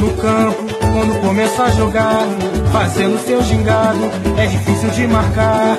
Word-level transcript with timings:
No 0.00 0.10
campo, 0.12 0.64
quando 0.80 1.20
começa 1.20 1.64
a 1.64 1.70
jogar, 1.72 2.26
fazendo 2.72 3.18
seu 3.22 3.42
gingado, 3.42 4.10
é 4.38 4.46
difícil 4.46 4.88
de 4.90 5.06
marcar. 5.06 5.76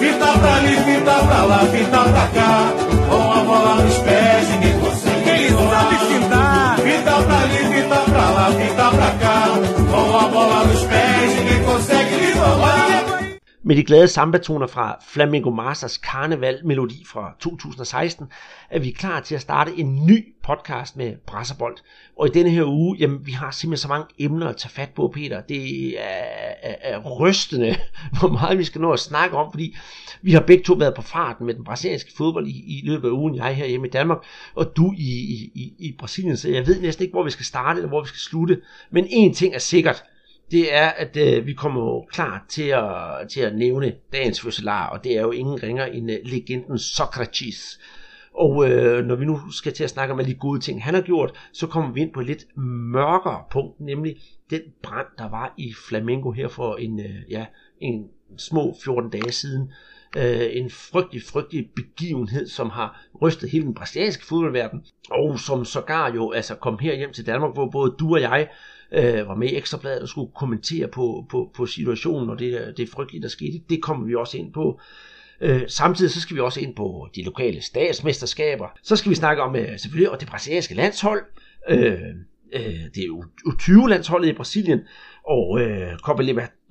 Fita 0.00 0.38
pra 0.38 0.54
ali, 0.56 0.76
fita 0.76 1.12
pra 1.12 1.44
lá, 1.44 1.58
fita 1.70 1.98
pra 1.98 2.26
cá, 2.28 2.72
com 3.10 3.30
a 3.30 3.44
bola 3.44 3.74
nos 3.82 3.98
pés, 3.98 4.48
ninguém 4.48 4.80
consegue. 4.80 5.28
Ele 5.28 5.50
sabe 5.50 5.96
fintar. 5.98 6.78
Fita 6.78 7.12
pra 7.12 7.38
ali, 7.40 7.58
fita 7.74 7.96
pra 8.10 8.30
lá, 8.30 8.50
fita 8.52 8.90
pra 8.90 9.10
cá, 9.20 9.48
com 9.90 10.18
a 10.18 10.28
bola 10.28 10.64
nos 10.64 10.82
pés, 10.84 11.21
Med 13.72 13.76
de 13.76 13.84
glade 13.84 14.08
sambatoner 14.08 14.66
fra 14.66 14.98
Flamingo 15.08 15.50
Masters 15.50 15.96
Karneval 15.96 16.66
Melodi 16.66 17.04
fra 17.06 17.36
2016, 17.40 18.26
er 18.70 18.78
vi 18.78 18.90
klar 18.90 19.20
til 19.20 19.34
at 19.34 19.40
starte 19.40 19.72
en 19.78 20.06
ny 20.06 20.34
podcast 20.44 20.96
med 20.96 21.14
Brasserbold. 21.26 21.76
Og 22.18 22.26
i 22.26 22.30
denne 22.30 22.50
her 22.50 22.64
uge, 22.64 22.96
jamen 23.00 23.26
vi 23.26 23.32
har 23.32 23.50
simpelthen 23.50 23.82
så 23.82 23.88
mange 23.88 24.06
emner 24.18 24.48
at 24.48 24.56
tage 24.56 24.70
fat 24.70 24.90
på, 24.96 25.10
Peter. 25.14 25.40
Det 25.40 25.88
er, 26.00 26.24
er, 26.62 26.74
er 26.80 26.98
rystende, 26.98 27.76
hvor 28.18 28.28
meget 28.28 28.58
vi 28.58 28.64
skal 28.64 28.80
nå 28.80 28.92
at 28.92 28.98
snakke 28.98 29.36
om, 29.36 29.52
fordi 29.52 29.76
vi 30.22 30.32
har 30.32 30.40
begge 30.40 30.64
to 30.64 30.74
været 30.74 30.94
på 30.94 31.02
farten 31.02 31.46
med 31.46 31.54
den 31.54 31.64
brasilianske 31.64 32.12
fodbold 32.16 32.46
i, 32.46 32.78
i 32.78 32.82
løbet 32.84 33.08
af 33.08 33.12
ugen. 33.12 33.36
Jeg 33.36 33.56
her 33.56 33.66
hjemme 33.66 33.86
i 33.86 33.90
Danmark, 33.90 34.18
og 34.54 34.76
du 34.76 34.92
i, 34.98 35.10
i, 35.10 35.50
i, 35.54 35.72
i 35.78 35.96
Brasilien, 35.98 36.36
så 36.36 36.48
jeg 36.48 36.66
ved 36.66 36.80
næsten 36.80 37.02
ikke, 37.02 37.12
hvor 37.12 37.24
vi 37.24 37.30
skal 37.30 37.46
starte 37.46 37.78
eller 37.78 37.88
hvor 37.88 38.02
vi 38.02 38.08
skal 38.08 38.20
slutte. 38.20 38.60
Men 38.90 39.06
en 39.10 39.34
ting 39.34 39.54
er 39.54 39.58
sikkert, 39.58 40.04
det 40.52 40.74
er, 40.74 40.88
at 40.88 41.16
øh, 41.16 41.46
vi 41.46 41.52
kommer 41.52 41.80
jo 41.80 42.06
klar 42.12 42.44
til 42.48 42.68
at, 42.68 43.28
til 43.30 43.40
at 43.40 43.56
nævne 43.56 43.94
dagens 44.12 44.40
fødselar, 44.40 44.86
og 44.86 45.04
det 45.04 45.16
er 45.16 45.22
jo 45.22 45.30
ingen 45.30 45.62
ringer 45.62 45.84
end 45.84 46.10
uh, 46.10 46.16
legenden 46.24 46.78
Socrates. 46.78 47.80
Og 48.34 48.70
øh, 48.70 49.04
når 49.04 49.14
vi 49.14 49.24
nu 49.24 49.50
skal 49.50 49.72
til 49.72 49.84
at 49.84 49.90
snakke 49.90 50.12
om 50.12 50.20
alle 50.20 50.32
de 50.32 50.38
gode 50.38 50.60
ting, 50.60 50.84
han 50.84 50.94
har 50.94 51.02
gjort, 51.02 51.48
så 51.52 51.66
kommer 51.66 51.92
vi 51.92 52.00
ind 52.00 52.12
på 52.12 52.20
et 52.20 52.26
lidt 52.26 52.56
mørkere 52.92 53.42
punkt, 53.50 53.80
nemlig 53.80 54.16
den 54.50 54.60
brand, 54.82 55.06
der 55.18 55.28
var 55.28 55.54
i 55.58 55.74
Flamengo 55.88 56.30
her 56.30 56.48
for 56.48 56.76
en, 56.76 57.00
øh, 57.00 57.30
ja, 57.30 57.46
en 57.80 58.08
små 58.36 58.76
14 58.84 59.10
dage 59.10 59.32
siden. 59.32 59.72
Øh, 60.16 60.48
en 60.52 60.70
frygtelig, 60.70 61.22
frygtelig 61.22 61.70
begivenhed, 61.76 62.48
som 62.48 62.70
har 62.70 63.04
rystet 63.22 63.50
hele 63.50 63.64
den 63.64 63.74
brasilianske 63.74 64.26
fodboldverden, 64.26 64.84
og 65.10 65.38
som 65.38 65.64
sågar 65.64 66.12
jo 66.12 66.32
altså 66.32 66.54
kom 66.54 66.78
her 66.78 66.94
hjem 66.94 67.12
til 67.12 67.26
Danmark, 67.26 67.54
hvor 67.54 67.70
både 67.70 67.94
du 67.98 68.14
og 68.14 68.20
jeg 68.20 68.48
øh, 68.94 69.28
var 69.28 69.34
med 69.34 69.48
i 69.48 69.56
Ekstrabladet 69.56 70.02
og 70.02 70.08
skulle 70.08 70.30
kommentere 70.34 70.88
på, 70.88 71.26
på, 71.30 71.50
på 71.54 71.66
situationen 71.66 72.30
og 72.30 72.38
det, 72.38 72.74
det 72.76 72.88
frygtelige, 72.88 73.22
der 73.22 73.28
skete. 73.28 73.60
Det 73.70 73.82
kommer 73.82 74.06
vi 74.06 74.14
også 74.14 74.38
ind 74.38 74.52
på. 74.52 74.80
Øh, 75.40 75.62
samtidig 75.68 76.10
så 76.10 76.20
skal 76.20 76.36
vi 76.36 76.40
også 76.40 76.60
ind 76.60 76.76
på 76.76 77.08
de 77.14 77.22
lokale 77.22 77.62
statsmesterskaber. 77.62 78.66
Så 78.82 78.96
skal 78.96 79.10
vi 79.10 79.14
snakke 79.14 79.42
om 79.42 79.56
øh, 79.56 79.78
selvfølgelig 79.78 80.10
og 80.10 80.20
det 80.20 80.28
brasilianske 80.28 80.74
landshold. 80.74 81.22
Øh, 81.68 81.92
øh, 82.52 82.62
det 82.94 83.02
er 83.02 83.06
jo 83.06 83.24
20 83.58 83.88
landsholdet 83.88 84.28
i 84.28 84.32
Brasilien, 84.32 84.80
og 85.26 85.60
øh, 85.60 85.98
Copa 85.98 86.22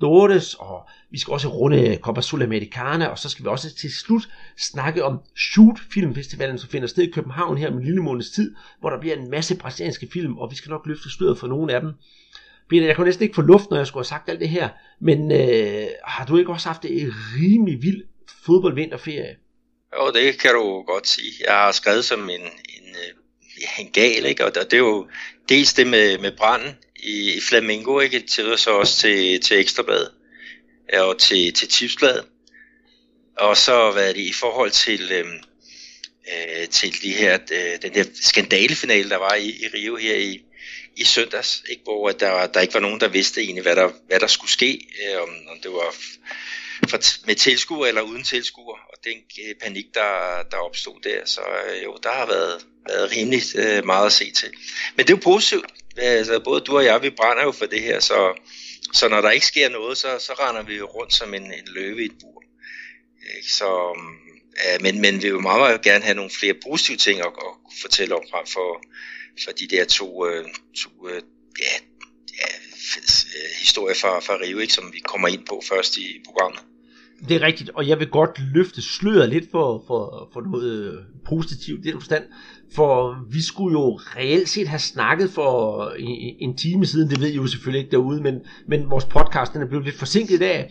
Libertadores, 0.02 0.54
og 0.54 0.88
vi 1.10 1.18
skal 1.18 1.32
også 1.32 1.48
runde 1.48 1.98
Copa 2.02 2.20
Sudamericana, 2.20 3.06
og 3.06 3.18
så 3.18 3.28
skal 3.28 3.44
vi 3.44 3.48
også 3.48 3.74
til 3.74 3.92
slut 3.92 4.28
snakke 4.58 5.04
om 5.04 5.18
Shoot 5.36 5.78
Filmfestivalen, 5.94 6.58
som 6.58 6.70
finder 6.70 6.88
sted 6.88 7.02
i 7.02 7.10
København 7.10 7.58
her 7.58 7.70
om 7.70 7.76
en 7.76 7.84
lille 7.84 8.02
måneds 8.02 8.30
tid, 8.30 8.54
hvor 8.80 8.90
der 8.90 9.00
bliver 9.00 9.16
en 9.16 9.30
masse 9.30 9.56
brasilianske 9.56 10.08
film, 10.12 10.38
og 10.38 10.50
vi 10.50 10.56
skal 10.56 10.70
nok 10.70 10.86
løfte 10.86 11.10
sløret 11.10 11.38
for 11.38 11.46
nogle 11.46 11.74
af 11.74 11.80
dem. 11.80 11.92
Peter, 12.70 12.86
jeg 12.86 12.96
kunne 12.96 13.06
næsten 13.06 13.22
ikke 13.22 13.34
få 13.34 13.42
luft, 13.42 13.70
når 13.70 13.76
jeg 13.76 13.86
skulle 13.86 14.00
have 14.00 14.08
sagt 14.08 14.28
alt 14.28 14.40
det 14.40 14.48
her, 14.48 14.68
men 15.00 15.32
øh, 15.32 15.86
har 16.04 16.26
du 16.26 16.36
ikke 16.36 16.52
også 16.52 16.68
haft 16.68 16.84
en 16.84 17.12
rimelig 17.36 17.82
vild 17.82 18.02
fodboldvinterferie? 18.44 19.36
Jo, 19.96 20.10
det 20.14 20.38
kan 20.40 20.50
du 20.52 20.82
godt 20.82 21.08
sige. 21.08 21.32
Jeg 21.46 21.54
har 21.54 21.72
skrevet 21.72 22.04
som 22.04 22.20
en, 22.30 22.40
en, 22.40 22.86
ja, 23.60 23.82
en 23.82 23.90
gal, 23.92 24.24
ikke? 24.26 24.44
og 24.44 24.54
det 24.54 24.72
er 24.72 24.78
jo 24.78 25.06
dels 25.48 25.72
det 25.74 25.86
med, 25.86 26.18
med 26.18 26.32
branden 26.36 26.76
i, 26.96 27.32
i 27.32 27.40
Flamingo, 27.40 28.00
ikke? 28.00 28.20
til 28.20 28.58
så 28.58 28.70
også 28.70 29.00
til, 29.00 29.40
til 29.40 29.60
Ekstrabladet 29.60 30.10
øh, 30.94 31.02
og 31.02 31.18
til, 31.18 31.52
til 31.52 31.68
Tipsbladet. 31.68 32.24
Og 33.38 33.56
så 33.56 33.90
hvad 33.90 34.08
er 34.08 34.12
det 34.12 34.20
i 34.20 34.32
forhold 34.32 34.70
til, 34.70 35.12
øhm, 35.12 35.38
øh, 36.32 36.68
til 36.68 37.02
de 37.02 37.12
her, 37.12 37.38
øh, 37.52 37.82
den 37.82 37.94
der 37.94 38.04
skandalefinale, 38.14 39.10
der 39.10 39.16
var 39.16 39.34
i, 39.34 39.48
i 39.48 39.66
Rio 39.74 39.96
her 39.96 40.16
i, 40.16 40.40
i 40.96 41.04
søndags, 41.04 41.62
ikke? 41.70 41.82
hvor 41.82 42.10
der, 42.10 42.46
der 42.46 42.60
ikke 42.60 42.74
var 42.74 42.80
nogen, 42.80 43.00
der 43.00 43.08
vidste 43.08 43.40
egentlig, 43.40 43.62
hvad 43.62 43.76
der, 43.76 43.90
hvad 44.06 44.20
der 44.20 44.26
skulle 44.26 44.50
ske, 44.50 44.80
øh, 45.04 45.22
om, 45.22 45.28
om 45.28 45.60
det 45.62 45.72
var 45.72 45.94
for, 46.88 47.26
med 47.26 47.34
tilskuer 47.34 47.86
eller 47.86 48.02
uden 48.02 48.24
tilskuer, 48.24 48.78
og 48.92 49.04
den 49.04 49.16
øh, 49.48 49.54
panik, 49.62 49.86
der, 49.94 50.42
der 50.50 50.56
opstod 50.56 51.00
der, 51.04 51.24
så 51.24 51.40
øh, 51.40 51.84
jo, 51.84 51.98
der 52.02 52.12
har 52.12 52.26
været, 52.26 52.66
været 52.88 53.12
rimelig 53.12 53.42
øh, 53.54 53.86
meget 53.86 54.06
at 54.06 54.12
se 54.12 54.30
til. 54.30 54.50
Men 54.96 55.06
det 55.06 55.12
er 55.12 55.16
jo 55.16 55.22
positivt, 55.22 55.66
altså, 55.96 56.40
både 56.44 56.60
du 56.60 56.76
og 56.76 56.84
jeg, 56.84 57.02
vi 57.02 57.10
brænder 57.10 57.42
jo 57.42 57.52
for 57.52 57.66
det 57.66 57.80
her, 57.80 58.00
så, 58.00 58.40
så 58.92 59.08
når 59.08 59.20
der 59.20 59.30
ikke 59.30 59.46
sker 59.46 59.68
noget, 59.68 59.98
så, 59.98 60.18
så 60.18 60.32
render 60.32 60.62
vi 60.62 60.76
jo 60.76 60.86
rundt 60.86 61.14
som 61.14 61.34
en, 61.34 61.42
en 61.42 61.66
løve 61.66 62.02
i 62.02 62.04
et 62.04 62.18
bur. 62.20 62.42
Så, 63.48 63.92
mm, 63.96 64.32
ja, 64.64 64.78
men, 64.80 65.00
men 65.00 65.22
vi 65.22 65.30
vil 65.30 65.40
meget, 65.40 65.60
meget 65.60 65.82
gerne 65.82 66.04
have 66.04 66.14
nogle 66.14 66.30
flere 66.30 66.54
positive 66.66 66.96
ting 66.96 67.20
at, 67.20 67.26
at 67.26 67.52
fortælle 67.82 68.14
om 68.14 68.22
frem 68.30 68.46
for, 68.46 68.82
for 69.44 69.52
de 69.52 69.66
der 69.66 69.84
to, 69.84 70.26
øh, 70.26 70.44
to 70.76 71.08
øh, 71.08 71.22
ja, 71.60 71.74
ja, 72.38 72.48
øh, 72.96 73.50
historier 73.58 73.94
fra, 73.94 74.20
fra 74.20 74.38
Rio, 74.42 74.58
ikke, 74.58 74.72
som 74.72 74.92
vi 74.92 74.98
kommer 74.98 75.28
ind 75.28 75.46
på 75.46 75.62
først 75.68 75.96
i 75.96 76.22
programmet. 76.24 76.62
Det 77.28 77.36
er 77.36 77.46
rigtigt, 77.46 77.70
og 77.74 77.88
jeg 77.88 77.98
vil 77.98 78.08
godt 78.08 78.40
løfte 78.54 78.82
sløret 78.82 79.28
lidt 79.28 79.50
for, 79.50 79.84
for, 79.86 80.28
for 80.32 80.40
noget 80.40 80.92
øh, 80.92 80.98
positivt 81.24 81.86
i 81.86 81.90
den 81.90 82.00
forstand, 82.00 82.24
for 82.74 83.16
vi 83.30 83.42
skulle 83.42 83.72
jo 83.72 84.00
reelt 84.16 84.48
set 84.48 84.68
have 84.68 84.78
snakket 84.78 85.30
for 85.30 85.88
en, 85.98 86.34
en 86.38 86.56
time 86.56 86.86
siden, 86.86 87.10
det 87.10 87.20
ved 87.20 87.28
I 87.28 87.36
jo 87.36 87.46
selvfølgelig 87.46 87.78
ikke 87.78 87.90
derude, 87.90 88.22
men, 88.22 88.40
men 88.66 88.90
vores 88.90 89.04
podcast 89.04 89.52
den 89.52 89.62
er 89.62 89.66
blevet 89.66 89.84
lidt 89.84 89.98
forsinket 89.98 90.34
i 90.34 90.38
dag 90.38 90.70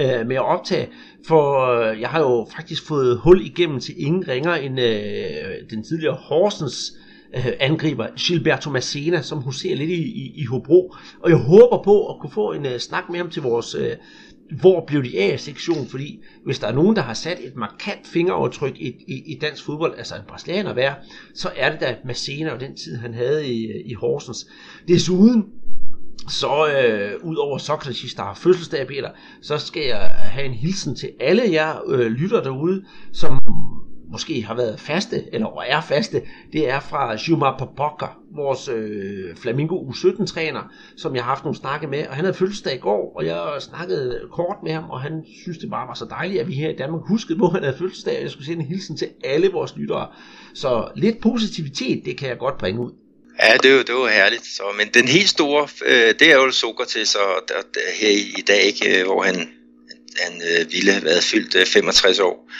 øh, 0.00 0.26
med 0.26 0.36
at 0.36 0.44
optage, 0.44 0.88
for 1.26 1.66
øh, 1.66 2.00
jeg 2.00 2.08
har 2.08 2.20
jo 2.20 2.46
faktisk 2.56 2.86
fået 2.86 3.18
hul 3.18 3.46
igennem 3.46 3.80
til 3.80 3.94
ingen 3.98 4.28
ringer 4.28 4.54
end 4.54 4.80
øh, 4.80 5.70
den 5.70 5.84
tidligere 5.84 6.14
Horsens 6.14 6.92
øh, 7.36 7.52
angriber 7.60 8.06
Gilberto 8.16 8.70
Massena, 8.70 9.22
som 9.22 9.38
huserer 9.38 9.76
lidt 9.76 9.90
i, 9.90 10.02
i, 10.02 10.32
i 10.36 10.44
Hobro, 10.44 10.94
og 11.22 11.30
jeg 11.30 11.38
håber 11.38 11.82
på 11.82 12.06
at 12.06 12.16
kunne 12.20 12.32
få 12.32 12.52
en 12.52 12.66
øh, 12.66 12.78
snak 12.78 13.04
med 13.10 13.18
ham 13.18 13.30
til 13.30 13.42
vores 13.42 13.74
øh, 13.74 13.96
hvor 14.50 14.84
blev 14.86 15.04
de 15.04 15.18
af 15.18 15.40
sektion, 15.40 15.86
fordi 15.86 16.22
hvis 16.44 16.58
der 16.58 16.66
er 16.66 16.72
nogen, 16.72 16.96
der 16.96 17.02
har 17.02 17.14
sat 17.14 17.38
et 17.40 17.56
markant 17.56 18.06
fingeraftryk 18.06 18.76
i, 18.76 18.88
i, 18.88 19.22
i 19.26 19.38
dansk 19.40 19.64
fodbold, 19.64 19.94
altså 19.98 20.14
en 20.14 20.22
brasilianer 20.28 20.74
værd, 20.74 20.98
så 21.34 21.50
er 21.56 21.70
det 21.70 21.80
da 21.80 21.96
Massena 22.04 22.50
og 22.50 22.60
den 22.60 22.76
tid, 22.76 22.96
han 22.96 23.14
havde 23.14 23.48
i, 23.48 23.82
i 23.84 23.94
Horsens. 23.94 24.46
Desuden, 24.88 25.44
så 26.28 26.66
øh, 26.66 27.24
ud 27.24 27.36
over 27.36 27.58
Socrates, 27.58 28.14
der 28.14 28.22
har 28.22 28.34
fødselsdag, 28.34 28.86
Peter, 28.86 29.10
så 29.42 29.58
skal 29.58 29.82
jeg 29.82 30.00
have 30.08 30.46
en 30.46 30.54
hilsen 30.54 30.96
til 30.96 31.10
alle 31.20 31.42
jer 31.52 31.88
øh, 31.88 32.06
lytter 32.06 32.42
derude, 32.42 32.84
som 33.12 33.38
måske 34.10 34.42
har 34.42 34.54
været 34.54 34.80
faste, 34.80 35.24
eller 35.32 35.60
er 35.66 35.80
faste, 35.80 36.22
det 36.52 36.68
er 36.68 36.80
fra 36.80 37.16
Juma 37.28 37.58
Popoka, 37.58 38.06
vores 38.34 38.68
øh, 38.68 39.36
Flamingo 39.36 39.90
U17-træner, 39.90 40.72
som 40.96 41.14
jeg 41.14 41.24
har 41.24 41.28
haft 41.28 41.44
nogle 41.44 41.56
snakke 41.56 41.86
med, 41.86 42.06
og 42.06 42.14
han 42.14 42.24
havde 42.24 42.36
fødselsdag 42.36 42.74
i 42.74 42.78
går, 42.78 43.12
og 43.16 43.26
jeg 43.26 43.56
snakkede 43.60 44.20
kort 44.32 44.56
med 44.62 44.72
ham, 44.72 44.90
og 44.90 45.00
han 45.00 45.24
synes, 45.42 45.58
det 45.58 45.70
bare 45.70 45.88
var 45.88 45.94
så 45.94 46.04
dejligt, 46.04 46.40
at 46.40 46.48
vi 46.48 46.54
her 46.54 46.70
i 46.70 46.76
Danmark 46.76 47.02
huskede, 47.08 47.38
hvor 47.38 47.48
han 47.48 47.62
havde 47.62 47.78
fødselsdag, 47.78 48.16
og 48.16 48.22
jeg 48.22 48.30
skulle 48.30 48.46
sende 48.46 48.62
en 48.62 48.68
hilsen 48.68 48.96
til 48.96 49.08
alle 49.24 49.48
vores 49.52 49.76
lyttere. 49.76 50.08
Så 50.54 50.88
lidt 50.96 51.20
positivitet, 51.20 52.04
det 52.04 52.16
kan 52.16 52.28
jeg 52.28 52.38
godt 52.38 52.58
bringe 52.58 52.80
ud. 52.80 52.90
Ja, 53.42 53.56
det 53.62 53.76
var, 53.76 53.82
det 53.82 53.94
var 53.94 54.08
herligt. 54.08 54.46
Så, 54.46 54.62
men 54.78 54.88
den 54.94 55.08
helt 55.08 55.28
store, 55.28 55.68
øh, 55.86 56.14
det 56.18 56.32
er 56.32 56.34
jo 56.34 56.50
Sokrates, 56.50 57.14
og 57.14 57.42
der, 57.48 57.54
der, 57.74 57.80
her 58.00 58.08
i, 58.08 58.38
i 58.38 58.42
dag, 58.48 58.62
ikke, 58.62 59.00
øh, 59.00 59.06
hvor 59.06 59.22
han 59.22 59.48
han 60.18 60.42
øh, 60.42 60.72
ville 60.72 60.92
have 60.92 61.04
været 61.04 61.24
fyldt 61.24 61.54
øh, 61.54 61.66
65 61.66 62.18
år. 62.18 62.50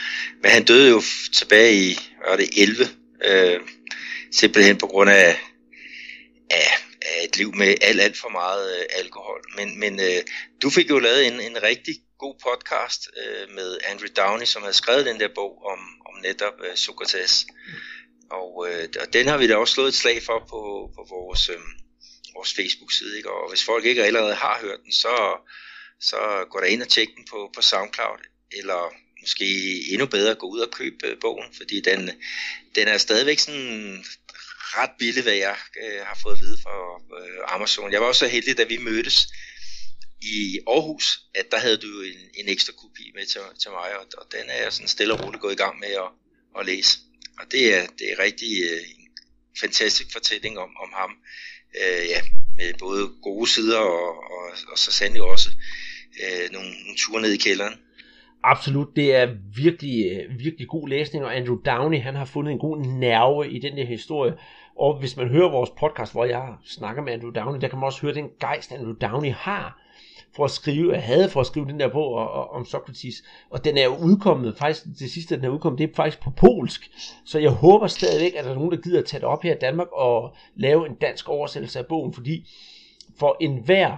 Men 0.42 0.50
han 0.50 0.64
døde 0.64 0.90
jo 0.90 1.02
tilbage 1.32 1.74
i, 1.74 1.98
var 2.28 2.36
det 2.36 2.48
11, 2.56 2.88
øh, 3.24 3.60
simpelthen 4.32 4.78
på 4.78 4.86
grund 4.86 5.10
af, 5.10 5.38
af, 6.50 6.66
af 7.02 7.24
et 7.24 7.36
liv 7.36 7.54
med 7.54 7.74
alt, 7.80 8.00
alt 8.00 8.16
for 8.16 8.28
meget 8.28 8.78
øh, 8.78 8.84
alkohol. 8.98 9.41
Men, 9.56 9.80
men 9.80 10.00
øh, 10.00 10.22
du 10.62 10.70
fik 10.70 10.91
jo 10.91 10.98
lavet 10.98 11.26
en, 11.26 11.41
en 11.41 11.62
rigtig 11.62 11.94
god 12.18 12.34
podcast 12.48 13.10
øh, 13.22 13.54
med 13.54 13.78
Andrew 13.91 14.08
Downey, 14.16 14.44
som 14.44 14.62
havde 14.62 14.74
skrevet 14.74 15.06
den 15.06 15.20
der 15.20 15.28
bog 15.34 15.62
om, 15.72 15.78
om 16.08 16.22
netop 16.22 16.54
øh, 16.64 16.76
Sokrates. 16.76 17.46
Og, 18.30 18.68
øh, 18.68 18.88
og 19.00 19.12
den 19.12 19.26
har 19.26 19.38
vi 19.38 19.48
da 19.48 19.56
også 19.56 19.74
slået 19.74 19.88
et 19.88 19.94
slag 19.94 20.22
for 20.22 20.38
på, 20.38 20.91
på 20.96 21.06
vores, 21.10 21.48
øh, 21.48 21.56
vores 22.34 22.54
Facebook-side. 22.54 23.16
Ikke? 23.16 23.30
Og 23.30 23.48
hvis 23.48 23.64
folk 23.64 23.84
ikke 23.84 24.04
allerede 24.04 24.34
har 24.34 24.58
hørt 24.62 24.80
den, 24.84 24.92
så 24.92 25.14
så 26.00 26.47
gå 26.50 26.60
der 26.60 26.66
ind 26.66 26.82
og 26.82 26.88
tjek 26.88 27.08
den 27.16 27.24
på, 27.30 27.50
på 27.54 27.62
SoundCloud, 27.62 28.18
eller 28.52 28.92
måske 29.20 29.44
endnu 29.92 30.06
bedre 30.06 30.34
gå 30.34 30.47
ud 30.47 30.60
og 30.60 30.70
købe 30.70 31.06
øh, 31.06 31.16
bogen, 31.20 31.54
fordi 31.56 31.80
den, 31.80 32.10
den 32.74 32.88
er 32.88 32.98
stadigvæk 32.98 33.38
sådan 33.38 34.04
ret 34.76 34.91
billig, 34.98 35.22
hvad 35.22 35.34
jeg 35.34 35.56
øh, 35.82 36.00
har 36.06 36.18
fået 36.22 36.34
at 36.34 36.41
vide 36.41 36.58
fra 36.62 37.00
øh, 37.20 37.54
Amazon. 37.54 37.92
Jeg 37.92 38.00
var 38.00 38.06
også 38.06 38.18
så 38.18 38.28
heldig, 38.28 38.58
da 38.58 38.64
vi 38.64 38.76
mødtes 38.76 39.28
i 40.22 40.60
Aarhus, 40.66 41.20
at 41.34 41.47
der 41.50 41.58
havde 41.58 41.76
du 41.76 42.00
en, 42.00 42.20
en 42.34 42.48
ekstra 42.48 42.72
kopi 42.72 43.12
med 43.14 43.26
til, 43.26 43.41
til 43.62 43.70
mig, 43.70 43.98
og, 43.98 44.06
og 44.18 44.26
den 44.32 44.50
er 44.50 44.62
jeg 44.62 44.72
sådan 44.72 44.88
stille 44.88 45.14
og 45.14 45.24
roligt 45.24 45.42
gået 45.42 45.53
i 45.53 45.62
gang 45.64 45.78
med 45.78 45.88
at, 45.88 46.10
at 46.58 46.66
læse. 46.66 46.98
Og 47.38 47.53
det 47.53 47.74
er, 47.74 47.86
det 47.98 48.12
er 48.12 48.18
rigtig 48.18 48.62
øh, 48.70 48.80
en 48.98 49.08
fantastisk 49.60 50.12
fortælling 50.12 50.58
om, 50.58 50.76
om 50.76 50.91
ham, 50.92 51.10
øh, 51.82 52.08
ja, 52.08 52.20
med 52.56 52.74
både 52.78 53.12
gode 53.22 53.50
sider 53.50 53.78
og, 53.78 54.08
og, 54.32 54.53
og 54.68 54.78
så 54.78 54.92
sandelig 54.92 55.22
også 55.22 55.50
øh, 56.24 56.52
nogle, 56.52 56.68
nogle 56.68 56.96
ture 56.98 57.22
ned 57.22 57.32
i 57.32 57.36
kælderen. 57.36 57.74
Absolut, 58.42 58.96
det 58.96 59.14
er 59.14 59.34
virkelig, 59.56 60.06
øh, 60.12 60.38
virkelig 60.38 60.68
god 60.68 60.88
læsning, 60.88 61.24
og 61.24 61.36
Andrew 61.36 61.56
Downey, 61.56 62.00
han 62.00 62.14
har 62.14 62.24
fundet 62.24 62.52
en 62.52 62.58
god 62.58 62.78
nerve 62.78 63.50
i 63.50 63.58
den 63.58 63.76
der 63.76 63.86
historie. 63.86 64.34
Og 64.78 64.98
hvis 64.98 65.16
man 65.16 65.28
hører 65.28 65.50
vores 65.50 65.70
podcast, 65.80 66.12
hvor 66.12 66.24
jeg 66.24 66.54
snakker 66.64 67.02
med 67.02 67.12
Andrew 67.12 67.30
Downey, 67.30 67.60
der 67.60 67.68
kan 67.68 67.78
man 67.78 67.86
også 67.86 68.02
høre 68.02 68.14
den 68.14 68.28
gejst, 68.40 68.72
Andrew 68.72 68.92
Downey 68.92 69.32
har 69.32 69.80
for 70.36 70.44
at 70.44 70.50
skrive, 70.50 70.96
at 70.96 71.02
havde 71.02 71.28
for 71.28 71.40
at 71.40 71.46
skrive 71.46 71.66
den 71.66 71.80
der 71.80 71.88
bog 71.88 72.14
om 72.50 72.64
Socrates, 72.64 73.22
og 73.50 73.64
den 73.64 73.78
er 73.78 73.84
jo 73.84 73.96
udkommet, 73.96 74.56
faktisk 74.58 74.84
det 74.98 75.10
sidste, 75.10 75.36
den 75.36 75.44
er 75.44 75.48
udkommet, 75.48 75.78
det 75.78 75.90
er 75.90 75.94
faktisk 75.94 76.20
på 76.20 76.30
polsk, 76.30 76.90
så 77.24 77.38
jeg 77.38 77.50
håber 77.50 77.86
stadigvæk, 77.86 78.34
at 78.36 78.44
der 78.44 78.50
er 78.50 78.54
nogen, 78.54 78.72
der 78.72 78.76
gider 78.76 78.98
at 78.98 79.04
tage 79.04 79.20
det 79.20 79.28
op 79.28 79.42
her 79.42 79.54
i 79.54 79.58
Danmark 79.60 79.88
og 79.92 80.34
lave 80.56 80.86
en 80.86 80.94
dansk 80.94 81.28
oversættelse 81.28 81.78
af 81.78 81.86
bogen, 81.86 82.12
fordi 82.12 82.48
for 83.18 83.36
enhver 83.40 83.96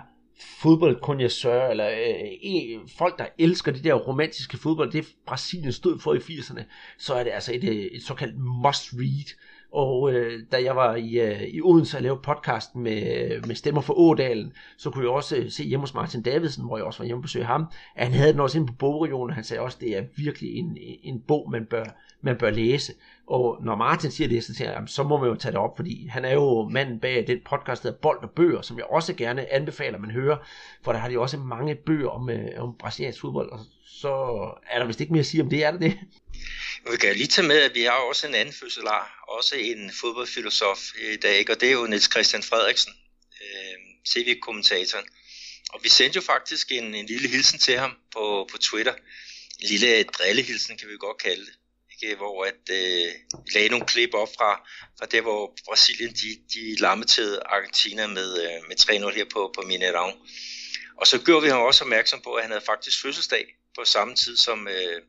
fodboldkonjesseur, 0.63 1.67
eller 1.67 1.89
øh, 1.91 2.89
folk, 2.99 3.19
der 3.19 3.27
elsker 3.39 3.73
det 3.73 3.85
der 3.85 3.95
romantiske 3.95 4.57
fodbold, 4.57 4.93
det 4.93 5.07
Brasilien 5.27 5.73
stod 5.73 5.99
for 5.99 6.15
i 6.15 6.19
80'erne, 6.19 6.63
så 6.99 7.15
er 7.15 7.25
det 7.25 7.31
altså 7.31 7.53
et, 7.55 7.65
øh, 7.65 7.75
et 7.75 8.03
såkaldt 8.03 8.39
must-read. 8.39 9.37
Og 9.73 10.13
øh, 10.13 10.41
da 10.53 10.63
jeg 10.65 10.77
var 10.77 10.95
i, 10.95 11.21
øh, 11.21 11.43
i 11.43 11.61
Odense 11.63 11.97
og 11.97 12.03
lavede 12.03 12.21
podcasten 12.23 12.83
med, 12.83 13.41
med 13.47 13.55
Stemmer 13.55 13.81
for 13.81 13.99
Ådalen, 13.99 14.53
så 14.77 14.91
kunne 14.91 15.05
jeg 15.05 15.11
også 15.11 15.37
øh, 15.37 15.51
se 15.51 15.65
hjemme 15.65 15.83
hos 15.83 15.95
Martin 15.95 16.23
Davidsen, 16.23 16.65
hvor 16.65 16.77
jeg 16.77 16.87
også 16.87 16.99
var 16.99 17.07
hjemme 17.07 17.19
og 17.19 17.23
besøge 17.23 17.45
ham, 17.45 17.67
at 17.97 18.07
han 18.07 18.15
havde 18.15 18.33
den 18.33 18.41
også 18.41 18.59
inde 18.59 18.67
på 18.67 18.75
bogregionen, 18.79 19.31
og 19.31 19.35
han 19.35 19.45
sagde 19.45 19.61
også, 19.61 19.77
at 19.77 19.81
det 19.81 19.97
er 19.97 20.03
virkelig 20.17 20.57
en, 20.59 20.79
en 21.03 21.21
bog, 21.21 21.51
man 21.51 21.67
bør, 21.67 21.85
man 22.23 22.37
bør 22.37 22.51
læse. 22.51 22.93
Og 23.27 23.59
når 23.63 23.77
Martin 23.77 24.11
siger 24.11 24.29
det, 24.29 24.45
så 24.45 24.55
tænker 24.55 24.73
jeg, 24.73 24.83
så 24.87 25.03
må 25.03 25.19
man 25.19 25.29
jo 25.29 25.35
tage 25.35 25.53
det 25.53 25.61
op, 25.61 25.77
fordi 25.77 26.07
han 26.07 26.25
er 26.25 26.33
jo 26.33 26.69
manden 26.69 26.99
bag 26.99 27.27
den 27.27 27.39
podcast, 27.45 27.83
der 27.83 27.89
hedder 27.89 28.01
Bold 28.01 28.23
og 28.23 28.31
Bøger, 28.31 28.63
som 28.63 28.79
jeg 28.79 28.87
også 28.91 29.15
gerne 29.15 29.53
anbefaler, 29.53 29.99
man 29.99 30.11
hører, 30.11 30.37
for 30.83 30.93
der 30.93 30.99
har 30.99 31.09
de 31.09 31.19
også 31.19 31.39
mange 31.39 31.75
bøger 31.75 32.09
om, 32.09 32.31
øh, 32.31 32.49
om 32.59 32.75
brasiliansk 32.79 33.21
fodbold, 33.21 33.53
og 33.53 33.59
så 34.03 34.13
er 34.71 34.79
der 34.79 34.87
vist 34.87 35.01
ikke 35.01 35.13
mere 35.13 35.27
at 35.27 35.27
sige 35.27 35.43
om 35.43 35.51
det, 35.51 35.65
er 35.65 35.71
det 35.71 35.81
det? 35.81 35.99
Vi 36.91 36.97
kan 36.97 37.17
lige 37.17 37.27
tage 37.27 37.49
med, 37.49 37.59
at 37.69 37.75
vi 37.75 37.83
har 37.83 38.01
også 38.11 38.27
en 38.27 38.35
anden 38.35 38.55
fødselar, 38.55 39.25
også 39.29 39.55
en 39.57 39.93
fodboldfilosof 40.01 40.81
i 41.15 41.17
dag, 41.17 41.51
og 41.51 41.61
det 41.61 41.69
er 41.69 41.73
jo 41.73 41.87
Niels 41.87 42.11
Christian 42.11 42.43
Frederiksen, 42.43 42.93
øh, 43.43 43.77
CV-kommentatoren. 44.11 45.07
Og 45.73 45.81
vi 45.83 45.89
sendte 45.89 46.17
jo 46.17 46.23
faktisk 46.23 46.73
en, 46.73 46.95
en 46.95 47.07
lille 47.07 47.29
hilsen 47.29 47.59
til 47.59 47.79
ham 47.79 47.93
på, 48.13 48.49
på 48.53 48.59
Twitter. 48.59 48.95
En 49.61 49.69
lille 49.69 50.03
drillehilsen, 50.03 50.79
kan 50.79 50.89
vi 50.89 50.97
godt 50.99 51.23
kalde 51.23 51.45
det. 51.47 51.55
Ikke? 51.93 52.17
Hvor 52.17 52.45
at, 52.45 52.65
øh, 52.71 53.11
vi 53.45 53.51
lagde 53.55 53.69
nogle 53.69 53.87
klip 53.87 54.15
op 54.15 54.29
fra, 54.39 54.51
fra 54.99 55.07
det, 55.07 55.23
hvor 55.23 55.57
Brasilien 55.67 56.13
de, 56.13 56.31
de 56.55 56.77
lammetede 56.81 57.41
Argentina 57.47 58.07
med, 58.07 58.31
øh, 58.45 58.59
med 58.69 58.77
3-0 58.81 59.15
her 59.15 59.25
på, 59.33 59.41
på 59.57 59.61
Mineirão. 59.61 60.11
Og 61.01 61.07
så 61.07 61.19
gjorde 61.25 61.43
vi 61.43 61.49
ham 61.49 61.61
også 61.61 61.85
opmærksom 61.85 62.21
på, 62.25 62.33
at 62.35 62.43
han 62.45 62.51
havde 62.51 62.65
faktisk 62.73 63.03
fødselsdag 63.03 63.45
på 63.79 63.85
samme 63.85 64.15
tid 64.15 64.37
som, 64.37 64.69
øh, 64.69 65.03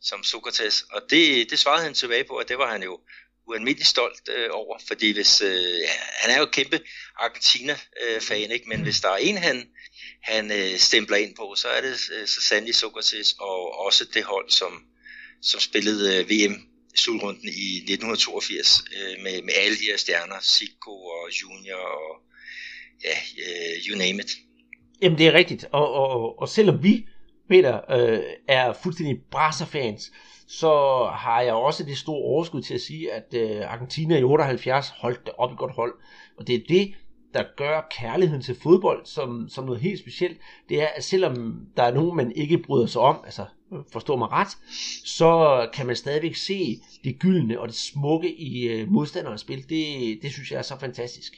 som 0.00 0.24
Sokrates. 0.24 0.84
Og 0.90 1.02
det, 1.10 1.50
det 1.50 1.58
svarede 1.58 1.84
han 1.84 1.94
tilbage 1.94 2.24
på, 2.24 2.36
at 2.36 2.48
det 2.48 2.58
var 2.58 2.72
han 2.72 2.82
jo 2.82 3.00
ualmindeligt 3.48 3.88
stolt 3.88 4.28
øh, 4.28 4.48
over, 4.52 4.78
fordi 4.86 5.12
hvis, 5.12 5.40
øh, 5.40 5.82
han 6.20 6.30
er 6.34 6.38
jo 6.38 6.46
kæmpe 6.46 6.80
Argentina-fan, 7.16 8.50
ikke? 8.50 8.68
men 8.68 8.82
hvis 8.82 9.00
der 9.00 9.08
er 9.08 9.16
en, 9.16 9.36
han, 9.36 9.68
han 10.22 10.50
øh, 10.52 10.78
stempler 10.78 11.16
ind 11.16 11.36
på, 11.36 11.54
så 11.56 11.68
er 11.68 11.80
det 11.80 11.94
øh, 12.12 12.26
så 12.26 12.42
sandelig 12.42 12.74
Sokrates, 12.74 13.32
og 13.38 13.78
også 13.86 14.04
det 14.14 14.24
hold, 14.24 14.50
som, 14.50 14.84
som 15.42 15.60
spillede 15.60 16.16
øh, 16.16 16.30
VM 16.30 16.56
slutrunden 16.94 17.48
i 17.48 17.76
1982 17.76 18.84
øh, 18.96 19.22
med, 19.22 19.42
med 19.42 19.54
alle 19.56 19.76
de 19.76 19.84
her 19.90 19.96
stjerner, 19.96 20.40
Zico 20.40 20.90
og 20.90 21.28
Junior 21.42 21.78
og 21.78 22.22
ja, 23.04 23.16
øh, 23.44 23.86
you 23.86 23.98
name 23.98 24.22
it. 24.22 24.30
Jamen 25.02 25.18
det 25.18 25.26
er 25.26 25.32
rigtigt, 25.32 25.64
og, 25.72 25.92
og, 25.92 26.38
og 26.38 26.48
selvom 26.48 26.82
vi 26.82 27.06
Peter 27.48 27.80
øh, 27.90 28.20
er 28.48 28.72
fuldstændig 28.72 29.22
brasserfans, 29.30 30.12
så 30.48 31.04
har 31.14 31.40
jeg 31.40 31.54
også 31.54 31.84
det 31.84 31.98
store 31.98 32.22
overskud 32.22 32.62
til 32.62 32.74
at 32.74 32.80
sige, 32.80 33.12
at 33.12 33.34
øh, 33.34 33.72
Argentina 33.72 34.18
i 34.18 34.22
78 34.22 34.88
holdt 34.88 35.26
det 35.26 35.34
op 35.38 35.52
i 35.52 35.54
godt 35.58 35.74
hold. 35.74 35.94
Og 36.38 36.46
det 36.46 36.54
er 36.54 36.60
det, 36.68 36.94
der 37.34 37.44
gør 37.56 37.86
kærligheden 37.90 38.42
til 38.42 38.56
fodbold 38.62 39.06
som, 39.06 39.48
som 39.48 39.64
noget 39.64 39.80
helt 39.80 40.00
specielt. 40.00 40.38
Det 40.68 40.82
er, 40.82 40.86
at 40.86 41.04
selvom 41.04 41.60
der 41.76 41.82
er 41.82 41.94
nogen, 41.94 42.16
man 42.16 42.32
ikke 42.32 42.58
bryder 42.58 42.86
sig 42.86 43.00
om, 43.00 43.22
altså 43.24 43.46
forstår 43.92 44.16
mig 44.16 44.28
ret, 44.30 44.48
så 45.04 45.68
kan 45.74 45.86
man 45.86 45.96
stadigvæk 45.96 46.34
se 46.34 46.80
det 47.04 47.18
gyldne 47.18 47.60
og 47.60 47.68
det 47.68 47.76
smukke 47.76 48.34
i 48.34 48.68
øh, 48.68 48.88
modstanderens 48.88 49.40
spil. 49.40 49.68
Det, 49.68 50.18
det 50.22 50.32
synes 50.32 50.50
jeg 50.50 50.58
er 50.58 50.62
så 50.62 50.76
fantastisk. 50.80 51.32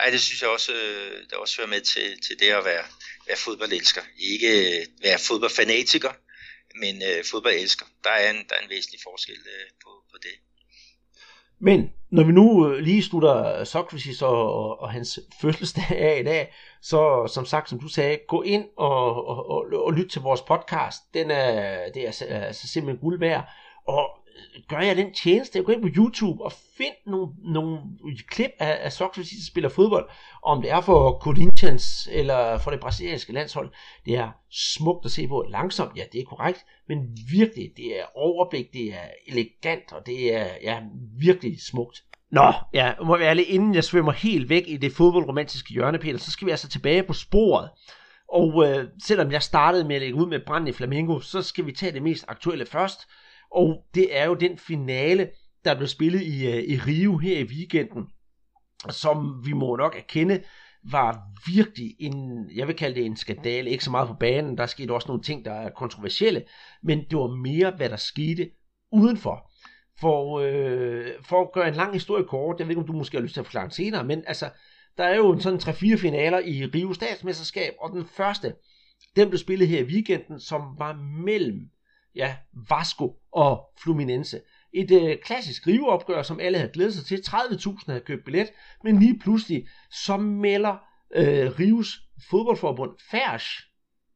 Ej, 0.00 0.10
det 0.10 0.20
synes 0.20 0.42
jeg 0.42 0.50
også, 0.50 0.72
øh, 0.72 1.30
der 1.30 1.36
også 1.36 1.54
hører 1.58 1.68
med 1.68 1.80
til, 1.80 2.20
til 2.26 2.36
det 2.40 2.46
at 2.46 2.64
være, 2.64 2.84
være 3.26 3.36
fodboldelsker. 3.36 4.02
Ikke 4.32 4.48
øh, 4.48 4.86
være 5.02 5.18
fodboldfanatiker, 5.18 6.12
men 6.80 6.94
øh, 7.08 7.24
fodboldelsker. 7.30 7.86
Der 8.04 8.10
er, 8.10 8.30
en, 8.30 8.36
der 8.48 8.54
er 8.54 8.62
en 8.64 8.70
væsentlig 8.70 9.00
forskel 9.02 9.40
øh, 9.54 9.68
på, 9.84 9.90
på 10.10 10.16
det. 10.22 10.34
Men 11.58 11.92
når 12.10 12.24
vi 12.24 12.32
nu 12.32 12.68
øh, 12.68 12.78
lige 12.78 13.02
slutter 13.02 13.64
Socrates 13.64 14.22
og, 14.22 14.54
og, 14.54 14.80
og 14.80 14.92
hans 14.92 15.18
fødselsdag 15.40 15.90
af 15.90 16.20
i 16.20 16.24
dag, 16.24 16.54
så 16.82 17.30
som 17.34 17.46
sagt, 17.46 17.68
som 17.68 17.80
du 17.80 17.88
sagde, 17.88 18.18
gå 18.28 18.42
ind 18.42 18.64
og, 18.76 19.26
og, 19.28 19.50
og, 19.50 19.66
og 19.84 19.92
lyt 19.92 20.10
til 20.10 20.20
vores 20.20 20.40
podcast. 20.40 21.02
Den 21.14 21.30
er, 21.30 21.92
det 21.92 22.02
er 22.02 22.06
altså, 22.06 22.24
altså 22.24 22.68
simpelthen 22.68 23.00
guld 23.00 23.18
værd. 23.18 23.44
Og 23.86 24.25
gør 24.68 24.80
jeg 24.80 24.96
den 24.96 25.14
tjeneste, 25.14 25.62
gå 25.62 25.72
ind 25.72 25.82
på 25.82 25.88
YouTube 25.96 26.44
og 26.44 26.52
find 26.76 26.94
nogle, 27.06 27.28
nogle 27.44 27.80
klip 28.28 28.50
af, 28.58 28.78
af 28.80 28.92
Socrates, 28.92 29.30
der 29.30 29.50
spiller 29.50 29.68
fodbold, 29.68 30.08
om 30.42 30.62
det 30.62 30.70
er 30.70 30.80
for 30.80 31.18
Corinthians 31.22 32.08
eller 32.12 32.58
for 32.58 32.70
det 32.70 32.80
brasilianske 32.80 33.32
landshold. 33.32 33.70
Det 34.04 34.16
er 34.16 34.30
smukt 34.50 35.04
at 35.04 35.10
se 35.10 35.28
på. 35.28 35.46
Langsomt, 35.48 35.96
ja, 35.96 36.02
det 36.12 36.20
er 36.20 36.24
korrekt, 36.24 36.64
men 36.88 36.98
virkelig, 37.30 37.72
det 37.76 38.00
er 38.00 38.04
overblik, 38.14 38.72
det 38.72 38.86
er 38.88 39.08
elegant, 39.26 39.92
og 39.92 40.06
det 40.06 40.34
er 40.34 40.46
ja, 40.62 40.80
virkelig 41.18 41.62
smukt. 41.62 42.02
Nå, 42.30 42.52
ja, 42.74 42.92
må 43.04 43.16
være 43.16 43.28
ærlig, 43.28 43.50
inden 43.50 43.74
jeg 43.74 43.84
svømmer 43.84 44.12
helt 44.12 44.48
væk 44.48 44.64
i 44.66 44.76
det 44.76 44.92
fodboldromantiske 44.92 45.72
hjørne, 45.72 45.98
Peter, 45.98 46.18
så 46.18 46.30
skal 46.30 46.46
vi 46.46 46.50
altså 46.50 46.68
tilbage 46.68 47.02
på 47.02 47.12
sporet. 47.12 47.70
Og 48.28 48.68
øh, 48.68 48.88
selvom 49.04 49.32
jeg 49.32 49.42
startede 49.42 49.84
med 49.84 49.96
at 49.96 50.02
lægge 50.02 50.14
ud 50.14 50.26
med 50.26 50.40
branden 50.46 50.68
i 50.68 50.72
Flamingo, 50.72 51.20
så 51.20 51.42
skal 51.42 51.66
vi 51.66 51.72
tage 51.72 51.92
det 51.92 52.02
mest 52.02 52.24
aktuelle 52.28 52.66
først. 52.66 53.00
Og 53.56 53.84
det 53.94 54.16
er 54.16 54.24
jo 54.26 54.34
den 54.34 54.58
finale, 54.58 55.30
der 55.64 55.74
blev 55.74 55.88
spillet 55.88 56.22
i, 56.22 56.46
øh, 56.46 56.62
i 56.62 56.76
Rio 56.76 57.16
her 57.18 57.38
i 57.38 57.44
weekenden, 57.44 58.06
som 58.90 59.46
vi 59.46 59.52
må 59.52 59.76
nok 59.76 59.96
erkende, 59.96 60.42
var 60.90 61.20
virkelig 61.46 61.96
en, 61.98 62.50
jeg 62.54 62.66
vil 62.66 62.76
kalde 62.76 62.94
det 62.94 63.06
en 63.06 63.16
skandale, 63.16 63.70
ikke 63.70 63.84
så 63.84 63.90
meget 63.90 64.08
på 64.08 64.14
banen, 64.14 64.58
der 64.58 64.66
skete 64.66 64.92
også 64.92 65.08
nogle 65.08 65.22
ting, 65.22 65.44
der 65.44 65.52
er 65.52 65.70
kontroversielle, 65.70 66.44
men 66.82 66.98
det 66.98 67.18
var 67.18 67.26
mere, 67.26 67.70
hvad 67.76 67.88
der 67.88 67.96
skete 67.96 68.50
udenfor. 68.92 69.52
For, 70.00 70.40
øh, 70.40 71.12
for 71.22 71.42
at 71.42 71.52
gøre 71.52 71.68
en 71.68 71.74
lang 71.74 71.92
historie 71.92 72.24
kort, 72.24 72.56
jeg 72.58 72.66
ved 72.66 72.70
ikke, 72.70 72.80
om 72.80 72.86
du 72.86 72.92
måske 72.92 73.16
har 73.16 73.22
lyst 73.22 73.34
til 73.34 73.40
at 73.40 73.46
forklare 73.46 73.70
senere, 73.70 74.04
men 74.04 74.24
altså, 74.26 74.50
der 74.98 75.04
er 75.04 75.16
jo 75.16 75.40
sådan 75.40 75.58
3-4 75.58 75.96
finaler 75.96 76.38
i 76.38 76.66
Rio 76.66 76.92
statsmesterskab, 76.92 77.72
og 77.80 77.90
den 77.92 78.04
første, 78.04 78.54
den 79.16 79.28
blev 79.28 79.38
spillet 79.38 79.68
her 79.68 79.80
i 79.80 79.84
weekenden, 79.84 80.40
som 80.40 80.62
var 80.78 80.92
mellem 81.24 81.70
ja, 82.16 82.36
Vasco 82.70 83.16
og 83.32 83.64
Fluminense. 83.82 84.40
Et 84.72 84.90
øh, 84.90 85.18
klassisk 85.22 85.66
riveopgør, 85.66 86.22
som 86.22 86.40
alle 86.40 86.58
havde 86.58 86.72
glædet 86.72 86.94
sig 86.94 87.04
til. 87.04 87.16
30.000 87.16 87.84
havde 87.86 88.00
købt 88.00 88.24
billet, 88.24 88.52
men 88.84 88.98
lige 88.98 89.18
pludselig 89.18 89.68
så 89.90 90.16
melder 90.16 90.76
øh, 91.14 91.58
Rives 91.58 91.88
fodboldforbund 92.30 92.90
Færs 93.10 93.44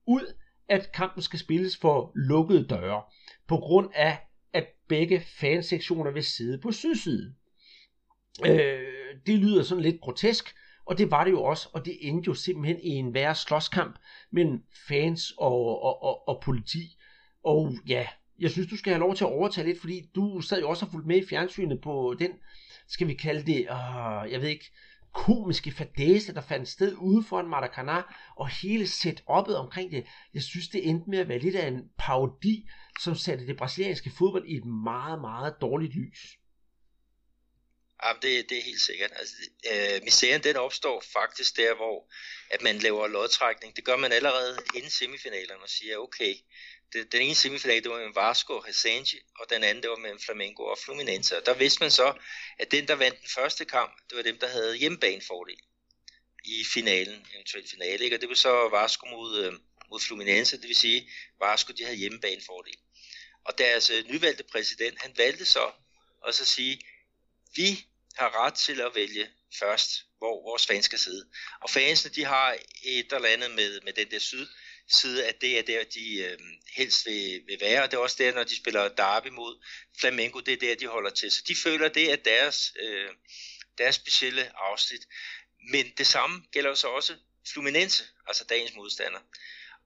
ud, 0.06 0.34
at 0.68 0.92
kampen 0.92 1.22
skal 1.22 1.38
spilles 1.38 1.76
for 1.76 2.12
lukkede 2.14 2.66
døre, 2.66 3.02
på 3.48 3.56
grund 3.56 3.90
af, 3.94 4.18
at 4.52 4.66
begge 4.88 5.22
fansektioner 5.40 6.10
vil 6.10 6.24
sidde 6.24 6.58
på 6.58 6.72
sydsiden. 6.72 7.36
Øh, 8.46 8.80
det 9.26 9.38
lyder 9.38 9.62
sådan 9.62 9.84
lidt 9.84 10.00
grotesk, 10.00 10.54
og 10.86 10.98
det 10.98 11.10
var 11.10 11.24
det 11.24 11.30
jo 11.30 11.42
også, 11.42 11.68
og 11.72 11.84
det 11.84 11.98
endte 12.00 12.28
jo 12.28 12.34
simpelthen 12.34 12.80
i 12.82 12.88
en 12.88 13.14
værre 13.14 13.34
slåskamp 13.34 13.98
mellem 14.30 14.62
fans 14.88 15.32
og, 15.38 15.82
og, 15.82 16.02
og, 16.02 16.28
og 16.28 16.42
politi. 16.42 16.96
Og 17.44 17.72
ja, 17.86 18.06
jeg 18.38 18.50
synes, 18.50 18.68
du 18.68 18.76
skal 18.76 18.92
have 18.92 19.00
lov 19.00 19.16
til 19.16 19.24
at 19.24 19.30
overtage 19.30 19.66
lidt, 19.66 19.80
fordi 19.80 20.02
du 20.14 20.40
sad 20.40 20.60
jo 20.60 20.68
også 20.68 20.84
og 20.84 20.92
fulgt 20.92 21.06
med 21.06 21.16
i 21.16 21.28
fjernsynet 21.28 21.80
på 21.80 22.16
den, 22.18 22.32
skal 22.88 23.08
vi 23.08 23.14
kalde 23.14 23.46
det, 23.46 23.60
uh, 23.60 24.32
jeg 24.32 24.40
ved 24.40 24.48
ikke, 24.48 24.70
komiske 25.14 25.72
fadese, 25.72 26.34
der 26.34 26.40
fandt 26.40 26.68
sted 26.68 26.96
ude 26.96 27.24
foran 27.28 27.48
Maracana, 27.48 28.02
og 28.36 28.48
hele 28.48 28.84
setup'et 28.84 29.54
omkring 29.54 29.92
det, 29.92 30.06
jeg 30.34 30.42
synes, 30.42 30.68
det 30.68 30.88
endte 30.88 31.10
med 31.10 31.18
at 31.18 31.28
være 31.28 31.38
lidt 31.38 31.56
af 31.56 31.66
en 31.66 31.82
parodi, 31.98 32.68
som 33.00 33.14
satte 33.14 33.46
det 33.46 33.56
brasilianske 33.56 34.10
fodbold 34.18 34.48
i 34.48 34.56
et 34.56 34.64
meget, 34.64 35.20
meget 35.20 35.54
dårligt 35.60 35.94
lys. 35.94 36.36
Ja, 38.04 38.12
det, 38.22 38.48
det 38.48 38.58
er 38.58 38.62
helt 38.62 38.80
sikkert. 38.80 39.10
Altså, 39.16 39.36
øh, 39.72 40.00
misæren 40.04 40.42
den 40.42 40.56
opstår 40.56 41.02
faktisk 41.12 41.56
der, 41.56 41.74
hvor 41.76 42.12
at 42.50 42.62
man 42.62 42.78
laver 42.78 43.06
lodtrækning. 43.06 43.76
Det 43.76 43.84
gør 43.84 43.96
man 43.96 44.12
allerede 44.12 44.58
inden 44.76 44.90
semifinalerne 44.90 45.62
og 45.62 45.68
siger, 45.68 45.96
okay, 45.96 46.34
det, 46.92 47.12
den 47.12 47.22
ene 47.22 47.34
semifinal, 47.34 47.82
det 47.82 47.90
var 47.90 47.96
mellem 47.96 48.16
Vasco 48.16 48.52
og 48.52 48.66
Resende, 48.68 49.16
og 49.38 49.46
den 49.50 49.64
anden, 49.64 49.82
det 49.82 49.90
var 49.90 49.96
mellem 49.96 50.20
Flamengo 50.20 50.62
og 50.62 50.78
Fluminense. 50.84 51.36
Og 51.38 51.46
der 51.46 51.54
vidste 51.54 51.82
man 51.82 51.90
så, 51.90 52.14
at 52.58 52.70
den, 52.70 52.88
der 52.88 52.94
vandt 52.94 53.20
den 53.20 53.28
første 53.28 53.64
kamp, 53.64 53.92
det 54.10 54.16
var 54.16 54.22
dem, 54.22 54.38
der 54.38 54.48
havde 54.48 54.76
hjemmebanefordel 54.76 55.58
i 56.44 56.64
finalen, 56.64 57.26
eventuelt 57.34 57.70
finale. 57.70 58.04
Ikke? 58.04 58.16
Og 58.16 58.20
det 58.20 58.28
var 58.28 58.34
så 58.34 58.68
Vasco 58.68 59.06
mod, 59.06 59.44
øh, 59.44 59.52
mod 59.90 60.00
Fluminense, 60.00 60.56
det 60.56 60.68
vil 60.68 60.76
sige, 60.76 61.10
Vasco 61.40 61.72
de 61.72 61.84
havde 61.84 61.96
hjemmebanefordel. 61.96 62.76
Og 63.44 63.58
deres 63.58 63.90
øh, 63.90 64.04
nyvalgte 64.08 64.44
præsident, 64.52 65.02
han 65.02 65.12
valgte 65.16 65.44
så 65.44 65.72
at 66.26 66.34
så 66.34 66.44
sige, 66.44 66.80
vi 67.56 67.86
har 68.16 68.44
ret 68.44 68.54
til 68.54 68.80
at 68.80 68.94
vælge 68.94 69.30
først, 69.58 69.90
hvor 70.18 70.42
vores 70.42 70.66
fans 70.66 70.84
skal 70.84 70.98
sidde. 70.98 71.28
Og 71.60 71.70
fansene, 71.70 72.14
de 72.14 72.24
har 72.24 72.56
et 72.82 73.12
eller 73.12 73.28
andet 73.28 73.50
med, 73.50 73.80
med 73.80 73.92
den 73.92 74.10
der 74.10 74.18
syd, 74.18 74.46
side, 74.92 75.26
at 75.26 75.40
det 75.40 75.58
er 75.58 75.62
der, 75.62 75.84
de 75.84 76.16
øh, 76.18 76.38
helst 76.76 77.06
vil, 77.06 77.42
vil 77.46 77.60
være, 77.60 77.82
og 77.82 77.90
det 77.90 77.96
er 77.96 78.00
også 78.00 78.16
der, 78.18 78.34
når 78.34 78.44
de 78.44 78.56
spiller 78.56 78.88
derby 78.88 79.28
mod 79.28 79.64
Flamengo, 80.00 80.40
det 80.40 80.52
er 80.52 80.56
der, 80.56 80.74
de 80.74 80.86
holder 80.86 81.10
til. 81.10 81.30
Så 81.30 81.42
de 81.48 81.56
føler, 81.56 81.88
det 81.88 82.12
er 82.12 82.16
deres, 82.16 82.72
øh, 82.80 83.08
deres 83.78 83.94
specielle 83.94 84.58
afsnit. 84.58 85.06
Men 85.70 85.92
det 85.98 86.06
samme 86.06 86.42
gælder 86.52 86.74
så 86.74 86.88
også 86.88 87.16
Fluminense, 87.52 88.04
altså 88.26 88.44
dagens 88.44 88.74
modstander. 88.74 89.20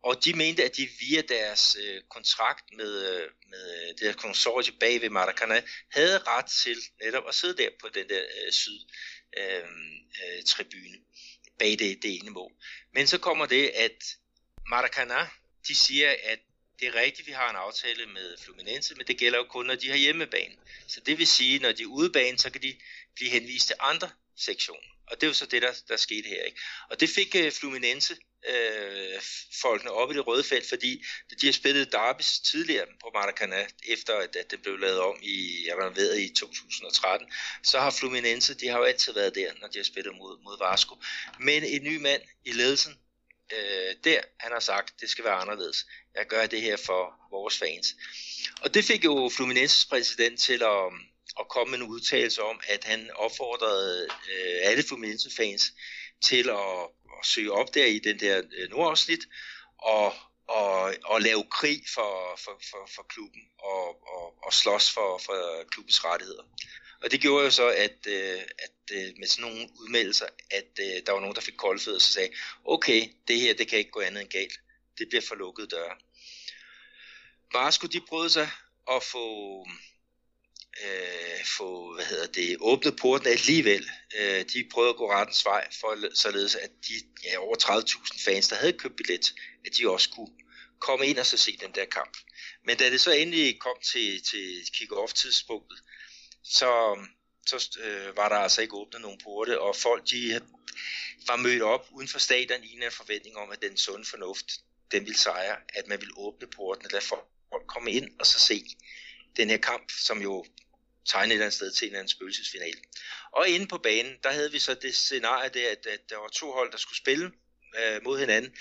Og 0.03 0.25
de 0.25 0.35
mente, 0.35 0.65
at 0.65 0.77
de 0.77 0.89
via 1.01 1.23
deres 1.29 1.77
øh, 1.81 2.03
kontrakt 2.11 2.65
med, 2.77 2.93
øh, 3.09 3.31
med 3.51 3.75
øh, 3.75 3.89
det 3.89 4.01
her 4.01 4.13
konsortie 4.13 4.75
bag 4.81 5.01
ved 5.01 5.11
Maracanã, 5.11 5.63
havde 5.91 6.19
ret 6.19 6.47
til 6.65 6.77
netop 7.03 7.29
at 7.29 7.35
sidde 7.35 7.57
der 7.63 7.69
på 7.81 7.89
den 7.89 8.09
der 8.09 8.23
øh, 8.47 8.53
syd 8.53 8.81
øh, 9.39 9.65
øh, 10.25 10.43
tribune 10.47 10.99
bag 11.59 11.71
det, 11.71 12.03
det 12.03 12.15
ene 12.15 12.31
mål. 12.31 12.53
Men 12.95 13.07
så 13.07 13.19
kommer 13.19 13.47
det, 13.47 13.69
at 13.69 14.17
Maracanã, 14.73 15.27
de 15.69 15.75
siger, 15.75 16.15
at 16.23 16.39
det 16.81 16.89
er 16.89 16.95
rigtigt, 16.95 17.27
vi 17.27 17.33
har 17.33 17.51
en 17.51 17.57
aftale 17.57 18.07
med 18.07 18.37
Fluminense, 18.45 18.95
men 18.95 19.07
det 19.07 19.19
gælder 19.19 19.39
jo 19.39 19.45
kun, 19.45 19.67
når 19.67 19.75
de 19.75 19.89
har 19.89 19.97
hjemmebane. 19.97 20.55
Så 20.87 21.01
det 21.01 21.19
vil 21.19 21.27
sige, 21.27 21.59
når 21.59 21.73
de 21.73 21.83
er 21.83 21.87
udebane, 21.87 22.39
så 22.39 22.51
kan 22.51 22.63
de 22.63 22.77
blive 23.15 23.31
henvist 23.31 23.67
til 23.67 23.77
andre 23.81 24.11
sektioner. 24.37 24.91
Og 25.07 25.21
det 25.21 25.23
er 25.23 25.27
jo 25.27 25.35
så 25.35 25.47
det, 25.47 25.63
der, 25.63 25.73
der 25.89 25.97
skete 25.97 26.29
her. 26.29 26.43
Ikke? 26.43 26.61
Og 26.91 27.01
det 27.01 27.11
fik 27.11 27.35
uh, 27.35 27.53
Fluminense 27.53 28.17
øh, 28.49 29.21
folkene 29.63 29.91
op 29.91 30.11
i 30.11 30.15
det 30.15 30.27
røde 30.27 30.45
felt, 30.45 30.69
fordi 30.69 31.05
de 31.41 31.47
har 31.47 31.53
spillet 31.53 31.93
derbys 31.93 32.39
tidligere 32.39 32.87
på 33.01 33.07
Maracanã, 33.17 33.67
efter 33.89 34.17
at, 34.17 34.37
at 34.37 34.51
det 34.51 34.63
blev 34.63 34.79
lavet 34.79 35.01
om 35.01 35.17
i, 35.23 35.67
jeg 35.67 35.97
ved, 35.97 36.19
i 36.19 36.35
2013, 36.35 37.29
så 37.63 37.81
har 37.81 37.91
Fluminense, 37.91 38.55
de 38.55 38.69
har 38.69 38.79
jo 38.79 38.85
altid 38.85 39.13
været 39.13 39.35
der, 39.35 39.53
når 39.61 39.69
de 39.69 39.79
har 39.79 39.85
spillet 39.85 40.15
mod, 40.15 40.43
mod 40.43 40.59
Vasco. 40.59 40.95
Men 41.41 41.65
en 41.65 41.83
ny 41.83 41.97
mand 41.97 42.23
i 42.45 42.53
ledelsen, 42.53 42.99
øh, 43.53 43.95
der, 44.05 44.21
han 44.41 44.53
har 44.53 44.61
sagt, 44.61 45.01
det 45.01 45.11
skal 45.11 45.25
være 45.25 45.35
anderledes. 45.35 45.87
Jeg 46.15 46.27
gør 46.27 46.47
det 46.47 46.61
her 46.61 46.77
for 46.77 47.15
vores 47.31 47.59
fans. 47.59 47.95
Og 48.61 48.75
det 48.75 48.85
fik 48.85 49.05
jo 49.05 49.31
Fluminenses 49.37 49.87
præsident 49.87 50.41
til 50.41 50.63
at, 50.63 50.93
at 51.41 51.49
komme 51.49 51.71
med 51.71 51.79
en 51.79 51.93
udtalelse 51.93 52.43
om, 52.43 52.61
at 52.69 52.85
han 52.85 53.11
opfordrede 53.15 54.05
øh, 54.05 54.57
alle 54.63 54.83
Fluminense-fans 54.83 55.63
til 56.25 56.51
at, 56.51 56.83
at 57.19 57.27
søge 57.27 57.53
op 57.53 57.75
der 57.75 57.85
i 57.85 57.99
den 57.99 58.21
der 58.21 58.43
øh, 58.59 58.71
nordafsnit, 58.71 59.21
og, 59.79 60.15
og, 60.49 60.95
og 61.05 61.21
lave 61.21 61.45
krig 61.51 61.83
for, 61.95 62.39
for, 62.45 62.61
for, 62.71 62.89
for 62.95 63.03
klubben, 63.03 63.43
og, 63.59 63.89
og, 64.15 64.35
og 64.47 64.53
slås 64.53 64.91
for, 64.91 65.19
for 65.19 65.65
klubbens 65.71 66.05
rettigheder. 66.05 66.43
Og 67.05 67.11
det 67.11 67.21
gjorde 67.21 67.45
jo 67.45 67.51
så, 67.51 67.69
at, 67.69 68.07
øh, 68.07 68.43
at 68.59 68.79
øh, 68.93 69.13
med 69.19 69.27
sådan 69.27 69.51
nogle 69.51 69.69
udmeldelser, 69.81 70.27
at 70.51 70.71
øh, 70.81 71.07
der 71.07 71.13
var 71.13 71.21
nogen, 71.21 71.35
der 71.35 71.41
fik 71.41 71.57
koldfød 71.57 71.95
og 71.95 72.01
så 72.01 72.13
sagde, 72.13 72.29
okay, 72.65 73.09
det 73.29 73.41
her, 73.41 73.55
det 73.55 73.69
kan 73.69 73.79
ikke 73.79 73.91
gå 73.91 74.01
andet 74.01 74.21
end 74.21 74.31
galt. 74.31 74.61
Det 74.99 75.09
bliver 75.09 75.23
for 75.29 75.35
lukket 75.35 75.71
døre. 75.71 75.97
Bare 77.53 77.73
skulle 77.73 77.93
de 77.93 78.07
prøve 78.09 78.31
sig 78.31 78.51
at 78.91 79.03
få, 79.03 79.27
øh, 80.85 81.45
få 81.59 81.95
hvad 81.95 82.05
hedder 82.05 82.27
det, 82.27 82.57
åbnet 82.61 82.97
porten 82.97 83.27
alligevel. 83.27 83.91
Øh, 84.19 84.45
de 84.53 84.69
prøvede 84.73 84.91
at 84.91 84.97
gå 84.97 85.11
rettens 85.11 85.45
vej, 85.45 85.69
for 85.81 86.15
således 86.15 86.55
at 86.55 86.71
de 86.89 86.95
ja, 87.25 87.39
over 87.39 87.57
30.000 87.57 88.25
fans, 88.25 88.49
der 88.49 88.57
havde 88.57 88.73
købt 88.73 88.97
billet, 88.97 89.35
at 89.67 89.77
de 89.77 89.91
også 89.91 90.11
kunne 90.11 90.33
komme 90.81 91.07
ind 91.07 91.19
og 91.19 91.27
så 91.27 91.37
se 91.37 91.57
den 91.61 91.75
der 91.75 91.85
kamp. 91.85 92.17
Men 92.65 92.77
da 92.77 92.91
det 92.91 93.01
så 93.01 93.11
endelig 93.13 93.61
kom 93.61 93.77
til, 93.93 94.23
til 94.23 94.65
kick-off 94.77 95.13
tidspunktet, 95.13 95.79
så, 96.45 96.99
så 97.47 97.79
øh, 97.83 98.17
var 98.17 98.29
der 98.29 98.37
altså 98.37 98.63
ikke 98.63 98.77
åbnet 98.77 99.01
nogen 99.01 99.21
porte, 99.25 99.61
og 99.61 99.77
folk 99.77 100.11
de 100.11 100.41
var 101.27 101.37
mødt 101.37 101.63
op 101.63 101.89
uden 101.93 102.09
for 102.09 102.19
stadion 102.19 102.65
i 102.65 102.73
en 102.73 102.93
forventning 102.93 103.37
om, 103.37 103.51
at 103.51 103.63
den 103.63 103.77
sunde 103.77 104.05
fornuft, 104.05 104.47
den 104.93 105.05
ville 105.05 105.19
sejre, 105.19 105.57
at 105.69 105.87
man 105.89 106.01
ville 106.01 106.15
åbne 106.17 106.47
portene, 106.47 106.91
lade 106.91 107.05
folk 107.05 107.27
komme 107.67 107.93
ind 107.93 108.11
og 108.21 108.27
så 108.27 108.41
se 108.41 108.65
den 109.37 109.51
her 109.51 109.57
kamp, 109.57 109.91
som 109.91 110.23
jo 110.23 110.45
tegnede 111.05 111.29
et 111.29 111.33
eller 111.33 111.45
andet 111.45 111.55
sted 111.55 111.73
til 111.73 111.85
en 111.85 111.89
eller 111.89 111.99
anden 111.99 112.11
spøgelsesfinale. 112.11 112.79
Og 113.33 113.49
inde 113.49 113.67
på 113.67 113.79
banen, 113.79 114.17
der 114.23 114.33
havde 114.33 114.53
vi 114.53 114.59
så 114.59 114.75
det 114.75 114.95
scenarie 114.95 115.49
der, 115.49 115.71
at, 115.71 115.87
at 115.87 116.11
der 116.11 116.17
var 116.17 116.29
to 116.29 116.53
hold, 116.53 116.73
der 116.73 116.79
skulle 116.79 116.99
spille 116.99 117.33
øh, 117.79 118.03
mod 118.05 118.19
hinanden 118.19 118.57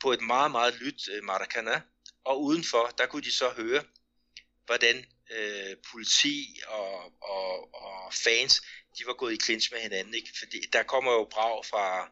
på 0.00 0.12
et 0.12 0.20
meget, 0.20 0.50
meget 0.50 0.74
lyt 0.74 1.08
øh, 1.12 1.24
Maracana, 1.24 1.80
og 2.24 2.42
udenfor, 2.42 2.94
der 2.98 3.06
kunne 3.06 3.22
de 3.22 3.32
så 3.32 3.48
høre, 3.48 3.84
hvordan 4.66 5.06
øh, 5.30 5.76
politi 5.92 6.60
og, 6.66 7.12
og, 7.22 7.74
og 7.74 8.14
fans, 8.14 8.62
de 8.98 9.06
var 9.06 9.12
gået 9.12 9.32
i 9.32 9.44
clinch 9.44 9.72
med 9.72 9.80
hinanden, 9.80 10.14
ikke? 10.14 10.30
fordi 10.38 10.60
der 10.72 10.82
kommer 10.82 11.12
jo 11.12 11.28
brag 11.30 11.64
fra, 11.64 12.08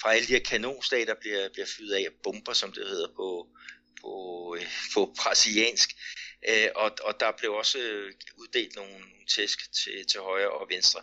fra 0.00 0.14
alle 0.14 0.26
de 0.26 0.32
her 0.32 0.40
kanonslag, 0.40 1.06
der 1.06 1.14
bliver, 1.14 1.48
bliver 1.48 1.66
fyret 1.66 1.94
af 1.94 2.06
bomber, 2.22 2.52
som 2.52 2.72
det 2.72 2.88
hedder 2.88 3.08
på, 3.08 3.48
på, 4.00 4.56
øh, 4.58 4.66
på 4.94 5.14
brasiliansk, 5.18 5.90
øh, 6.48 6.68
og, 6.74 6.90
og 7.02 7.20
der 7.20 7.32
blev 7.38 7.52
også 7.52 7.78
uddelt 8.36 8.76
nogle, 8.76 8.92
nogle 8.92 9.26
tæsk 9.28 9.72
til, 9.72 10.06
til 10.06 10.20
højre 10.20 10.50
og 10.50 10.68
venstre, 10.68 11.00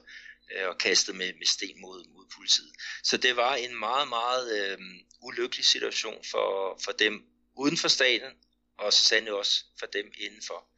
øh, 0.55 0.67
og 0.67 0.77
kastet 0.77 1.15
med, 1.15 1.33
med 1.33 1.45
sten 1.45 1.81
mod, 1.81 2.05
mod 2.07 2.25
politiet. 2.35 2.73
Så 3.03 3.17
det 3.17 3.35
var 3.35 3.55
en 3.55 3.79
meget, 3.79 4.07
meget 4.07 4.45
øh, 4.59 4.77
ulykkelig 5.21 5.65
situation 5.65 6.23
for, 6.31 6.79
for 6.83 6.91
dem 6.91 7.25
uden 7.55 7.77
for 7.77 7.87
staten, 7.87 8.31
og 8.77 8.93
så 8.93 9.03
sandelig 9.03 9.33
også 9.33 9.63
for 9.79 9.85
dem 9.85 10.11
indenfor. 10.17 10.72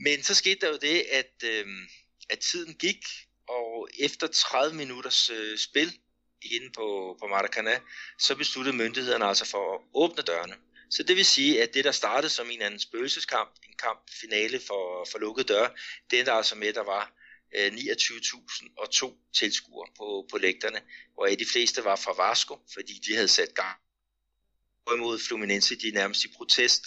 Men 0.00 0.22
så 0.22 0.34
skete 0.34 0.60
der 0.60 0.68
jo 0.68 0.78
det, 0.82 1.00
at, 1.10 1.32
øh, 1.44 1.66
at 2.30 2.38
tiden 2.38 2.74
gik, 2.74 3.04
og 3.48 3.88
efter 3.98 4.26
30 4.26 4.76
minutters 4.76 5.30
øh, 5.30 5.58
spil 5.58 5.98
inde 6.42 6.70
på, 6.70 7.16
på 7.20 7.26
Maracanã, 7.26 7.80
så 8.18 8.34
besluttede 8.34 8.76
myndighederne 8.76 9.24
altså 9.24 9.44
for 9.44 9.74
at 9.74 9.80
åbne 9.94 10.22
dørene. 10.22 10.54
Så 10.90 11.02
det 11.02 11.16
vil 11.16 11.24
sige, 11.24 11.62
at 11.62 11.74
det, 11.74 11.84
der 11.84 11.92
startede 11.92 12.30
som 12.30 12.50
en 12.50 12.62
anden 12.62 12.80
spøgelseskamp, 12.80 13.50
en 13.68 13.74
kamp 13.78 14.00
finale 14.20 14.60
for, 14.66 15.08
for 15.10 15.18
lukkede 15.18 15.48
døre, 15.48 15.70
det 16.10 16.26
der 16.26 16.32
altså 16.32 16.54
med, 16.54 16.68
at 16.68 16.74
der 16.74 16.84
var 16.84 17.12
øh, 17.56 17.66
29.002 17.66 19.30
tilskuere 19.34 19.88
på, 19.96 20.26
på 20.30 20.38
lægterne, 20.38 20.80
hvor 21.14 21.26
de 21.26 21.46
fleste 21.52 21.84
var 21.84 21.96
fra 21.96 22.28
Vasco, 22.28 22.58
fordi 22.74 22.92
de 23.06 23.14
havde 23.14 23.28
sat 23.28 23.54
gang. 23.54 23.78
Hvorimod 24.82 25.18
Fluminense, 25.18 25.76
de 25.76 25.90
nærmest 25.90 26.24
i 26.24 26.28
protest, 26.36 26.82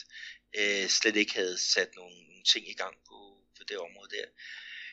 øh, 0.60 0.88
slet 0.88 1.16
ikke 1.16 1.34
havde 1.34 1.58
sat 1.58 1.96
nogen, 1.96 2.31
nogle 2.42 2.54
ting 2.54 2.70
i 2.70 2.74
gang 2.74 2.96
på, 3.08 3.38
på 3.58 3.64
det 3.70 3.78
område 3.78 4.16
der. 4.16 4.26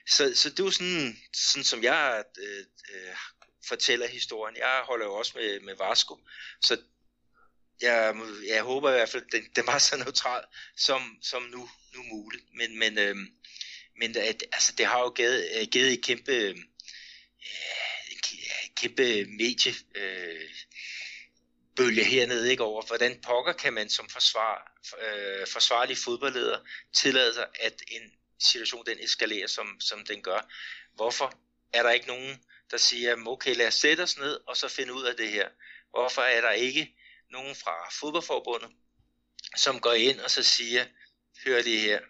Så, 0.06 0.34
så 0.34 0.50
det 0.50 0.60
er 0.60 0.64
jo 0.64 0.70
sådan, 0.70 1.18
sådan 1.32 1.64
som 1.64 1.82
jeg 1.82 2.24
øh, 2.38 2.64
øh, 2.90 3.14
fortæller 3.68 4.06
historien. 4.06 4.56
Jeg 4.56 4.82
holder 4.84 5.06
jo 5.06 5.14
også 5.14 5.32
med, 5.34 5.60
med 5.60 5.74
Vasco, 5.76 6.18
så 6.60 6.80
jeg, 7.80 8.14
jeg 8.46 8.62
håber 8.62 8.88
i 8.88 8.92
hvert 8.92 9.08
fald, 9.08 9.22
at 9.22 9.32
den, 9.32 9.44
den 9.56 9.66
var 9.66 9.78
så 9.78 9.96
neutral 9.96 10.44
som, 10.76 11.18
som 11.22 11.42
nu, 11.42 11.68
nu 11.94 12.02
muligt. 12.02 12.44
Men, 12.54 12.78
men, 12.78 12.98
øh, 12.98 13.16
men 13.98 14.16
at, 14.16 14.44
altså, 14.52 14.72
det 14.78 14.86
har 14.86 15.00
jo 15.00 15.10
givet, 15.10 15.48
øh, 15.56 15.66
givet 15.66 15.92
et 15.92 16.04
kæmpe, 16.04 16.32
øh, 16.32 16.56
kæmpe 18.76 19.24
medie 19.24 19.72
øh, 19.94 20.50
bølge 21.76 22.04
hernede 22.04 22.50
ikke 22.50 22.62
over, 22.62 22.82
hvordan 22.86 23.20
pokker 23.20 23.52
kan 23.52 23.72
man 23.72 23.88
som 23.88 24.08
forsvar, 24.08 24.77
øh, 24.94 25.46
forsvarlig 25.46 25.98
fodboldleder 25.98 26.58
tillader 26.92 27.32
sig, 27.32 27.46
at 27.60 27.82
en 27.88 28.12
situation 28.38 28.86
den 28.86 28.98
eskalerer, 29.00 29.46
som, 29.46 29.80
som 29.80 30.04
den 30.06 30.22
gør. 30.22 30.40
Hvorfor 30.94 31.38
er 31.72 31.82
der 31.82 31.90
ikke 31.90 32.06
nogen, 32.06 32.44
der 32.70 32.76
siger, 32.76 33.16
okay, 33.26 33.54
lad 33.56 33.66
os 33.66 33.74
sætte 33.74 34.00
os 34.02 34.18
ned 34.18 34.40
og 34.46 34.56
så 34.56 34.68
finde 34.68 34.92
ud 34.92 35.04
af 35.04 35.16
det 35.16 35.30
her? 35.30 35.48
Hvorfor 35.90 36.22
er 36.22 36.40
der 36.40 36.50
ikke 36.50 36.94
nogen 37.30 37.54
fra 37.54 37.90
fodboldforbundet, 38.00 38.70
som 39.56 39.80
går 39.80 39.92
ind 39.92 40.20
og 40.20 40.30
så 40.30 40.42
siger, 40.42 40.86
hør 41.44 41.62
det 41.62 41.80
her, 41.80 42.00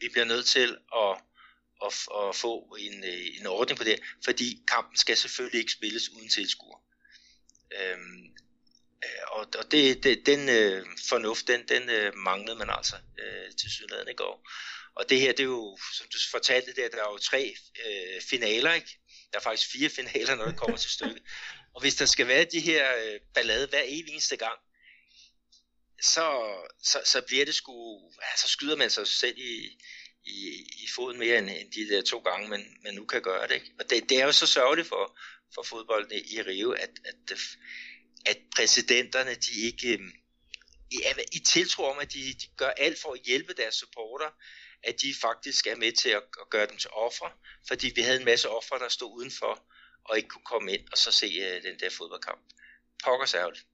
vi 0.00 0.08
bliver 0.08 0.24
nødt 0.24 0.46
til 0.46 0.78
at, 0.96 1.16
at, 1.84 1.92
at 2.18 2.36
få 2.36 2.76
en, 2.80 3.04
øh, 3.04 3.40
en 3.40 3.46
ordning 3.46 3.78
på 3.78 3.84
det, 3.84 4.00
fordi 4.24 4.62
kampen 4.68 4.96
skal 4.96 5.16
selvfølgelig 5.16 5.60
ikke 5.60 5.72
spilles 5.72 6.10
uden 6.10 6.28
tilskuer. 6.28 6.78
Øhm, 7.80 8.33
og, 9.26 9.46
og 9.58 9.70
det, 9.70 10.04
det, 10.04 10.26
den 10.26 10.48
øh, 10.48 10.86
fornuft, 11.08 11.48
den, 11.48 11.68
den 11.68 11.90
øh, 11.90 12.16
manglede 12.16 12.56
man 12.56 12.70
altså 12.70 12.96
øh, 13.18 13.56
til 13.56 13.70
sydlandet 13.70 14.10
i 14.10 14.14
går. 14.14 14.48
Og 14.96 15.10
det 15.10 15.20
her, 15.20 15.32
det 15.32 15.40
er 15.40 15.44
jo, 15.44 15.78
som 15.92 16.06
du 16.12 16.18
fortalte 16.30 16.74
der, 16.74 16.88
der 16.88 16.96
er 16.96 17.10
jo 17.12 17.18
tre 17.18 17.54
øh, 17.86 18.22
finaler, 18.22 18.72
ikke? 18.72 18.98
Der 19.32 19.38
er 19.38 19.42
faktisk 19.42 19.72
fire 19.72 19.90
finaler, 19.90 20.34
når 20.34 20.44
det 20.44 20.56
kommer 20.56 20.76
til 20.76 20.90
stykket. 20.90 21.22
Og 21.74 21.80
hvis 21.80 21.94
der 21.94 22.06
skal 22.06 22.28
være 22.28 22.44
de 22.44 22.60
her 22.60 22.96
øh, 22.96 23.20
ballade 23.34 23.66
hver 23.66 23.82
evig 23.84 24.12
eneste 24.12 24.36
gang, 24.36 24.58
så, 26.02 26.26
så, 26.82 27.00
så 27.04 27.22
bliver 27.26 27.44
det 27.44 27.54
sgu, 27.54 28.00
ja, 28.22 28.36
så 28.36 28.48
skyder 28.48 28.76
man 28.76 28.90
sig 28.90 29.06
selv 29.06 29.38
i, 29.38 29.78
i, 30.24 30.66
i 30.82 30.88
foden 30.94 31.18
mere 31.18 31.38
end, 31.38 31.50
end 31.50 31.72
de 31.72 31.94
der 31.94 32.02
to 32.02 32.18
gange, 32.18 32.48
man, 32.48 32.76
man 32.84 32.94
nu 32.94 33.04
kan 33.06 33.22
gøre 33.22 33.48
det. 33.48 33.54
Ikke? 33.54 33.72
Og 33.78 33.90
det, 33.90 34.08
det 34.08 34.20
er 34.20 34.24
jo 34.24 34.32
så 34.32 34.46
sørgeligt 34.46 34.88
for, 34.88 35.18
for 35.54 35.62
fodbolden 35.62 36.12
i, 36.12 36.42
Rio, 36.42 36.70
at, 36.70 36.90
at, 37.04 37.38
at 38.26 38.38
præsidenterne, 38.56 39.34
de 39.34 39.52
ikke 39.68 39.92
øhm, 39.92 40.12
i, 40.90 40.98
i 41.32 41.38
tiltro 41.38 41.84
om, 41.84 41.98
at 42.00 42.12
de, 42.12 42.18
de 42.18 42.46
gør 42.56 42.70
alt 42.76 42.98
for 43.02 43.12
at 43.12 43.20
hjælpe 43.20 43.52
deres 43.54 43.74
supporter, 43.74 44.30
at 44.82 44.94
de 45.02 45.14
faktisk 45.20 45.66
er 45.66 45.76
med 45.76 45.92
til 45.92 46.08
at, 46.08 46.22
at 46.42 46.50
gøre 46.50 46.66
dem 46.66 46.76
til 46.76 46.90
ofre, 46.90 47.30
fordi 47.68 47.92
vi 47.96 48.00
havde 48.00 48.18
en 48.18 48.24
masse 48.24 48.48
ofre, 48.48 48.78
der 48.78 48.88
stod 48.88 49.10
udenfor 49.18 49.62
og 50.04 50.16
ikke 50.16 50.28
kunne 50.28 50.50
komme 50.52 50.72
ind 50.72 50.84
og 50.92 50.98
så 50.98 51.12
se 51.12 51.26
uh, 51.26 51.62
den 51.66 51.78
der 51.80 51.90
fodboldkamp. 51.98 52.40
Pokker 53.04 53.36
ærgerligt. 53.36 53.66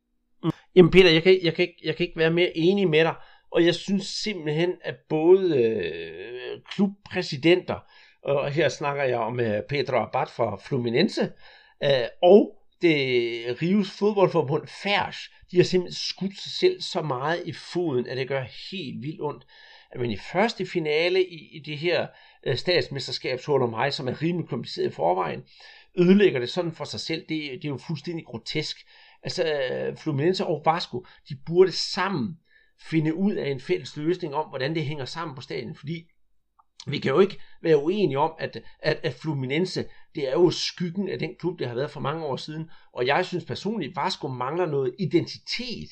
Mm. 0.42 0.50
Jamen 0.75 0.90
Peter, 0.90 1.11
jeg 1.11 1.23
kan, 1.23 1.42
jeg, 1.42 1.54
kan 1.54 1.62
ikke, 1.69 1.80
jeg 1.83 1.97
kan 1.97 2.07
ikke 2.07 2.19
være 2.19 2.30
mere 2.30 2.57
enig 2.57 2.88
med 2.88 3.04
dig, 3.04 3.14
og 3.50 3.66
jeg 3.66 3.75
synes 3.75 4.07
simpelthen, 4.07 4.73
at 4.83 4.95
både 5.09 5.57
øh, 5.59 6.61
klubpræsidenter, 6.71 7.78
og 8.23 8.52
her 8.52 8.69
snakker 8.69 9.04
jeg 9.04 9.19
om 9.19 9.40
øh, 9.40 9.62
Pedro 9.69 9.97
Abad 9.97 10.26
fra 10.37 10.57
Fluminense, 10.66 11.33
øh, 11.85 12.07
og 12.23 12.59
det 12.82 13.62
Rives 13.62 13.90
fodboldforbund 13.90 14.66
Færs, 14.82 15.16
de 15.50 15.56
har 15.56 15.64
simpelthen 15.64 15.94
skudt 15.94 16.40
sig 16.40 16.52
selv 16.52 16.80
så 16.80 17.02
meget 17.02 17.42
i 17.46 17.52
foden, 17.52 18.06
at 18.06 18.16
det 18.16 18.28
gør 18.28 18.44
helt 18.70 19.02
vildt 19.02 19.20
ondt. 19.20 19.46
Men 19.99 20.10
i 20.10 20.16
første 20.32 20.66
finale 20.66 21.26
i, 21.26 21.56
i 21.56 21.58
det 21.58 21.78
her 21.78 22.06
øh, 22.46 22.56
statsmesterskab, 22.56 23.40
så 23.40 23.66
mig, 23.66 23.92
som 23.92 24.08
er 24.08 24.22
rimelig 24.22 24.49
kompliceret 24.49 24.87
i 24.87 24.90
forvejen, 24.90 25.42
ødelægger 25.99 26.40
det 26.40 26.49
sådan 26.49 26.72
for 26.72 26.84
sig 26.84 27.00
selv, 27.00 27.20
det, 27.20 27.28
det 27.28 27.64
er 27.64 27.68
jo 27.68 27.78
fuldstændig 27.87 28.26
grotesk. 28.26 28.76
Altså, 29.22 29.44
øh, 29.44 29.96
Fluminense 29.96 30.46
og 30.46 30.62
Vasco, 30.64 31.06
de 31.28 31.37
burde 31.46 31.72
sammen 31.72 32.37
finde 32.90 33.14
ud 33.14 33.34
af 33.34 33.50
en 33.50 33.60
fælles 33.60 33.96
løsning 33.96 34.34
om, 34.34 34.49
hvordan 34.49 34.75
det 34.75 34.84
hænger 34.84 35.04
sammen 35.04 35.34
på 35.34 35.40
stadion, 35.40 35.76
fordi 35.76 36.06
vi 36.87 36.99
kan 36.99 37.12
jo 37.12 37.20
ikke 37.20 37.40
være 37.62 37.82
uenige 37.82 38.18
om, 38.18 38.32
at, 38.38 38.62
at, 38.78 39.00
at 39.02 39.14
Fluminense, 39.14 39.84
det 40.14 40.28
er 40.28 40.32
jo 40.32 40.50
skyggen 40.50 41.08
af 41.08 41.18
den 41.18 41.30
klub, 41.38 41.58
det 41.58 41.68
har 41.68 41.74
været 41.74 41.90
for 41.90 42.00
mange 42.00 42.24
år 42.24 42.36
siden. 42.36 42.70
Og 42.92 43.06
jeg 43.06 43.26
synes 43.26 43.44
personligt, 43.44 43.90
at 43.90 44.04
Vasco 44.04 44.28
mangler 44.28 44.66
noget 44.66 44.94
identitet 44.98 45.90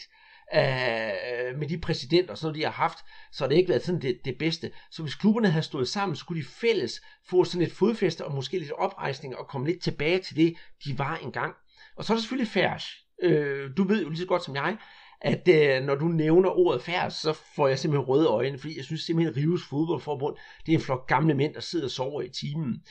øh, 0.55 1.59
med 1.59 1.69
de 1.69 1.79
præsidenter, 1.79 2.35
som 2.35 2.55
de 2.55 2.63
har 2.63 2.71
haft, 2.71 2.99
så 3.33 3.45
har 3.45 3.49
det 3.49 3.57
ikke 3.57 3.69
været 3.69 3.85
sådan 3.85 4.03
det, 4.03 4.19
det 4.25 4.39
bedste. 4.39 4.71
Så 4.91 5.03
hvis 5.03 5.15
klubberne 5.15 5.51
havde 5.51 5.65
stået 5.65 5.89
sammen, 5.89 6.17
så 6.17 6.25
de 6.35 6.45
fælles 6.61 7.01
få 7.31 7.45
sådan 7.45 7.67
et 7.67 7.73
fodfæste 7.73 8.25
og 8.25 8.35
måske 8.35 8.59
lidt 8.59 8.73
oprejsning 8.73 9.37
og 9.37 9.47
komme 9.47 9.67
lidt 9.67 9.83
tilbage 9.83 10.19
til 10.19 10.37
det, 10.37 10.55
de 10.85 10.99
var 10.99 11.17
engang. 11.17 11.55
Og 11.97 12.05
så 12.05 12.13
er 12.13 12.15
der 12.15 12.21
selvfølgelig 12.21 12.53
færds. 12.53 12.85
Øh, 13.23 13.71
du 13.77 13.85
ved 13.85 14.03
jo 14.03 14.09
lige 14.09 14.19
så 14.19 14.27
godt 14.27 14.45
som 14.45 14.55
jeg, 14.55 14.77
at 15.21 15.49
øh, 15.49 15.85
når 15.85 15.95
du 15.95 16.05
nævner 16.05 16.51
ordet 16.51 16.83
færds, 16.83 17.15
så 17.15 17.33
får 17.33 17.69
jeg 17.69 17.79
simpelthen 17.79 18.09
røde 18.09 18.27
øjne, 18.27 18.59
fordi 18.59 18.77
jeg 18.77 18.85
synes 18.85 19.01
simpelthen, 19.01 19.35
at 19.35 19.37
Rives 19.37 19.63
fodboldforbund, 19.71 20.37
det 20.67 20.73
er 20.73 20.77
en 20.77 20.85
flok 20.85 21.09
gamle 21.09 21.35
mænd, 21.35 21.55
der 21.55 21.61
sidder 21.61 21.85
og 21.85 21.91
sover 21.91 22.23
i 22.23 22.29
timen. 22.29 22.83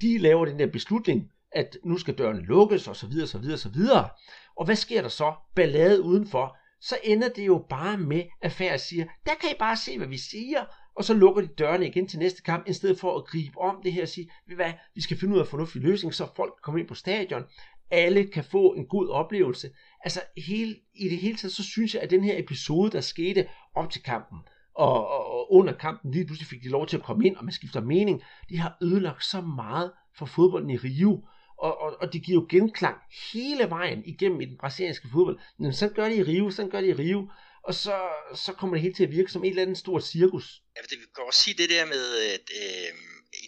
De 0.00 0.18
laver 0.18 0.44
den 0.44 0.58
der 0.58 0.66
beslutning, 0.66 1.30
at 1.52 1.76
nu 1.84 1.98
skal 1.98 2.14
døren 2.14 2.42
lukkes, 2.42 2.88
og 2.88 2.96
så 2.96 3.06
videre, 3.06 3.26
så 3.26 3.38
videre, 3.38 3.58
så 3.58 3.68
videre. 3.68 4.08
Og 4.56 4.64
hvad 4.64 4.76
sker 4.76 5.02
der 5.02 5.08
så? 5.08 5.34
Ballade 5.54 6.02
udenfor. 6.02 6.56
Så 6.80 6.98
ender 7.04 7.28
det 7.28 7.46
jo 7.46 7.66
bare 7.68 7.98
med, 7.98 8.22
at 8.42 8.52
Færre 8.52 8.78
siger, 8.78 9.04
der 9.26 9.32
kan 9.40 9.50
I 9.50 9.54
bare 9.58 9.76
se, 9.76 9.98
hvad 9.98 10.08
vi 10.08 10.18
siger, 10.18 10.64
og 10.96 11.04
så 11.04 11.14
lukker 11.14 11.42
de 11.42 11.48
dørene 11.48 11.86
igen 11.86 12.08
til 12.08 12.18
næste 12.18 12.42
kamp, 12.42 12.68
i 12.68 12.72
stedet 12.72 13.00
for 13.00 13.16
at 13.16 13.26
gribe 13.26 13.58
om 13.58 13.80
det 13.82 13.92
her 13.92 14.02
og 14.02 14.08
sige, 14.08 14.30
hvad, 14.56 14.72
vi 14.94 15.00
skal 15.00 15.18
finde 15.18 15.34
ud 15.34 15.38
af 15.38 15.44
en 15.44 15.50
fornuftig 15.50 15.82
løsning, 15.82 16.14
så 16.14 16.28
folk 16.36 16.52
kan 16.52 16.60
komme 16.62 16.80
ind 16.80 16.88
på 16.88 16.94
stadion, 16.94 17.44
alle 17.90 18.26
kan 18.26 18.44
få 18.44 18.72
en 18.72 18.86
god 18.86 19.08
oplevelse. 19.08 19.70
Altså 20.04 20.20
hele, 20.46 20.76
i 20.94 21.08
det 21.08 21.18
hele 21.18 21.36
taget, 21.36 21.52
så 21.52 21.64
synes 21.64 21.94
jeg, 21.94 22.02
at 22.02 22.10
den 22.10 22.24
her 22.24 22.38
episode, 22.38 22.90
der 22.90 23.00
skete 23.00 23.48
op 23.74 23.90
til 23.90 24.02
kampen, 24.02 24.38
og, 24.74 25.08
og, 25.08 25.26
og 25.46 25.52
under 25.52 25.72
kampen, 25.76 26.10
lige 26.10 26.26
pludselig 26.26 26.48
fik 26.48 26.62
de 26.62 26.68
lov 26.68 26.86
til 26.86 26.96
at 26.96 27.02
komme 27.02 27.26
ind, 27.26 27.36
og 27.36 27.44
man 27.44 27.52
skifter 27.52 27.80
mening, 27.80 28.22
de 28.48 28.58
har 28.58 28.76
ødelagt 28.82 29.24
så 29.24 29.40
meget 29.40 29.92
for 30.18 30.26
fodbolden 30.26 30.70
i 30.70 30.76
Rio, 30.76 31.24
og, 31.58 31.80
og, 31.80 31.96
og 32.00 32.12
det 32.12 32.22
giver 32.22 32.40
jo 32.40 32.46
genklang 32.50 32.96
hele 33.32 33.70
vejen 33.70 34.02
igennem 34.06 34.40
i 34.40 34.44
den 34.44 34.56
brasilianske 34.58 35.08
fodbold. 35.12 35.38
Men 35.58 35.72
så 35.72 35.88
gør 35.88 36.08
det 36.08 36.16
i 36.16 36.22
Rio, 36.22 36.50
så 36.50 36.66
gør 36.66 36.80
det 36.80 36.88
i 36.88 36.92
Rio, 37.02 37.30
og 37.62 37.74
så, 37.74 37.96
så 38.34 38.52
kommer 38.52 38.76
det 38.76 38.82
hele 38.82 38.94
til 38.94 39.04
at 39.04 39.10
virke 39.10 39.32
som 39.32 39.44
et 39.44 39.48
eller 39.48 39.62
andet 39.62 39.78
stort 39.78 40.04
cirkus. 40.04 40.62
Ja, 40.76 40.82
det 40.82 40.98
kan 41.14 41.24
også 41.26 41.42
sige 41.42 41.56
det 41.62 41.70
der 41.70 41.86
med, 41.86 42.16
at 42.34 42.46
øh, 42.62 42.90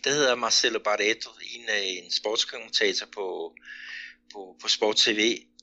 der 0.05 0.11
hedder 0.11 0.35
Marcelo 0.35 0.79
Barreto, 0.79 1.31
en, 1.55 1.65
øh, 1.69 2.05
en 2.05 2.11
sportskommentator 2.11 3.07
på, 3.15 3.55
på, 4.33 4.57
på 4.63 4.69
Sport 4.69 4.97
TV 4.97 5.21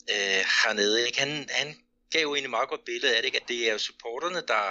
øh, 0.10 0.44
hernede. 0.64 1.06
Ikke? 1.08 1.20
Han, 1.20 1.50
han 1.50 1.76
gav 2.12 2.22
jo 2.22 2.34
egentlig 2.36 2.50
meget 2.50 2.70
godt 2.70 2.86
billede 2.86 3.16
af 3.16 3.22
det, 3.22 3.26
ikke? 3.26 3.42
at 3.42 3.48
det 3.48 3.68
er 3.68 3.72
jo 3.72 3.78
supporterne, 3.78 4.42
der, 4.48 4.66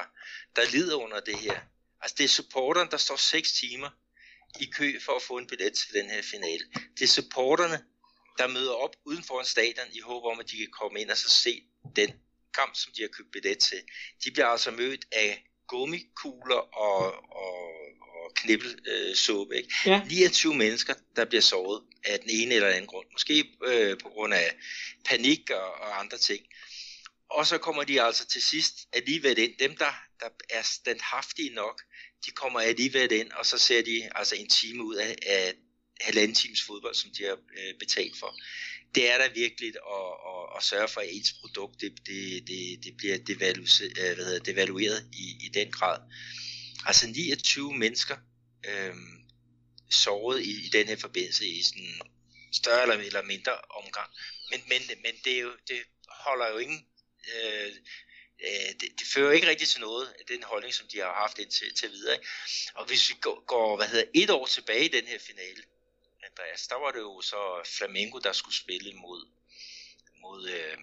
der 0.57 0.71
lider 0.71 0.97
under 0.97 1.21
det 1.21 1.39
her. 1.39 1.61
Altså 2.01 2.15
det 2.19 2.25
er 2.25 2.29
supporterne, 2.29 2.91
der 2.91 2.97
står 2.97 3.17
6 3.17 3.53
timer 3.53 3.91
i 4.61 4.65
kø 4.65 5.01
for 5.01 5.13
at 5.17 5.23
få 5.23 5.39
en 5.39 5.47
billet 5.47 5.73
til 5.75 5.95
den 5.95 6.11
her 6.11 6.23
finale. 6.23 6.65
Det 6.99 7.05
er 7.05 7.09
supporterne, 7.09 7.85
der 8.39 8.47
møder 8.47 8.73
op 8.73 8.97
uden 9.05 9.25
for 9.25 9.41
en 9.41 9.47
stadion 9.47 9.87
i 9.93 10.01
håb 10.01 10.25
om, 10.25 10.41
at 10.41 10.51
de 10.51 10.57
kan 10.57 10.69
komme 10.81 11.01
ind 11.01 11.11
og 11.11 11.17
så 11.17 11.29
se 11.29 11.63
den 11.97 12.11
kamp, 12.55 12.77
som 12.77 12.93
de 12.97 13.03
har 13.03 13.09
købt 13.09 13.33
billet 13.33 13.59
til. 13.59 13.79
De 14.25 14.31
bliver 14.31 14.47
altså 14.47 14.71
mødt 14.71 15.05
af 15.13 15.45
gummikugler 15.69 16.77
og, 16.77 17.07
og, 17.37 17.71
og 18.01 18.33
knibbelsuppe. 18.35 19.57
Ikke? 19.57 19.75
Ja. 19.87 20.03
29 20.09 20.55
mennesker, 20.55 20.95
der 21.17 21.25
bliver 21.25 21.43
såret 21.43 21.83
af 22.05 22.21
den 22.21 22.31
ene 22.31 22.55
eller 22.55 22.69
anden 22.69 22.87
grund. 22.87 23.07
Måske 23.13 23.45
øh, 23.67 23.99
på 23.99 24.09
grund 24.09 24.35
af 24.35 24.57
panik 25.05 25.51
og, 25.51 25.75
og 25.75 26.01
andre 26.01 26.19
ting. 26.19 26.47
Og 27.31 27.47
så 27.47 27.59
kommer 27.59 27.85
de 27.85 28.03
altså 28.03 28.27
til 28.27 28.43
sidst 28.43 28.75
alligevel 28.93 29.39
ind. 29.39 29.53
Dem, 29.59 29.77
der, 29.77 29.93
der 30.21 30.29
er 30.51 30.63
standhaftige 30.63 31.55
nok, 31.55 31.83
de 32.27 32.31
kommer 32.31 32.61
alligevel 32.61 33.13
ind, 33.13 33.33
og 33.33 33.47
så 33.47 33.59
ser 33.59 33.83
de 33.83 34.11
altså 34.15 34.35
en 34.35 34.49
time 34.49 34.85
ud 34.85 34.95
af, 34.95 35.17
af 35.27 35.55
halvanden 36.01 36.35
times 36.35 36.63
fodbold, 36.63 36.95
som 36.95 37.11
de 37.19 37.25
har 37.25 37.39
øh, 37.59 37.75
betalt 37.79 38.19
for. 38.19 38.35
Det 38.95 39.11
er 39.11 39.19
da 39.19 39.29
virkelig 39.35 39.69
at, 39.69 40.13
at, 40.31 40.57
at 40.57 40.63
sørge 40.63 40.89
for, 40.89 41.01
at 41.01 41.09
ens 41.11 41.33
produkt 41.33 41.81
det, 41.81 41.93
det, 42.07 42.47
det, 42.47 42.85
det 42.85 42.97
bliver 42.97 43.19
devalu, 43.19 43.63
øh, 43.83 44.15
hvad 44.15 44.25
hedder, 44.25 44.39
devalueret 44.39 45.09
i, 45.13 45.47
i 45.47 45.49
den 45.49 45.71
grad. 45.71 46.01
Altså 46.87 47.07
29 47.07 47.75
mennesker 47.75 48.17
øh, 48.69 48.95
såret 49.91 50.43
i, 50.43 50.67
i 50.67 50.69
den 50.69 50.89
her 50.89 50.97
forbindelse 50.97 51.47
i 51.47 51.63
sådan 51.63 52.01
større 52.53 52.83
eller, 52.83 52.97
eller 52.97 53.23
mindre 53.23 53.53
omgang. 53.71 54.11
Men, 54.51 54.61
men, 54.69 54.99
men 55.03 55.15
det, 55.25 55.37
er 55.37 55.41
jo, 55.41 55.53
det 55.69 55.83
holder 56.09 56.49
jo 56.51 56.59
ingen... 56.59 56.87
Øh, 57.35 57.73
øh, 58.41 58.73
det, 58.81 58.89
det 58.99 59.07
fører 59.15 59.33
ikke 59.33 59.47
rigtig 59.47 59.69
til 59.69 59.81
noget 59.81 60.15
den 60.29 60.43
holdning, 60.43 60.75
som 60.75 60.87
de 60.93 60.99
har 60.99 61.13
haft 61.13 61.39
indtil 61.39 61.75
til 61.75 61.91
videre. 61.91 62.19
Og 62.75 62.85
hvis 62.87 63.11
vi 63.11 63.15
går, 63.21 63.45
går 63.45 63.77
hvad 63.77 63.89
hedder, 63.89 64.11
et 64.15 64.31
år 64.31 64.47
tilbage 64.47 64.85
i 64.85 64.89
den 64.89 65.07
her 65.07 65.19
finale, 65.19 65.63
Andreas, 66.25 66.67
der 66.67 66.75
var 66.75 66.91
det 66.91 67.01
jo 67.01 67.21
så 67.21 67.63
Flamengo, 67.79 68.19
der 68.19 68.33
skulle 68.33 68.57
spille 68.57 68.93
mod, 68.93 69.29
mod 70.23 70.49
øh, 70.49 70.79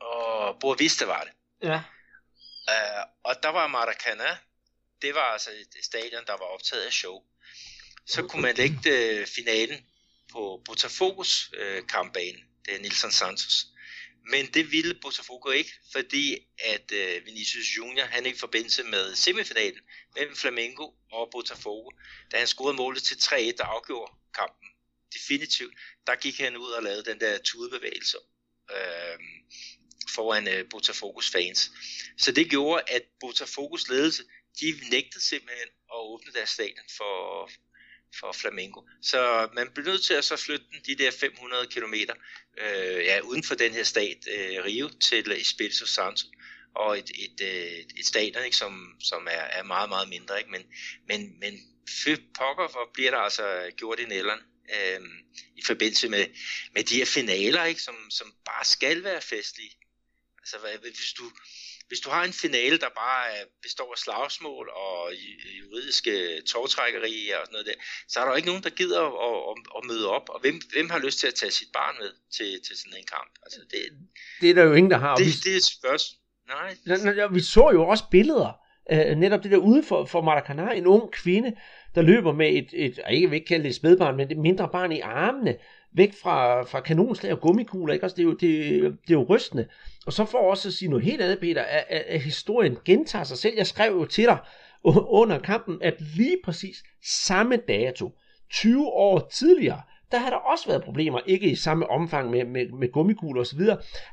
og 0.00 0.58
Boa 0.60 0.76
Vista 0.78 1.04
var 1.04 1.24
det. 1.24 1.32
Ja. 1.68 1.82
Uh, 2.72 3.04
og 3.22 3.42
der 3.42 3.48
var 3.48 3.66
Maracana, 3.66 4.38
det 5.02 5.14
var 5.14 5.20
altså 5.20 5.50
et 5.50 5.84
stadion, 5.84 6.26
der 6.26 6.32
var 6.32 6.44
optaget 6.44 6.82
af 6.82 6.92
show. 6.92 7.22
Så 8.06 8.22
kunne 8.22 8.42
man 8.42 8.54
lægge 8.54 8.76
uh, 8.76 9.26
finalen 9.26 9.86
på 10.32 10.62
Botafogo's 10.68 11.50
uh, 11.60 11.86
kampbane, 11.86 12.38
det 12.64 12.74
er 12.74 12.78
Nilson 12.78 13.12
Santos. 13.12 13.66
Men 14.30 14.46
det 14.54 14.72
ville 14.72 14.94
Botafogo 14.94 15.50
ikke, 15.50 15.72
fordi 15.92 16.46
at 16.58 16.92
øh, 16.92 17.26
Vinicius 17.26 17.76
Junior, 17.76 18.04
han 18.04 18.26
er 18.26 18.30
i 18.30 18.34
forbindelse 18.34 18.82
med 18.84 19.14
semifinalen 19.14 19.80
mellem 20.14 20.36
Flamengo 20.36 20.90
og 21.12 21.28
Botafogo, 21.32 21.90
da 22.32 22.38
han 22.38 22.46
scorede 22.46 22.76
målet 22.76 23.02
til 23.02 23.14
3-1, 23.14 23.36
der 23.56 23.64
afgjorde 23.64 24.12
kampen 24.34 24.68
definitivt, 25.12 25.74
der 26.06 26.16
gik 26.16 26.38
han 26.38 26.56
ud 26.56 26.70
og 26.70 26.82
lavede 26.82 27.04
den 27.04 27.20
der 27.20 27.38
tudebevægelse 27.38 28.16
øh, 28.70 29.18
foran 30.14 30.48
øh, 30.48 30.68
Botafogos 30.70 31.30
fans. 31.30 31.70
Så 32.18 32.32
det 32.32 32.50
gjorde, 32.50 32.82
at 32.88 33.02
Botafogos 33.20 33.88
ledelse, 33.88 34.22
de 34.60 34.80
nægtede 34.90 35.24
simpelthen 35.24 35.68
at 35.94 35.98
åbne 36.12 36.32
deres 36.32 36.50
stadion 36.50 36.88
for, 36.96 37.50
for 38.20 38.32
Flamengo. 38.32 38.80
Så 39.02 39.48
man 39.54 39.70
blev 39.74 39.86
nødt 39.86 40.04
til 40.04 40.14
at 40.14 40.24
så 40.24 40.36
flytte 40.36 40.66
den 40.72 40.80
de 40.86 41.04
der 41.04 41.10
500 41.10 41.66
km 41.66 41.94
øh, 42.58 43.04
ja, 43.04 43.20
uden 43.20 43.44
for 43.44 43.54
den 43.54 43.72
her 43.72 43.82
stat, 43.82 44.18
øh, 44.34 44.64
Rio, 44.64 44.88
til 44.88 45.32
Espírito 45.32 45.86
Santo 45.86 46.26
og 46.74 46.98
et, 46.98 47.10
et, 47.10 47.40
et, 47.40 47.92
et 47.98 48.06
stadion, 48.06 48.44
ikke, 48.44 48.56
som, 48.56 48.96
som 49.00 49.26
er, 49.30 49.44
er 49.58 49.62
meget, 49.62 49.88
meget 49.88 50.08
mindre. 50.08 50.38
Ikke? 50.38 50.50
Men, 50.50 50.62
men, 51.08 51.40
men 51.40 51.60
pokker, 52.34 52.68
hvor 52.68 52.90
bliver 52.94 53.10
der 53.10 53.18
altså 53.18 53.70
gjort 53.76 54.00
i 54.00 54.04
nælderen 54.04 54.40
øh, 54.74 55.00
i 55.56 55.62
forbindelse 55.66 56.08
med, 56.08 56.26
med 56.74 56.84
de 56.84 56.96
her 56.96 57.06
finaler, 57.06 57.64
ikke? 57.64 57.82
Som, 57.82 58.10
som 58.10 58.34
bare 58.44 58.64
skal 58.64 59.04
være 59.04 59.20
festlige. 59.20 59.76
Altså, 60.38 60.56
hvis 60.82 61.12
du, 61.18 61.30
hvis 61.88 62.00
du 62.00 62.10
har 62.10 62.24
en 62.24 62.32
finale, 62.32 62.78
der 62.78 62.90
bare 63.04 63.26
består 63.62 63.92
af 63.92 63.98
slagsmål 63.98 64.66
og 64.68 65.12
juridiske 65.60 66.42
togtrækkeri 66.52 67.30
og 67.36 67.42
sådan 67.46 67.52
noget 67.52 67.66
der, 67.66 67.78
så 68.08 68.20
er 68.20 68.24
der 68.24 68.30
jo 68.30 68.36
ikke 68.36 68.48
nogen, 68.48 68.62
der 68.62 68.70
gider 68.70 69.02
at, 69.28 69.38
at, 69.50 69.56
at 69.76 69.82
møde 69.90 70.06
op. 70.16 70.26
Og 70.34 70.40
hvem, 70.40 70.56
hvem 70.72 70.90
har 70.90 70.98
lyst 70.98 71.18
til 71.18 71.26
at 71.26 71.34
tage 71.34 71.52
sit 71.60 71.68
barn 71.72 71.94
med 72.00 72.10
til, 72.36 72.50
til 72.66 72.74
sådan 72.80 72.98
en 72.98 73.08
kamp? 73.16 73.32
Altså, 73.44 73.60
det, 73.70 73.80
det 74.40 74.50
er 74.50 74.54
der 74.54 74.64
jo 74.64 74.74
ingen, 74.74 74.90
der 74.90 74.98
har. 74.98 75.16
Det, 75.16 75.26
det 75.44 75.52
er 75.52 75.56
et 75.56 75.70
spørgsmål. 75.78 76.20
Nej. 76.48 77.28
Vi 77.32 77.40
så 77.40 77.70
jo 77.72 77.88
også 77.88 78.04
billeder 78.10 78.50
øh, 78.92 79.16
netop 79.16 79.42
det 79.42 79.50
der 79.50 79.56
ude 79.56 79.82
for, 79.82 80.04
for 80.04 80.20
Maracana, 80.22 80.72
en 80.72 80.86
ung 80.86 81.12
kvinde, 81.12 81.56
der 81.94 82.02
løber 82.02 82.32
med 82.32 82.48
et, 82.48 82.68
et 82.72 83.00
ikke 83.10 83.30
vil 83.30 83.44
kalde 83.48 83.62
det 83.62 83.70
et 83.70 83.76
spædbarn, 83.76 84.16
men 84.16 84.30
et 84.30 84.38
mindre 84.38 84.68
barn 84.72 84.92
i 84.92 85.00
armene, 85.00 85.56
væk 85.96 86.14
fra, 86.22 86.62
fra 86.62 86.80
kanonslag 86.80 87.32
og 87.32 87.40
gummikugler, 87.40 87.94
ikke? 87.94 88.06
Også 88.06 88.16
det, 88.16 88.22
er 88.22 88.26
jo, 88.26 88.32
det, 88.32 88.82
det 88.82 89.14
er 89.14 89.18
jo 89.18 89.26
rystende. 89.28 89.66
Og 90.06 90.12
så 90.12 90.24
for 90.24 90.38
også 90.38 90.68
at 90.68 90.72
sige 90.72 90.88
noget 90.88 91.04
helt 91.04 91.22
andet, 91.22 91.38
Peter, 91.38 91.62
at, 91.62 91.84
at, 91.88 92.04
at 92.08 92.20
historien 92.20 92.76
gentager 92.84 93.24
sig 93.24 93.38
selv. 93.38 93.54
Jeg 93.56 93.66
skrev 93.66 93.92
jo 93.92 94.04
til 94.04 94.24
dig 94.24 94.38
under 95.08 95.38
kampen, 95.38 95.78
at 95.82 95.94
lige 96.16 96.36
præcis 96.44 96.82
samme 97.04 97.56
dato, 97.68 98.12
20 98.50 98.86
år 98.86 99.28
tidligere, 99.32 99.80
der 100.12 100.18
har 100.18 100.30
der 100.30 100.36
også 100.36 100.66
været 100.66 100.84
problemer, 100.84 101.20
ikke 101.26 101.50
i 101.50 101.54
samme 101.54 101.90
omfang 101.90 102.30
med, 102.30 102.44
med, 102.44 102.68
med 102.68 102.92
gummikugler 102.92 103.40
osv. 103.40 103.60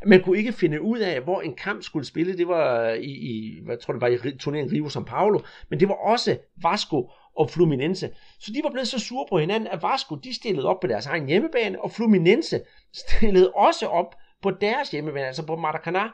Man 0.06 0.22
kunne 0.22 0.38
ikke 0.38 0.54
finde 0.54 0.82
ud 0.82 1.00
af, 1.00 1.22
hvor 1.22 1.42
en 1.42 1.56
kamp 1.56 1.84
skulle 1.84 2.06
spille. 2.06 2.38
Det 2.38 2.48
var 2.48 2.90
i, 2.90 3.12
i 3.12 3.60
hvad 3.66 3.78
tror 3.78 3.94
det 3.94 4.02
var, 4.02 4.08
i 4.08 4.38
turneringen 4.38 4.74
Rio 4.76 4.86
São 4.86 5.04
Paulo, 5.04 5.40
men 5.70 5.80
det 5.80 5.88
var 5.88 5.96
også 5.96 6.38
Vasco 6.64 7.12
og 7.36 7.50
Fluminense. 7.50 8.10
Så 8.40 8.52
de 8.54 8.62
var 8.64 8.70
blevet 8.70 8.88
så 8.88 9.00
sure 9.00 9.26
på 9.30 9.40
hinanden, 9.40 9.68
at 9.68 9.84
Vasco 9.84 10.16
de 10.16 10.36
stillede 10.36 10.68
op 10.68 10.80
på 10.80 10.88
deres 10.88 11.06
egen 11.06 11.28
hjemmebane, 11.28 11.82
og 11.82 11.92
Fluminense 11.92 12.62
stillede 12.94 13.52
også 13.52 13.88
op 13.88 14.16
på 14.42 14.52
deres 14.52 14.90
hjemmebane, 14.90 15.28
altså 15.28 15.46
på 15.46 15.56
Maracanã 15.56 16.10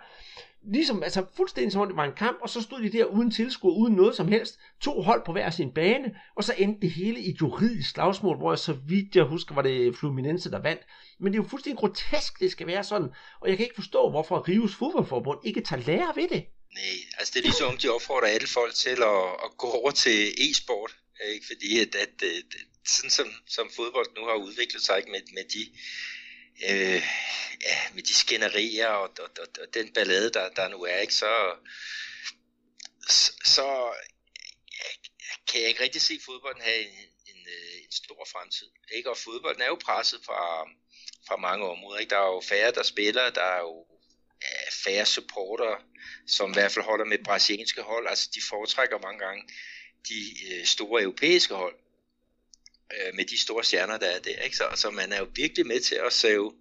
ligesom, 0.64 1.04
altså 1.04 1.26
fuldstændig 1.38 1.72
som 1.72 1.82
om 1.82 1.88
det 1.88 1.98
var 1.98 2.04
en 2.04 2.16
kamp, 2.18 2.38
og 2.42 2.50
så 2.50 2.62
stod 2.62 2.82
de 2.82 2.92
der 2.92 3.06
uden 3.06 3.32
tilskuer, 3.32 3.74
uden 3.74 3.94
noget 3.94 4.16
som 4.16 4.28
helst, 4.28 4.60
to 4.82 5.02
hold 5.02 5.26
på 5.26 5.32
hver 5.32 5.50
sin 5.50 5.72
bane, 5.72 6.16
og 6.36 6.44
så 6.44 6.54
endte 6.58 6.82
det 6.82 6.92
hele 6.92 7.20
i 7.20 7.30
et 7.30 7.42
juridisk 7.42 7.90
slagsmål, 7.90 8.38
hvor 8.38 8.52
jeg 8.52 8.60
så 8.60 8.74
vidt 8.74 9.16
jeg 9.16 9.24
husker, 9.24 9.56
var 9.56 9.62
det 9.62 9.96
Fluminense, 9.98 10.52
der 10.52 10.60
vandt. 10.60 10.82
Men 11.20 11.34
det 11.34 11.40
er 11.40 11.44
jo 11.44 11.50
fuldstændig 11.50 11.80
grotesk, 11.80 12.40
det 12.40 12.52
skal 12.52 12.68
være 12.68 12.84
sådan, 12.84 13.10
og 13.42 13.50
jeg 13.50 13.58
kan 13.58 13.66
ikke 13.66 13.76
forstå, 13.76 14.10
hvorfor 14.10 14.48
Rives 14.48 14.76
fodboldforbund 14.76 15.40
ikke 15.44 15.62
tager 15.62 15.82
lære 15.82 16.14
ved 16.16 16.28
det. 16.30 16.46
Nej, 16.74 16.98
altså 17.18 17.32
det 17.34 17.40
er 17.40 17.44
ligesom, 17.44 17.78
de 17.78 17.90
opfordrer 17.90 18.28
alle 18.28 18.48
folk 18.48 18.74
til 18.74 18.98
at, 19.14 19.22
at 19.46 19.58
gå 19.58 19.68
over 19.68 19.92
til 19.92 20.20
e-sport, 20.38 20.92
Øh, 21.24 21.34
ikke? 21.34 21.48
fordi 21.48 21.80
at, 21.80 21.96
at, 21.96 22.24
øh, 22.24 22.38
at 22.38 22.66
sådan 22.86 23.10
som, 23.10 23.34
som 23.48 23.72
fodbold 23.76 24.16
nu 24.16 24.26
har 24.26 24.36
udviklet 24.36 24.84
sig 24.84 24.98
ikke 24.98 25.12
med, 25.12 25.22
med 25.34 25.44
de 25.44 25.64
øh, 26.70 27.04
ja, 27.62 27.78
med 27.94 28.04
de 28.04 28.14
skænderier 28.14 28.88
og, 28.88 29.10
og, 29.20 29.30
og, 29.40 29.48
og 29.62 29.74
den 29.74 29.94
ballade, 29.94 30.30
der, 30.30 30.50
der 30.50 30.68
nu 30.68 30.84
er, 30.84 30.98
ikke, 30.98 31.14
så, 31.14 31.56
så 33.46 33.94
ja, 34.80 34.90
kan 35.48 35.62
jeg 35.62 35.70
ikke 35.70 35.84
rigtig 35.84 36.02
se 36.02 36.20
fodbolden 36.26 36.62
have 36.62 36.82
en, 36.82 37.10
en, 37.28 37.48
øh, 37.48 37.84
en 37.86 37.92
stor 37.92 38.28
fremtid. 38.32 38.68
Ikke? 38.92 39.10
Og 39.10 39.18
fodbolden 39.18 39.62
er 39.62 39.68
jo 39.68 39.80
presset 39.86 40.20
fra, 40.26 40.70
fra 41.28 41.36
mange 41.36 41.66
områder. 41.66 42.00
Ikke? 42.00 42.10
Der 42.10 42.18
er 42.18 42.34
jo 42.34 42.42
færre, 42.50 42.72
der 42.72 42.84
spiller, 42.84 43.30
der 43.30 43.44
er 43.44 43.60
jo 43.60 43.86
ja, 44.42 44.70
færre 44.84 45.06
supporter, 45.06 45.76
som 46.28 46.50
i 46.50 46.54
hvert 46.54 46.72
fald 46.72 46.86
holder 46.86 47.06
med 47.06 47.24
brasilianske 47.24 47.82
hold. 47.82 48.08
Altså 48.08 48.30
de 48.36 48.42
foretrækker 48.50 48.98
mange 48.98 49.20
gange 49.20 49.44
de 50.10 50.22
øh, 50.52 50.66
store 50.66 51.02
europæiske 51.02 51.54
hold 51.54 51.76
øh, 52.94 53.16
med 53.16 53.26
de 53.26 53.38
store 53.38 53.64
stjerner, 53.64 53.98
der 53.98 54.06
er 54.08 54.20
der. 54.20 54.44
Ikke? 54.44 54.58
Så, 54.58 54.64
så 54.76 54.90
man 54.90 55.12
er 55.12 55.20
jo 55.20 55.28
virkelig 55.36 55.68
med 55.68 55.80
til 55.80 55.96
at 55.96 56.14
save, 56.14 56.54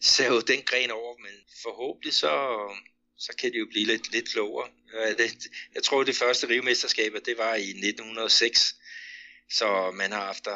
save 0.00 0.40
den 0.40 0.62
gren 0.62 0.90
over, 0.90 1.16
men 1.18 1.32
forhåbentlig 1.62 2.12
så, 2.14 2.32
så 3.18 3.32
kan 3.38 3.52
det 3.52 3.58
jo 3.58 3.66
blive 3.70 3.86
lidt, 3.86 4.12
lidt 4.12 4.28
klogere. 4.28 4.68
Øh, 4.94 5.18
det, 5.18 5.46
jeg 5.74 5.82
tror, 5.82 6.04
det 6.04 6.16
første 6.16 6.48
rivmesterskaber, 6.48 7.18
det 7.18 7.38
var 7.38 7.54
i 7.54 7.70
1906, 7.70 8.76
så 9.50 9.90
man 9.90 10.12
har 10.12 10.24
haft, 10.24 10.48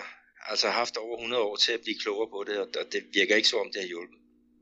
altså 0.46 0.68
haft 0.70 0.96
over 0.96 1.16
100 1.16 1.42
år 1.42 1.56
til 1.56 1.72
at 1.72 1.80
blive 1.80 1.98
klogere 1.98 2.28
på 2.30 2.44
det, 2.46 2.58
og 2.58 2.92
det 2.92 3.02
virker 3.12 3.36
ikke 3.36 3.48
så 3.48 3.56
om, 3.56 3.70
det 3.72 3.80
har 3.80 3.88
hjulpet. 3.88 4.20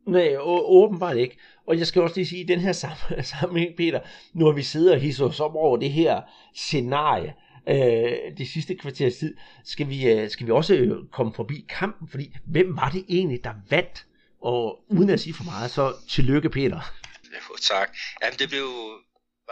Nej, 0.09 0.37
åbenbart 0.40 1.16
ikke. 1.16 1.38
Og 1.66 1.78
jeg 1.78 1.87
skal 1.87 2.02
også 2.02 2.16
lige 2.16 2.26
sige, 2.26 2.40
i 2.40 2.46
den 2.46 2.61
her 2.61 2.72
sammenhæng, 3.40 3.76
Peter, 3.76 4.00
nu 4.35 4.44
har 4.44 4.52
vi 4.52 4.62
siddet 4.62 4.92
og 4.92 5.00
hisset 5.00 5.26
os 5.26 5.40
op 5.40 5.54
over 5.54 5.76
det 5.76 5.90
her 5.90 6.22
scenarie, 6.54 7.35
øh, 7.68 8.38
de 8.38 8.52
sidste 8.52 8.74
kvarters 8.74 9.16
tid, 9.16 9.37
skal 9.64 9.88
vi, 9.88 10.07
øh, 10.07 10.31
skal 10.31 10.46
vi 10.46 10.52
også 10.52 10.74
øh, 10.74 11.09
komme 11.12 11.35
forbi 11.35 11.66
kampen, 11.68 12.09
fordi 12.09 12.37
hvem 12.46 12.76
var 12.76 12.90
det 12.90 13.04
egentlig, 13.09 13.44
der 13.44 13.54
vandt? 13.70 14.04
Og 14.40 14.85
uden 14.88 15.11
at 15.11 15.20
sige 15.20 15.35
for 15.35 15.44
meget, 15.44 15.70
så 15.70 15.94
tillykke 16.11 16.50
Peter. 16.50 16.81
Jo, 17.35 17.57
tak. 17.61 17.96
Jamen, 18.22 18.38
det 18.38 18.48
blev 18.48 18.68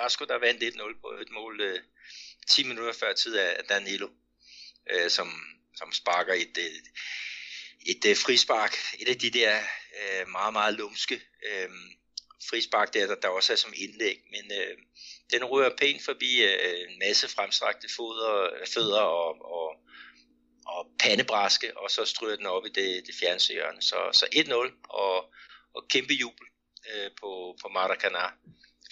Vasco, 0.01 0.25
der 0.25 0.39
vandt 0.39 0.63
1-0 0.63 1.01
på 1.01 1.09
et 1.23 1.31
mål 1.33 1.61
øh, 1.61 1.79
10 2.49 2.69
minutter 2.69 2.93
før 3.01 3.13
tid 3.13 3.37
af 3.37 3.65
Danilo, 3.69 4.09
øh, 4.93 5.11
som, 5.11 5.29
som 5.77 5.93
sparker 5.93 6.33
et, 6.33 6.59
øh, 6.59 6.65
et, 6.65 6.87
et 7.87 8.11
et 8.11 8.19
frispark. 8.19 8.75
Et 9.01 9.09
af 9.09 9.19
de 9.19 9.31
der 9.31 9.59
øh, 10.01 10.29
meget, 10.29 10.53
meget 10.53 10.75
lumske 10.75 11.15
øh, 11.51 11.69
frispark 12.51 12.95
der, 12.95 13.07
der, 13.07 13.15
der 13.15 13.29
også 13.29 13.53
er 13.53 13.57
som 13.57 13.73
indlæg, 13.77 14.19
men 14.31 14.45
øh, 14.61 14.77
den 15.33 15.45
rører 15.45 15.77
pænt 15.77 16.05
forbi 16.05 16.43
øh, 16.45 16.91
en 16.91 16.99
masse 16.99 17.29
fremstrakte 17.29 17.89
foder, 17.97 18.55
øh, 18.55 18.67
fødder 18.75 19.01
og, 19.01 19.29
og, 19.53 19.77
og 20.67 20.91
pandebraske, 20.99 21.79
og 21.79 21.91
så 21.91 22.05
stryger 22.05 22.37
den 22.37 22.47
op 22.47 22.67
i 22.67 22.69
det, 22.69 23.07
det 23.07 23.15
fjernsøgerne. 23.21 23.83
Så, 23.83 23.97
så 24.13 24.27
1-0 24.35 24.89
og, 24.89 25.33
og 25.75 25.89
kæmpe 25.89 26.15
jubel 26.15 26.47
øh, 26.95 27.11
på, 27.21 27.57
på 27.63 27.69
Maracana, 27.69 28.27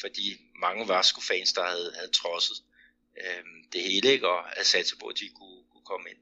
fordi 0.01 0.37
mange 0.61 0.89
Vasco-fans, 0.89 1.53
der 1.53 1.65
havde, 1.65 1.93
havde 1.95 2.11
trodset 2.13 2.57
øh, 3.21 3.45
det 3.73 3.83
hele, 3.83 4.13
ikke, 4.13 4.29
og 4.29 4.45
havde 4.45 4.69
sat 4.69 4.89
sig 4.89 4.99
på, 4.99 5.07
at 5.07 5.19
de 5.19 5.29
kunne, 5.29 5.65
kunne 5.73 5.85
komme 5.85 6.11
ind. 6.11 6.19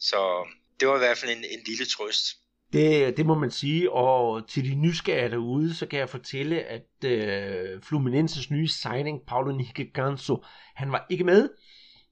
Så 0.00 0.48
det 0.80 0.88
var 0.88 0.94
i 0.94 0.98
hvert 0.98 1.18
fald 1.18 1.30
en, 1.30 1.44
en 1.44 1.62
lille 1.66 1.86
trøst. 1.86 2.26
Det, 2.72 3.16
det 3.16 3.26
må 3.26 3.34
man 3.34 3.50
sige, 3.50 3.92
og 3.92 4.48
til 4.48 4.70
de 4.70 4.74
nysgerrige 4.74 5.30
derude, 5.30 5.74
så 5.74 5.86
kan 5.86 5.98
jeg 5.98 6.08
fortælle, 6.08 6.60
at 6.60 7.04
øh, 7.04 7.82
Fluminenses 7.82 8.50
nye 8.50 8.68
signing, 8.68 9.20
Paulo 9.26 9.62
Ganso, 9.94 10.44
han 10.74 10.92
var 10.92 11.06
ikke 11.10 11.24
med. 11.24 11.48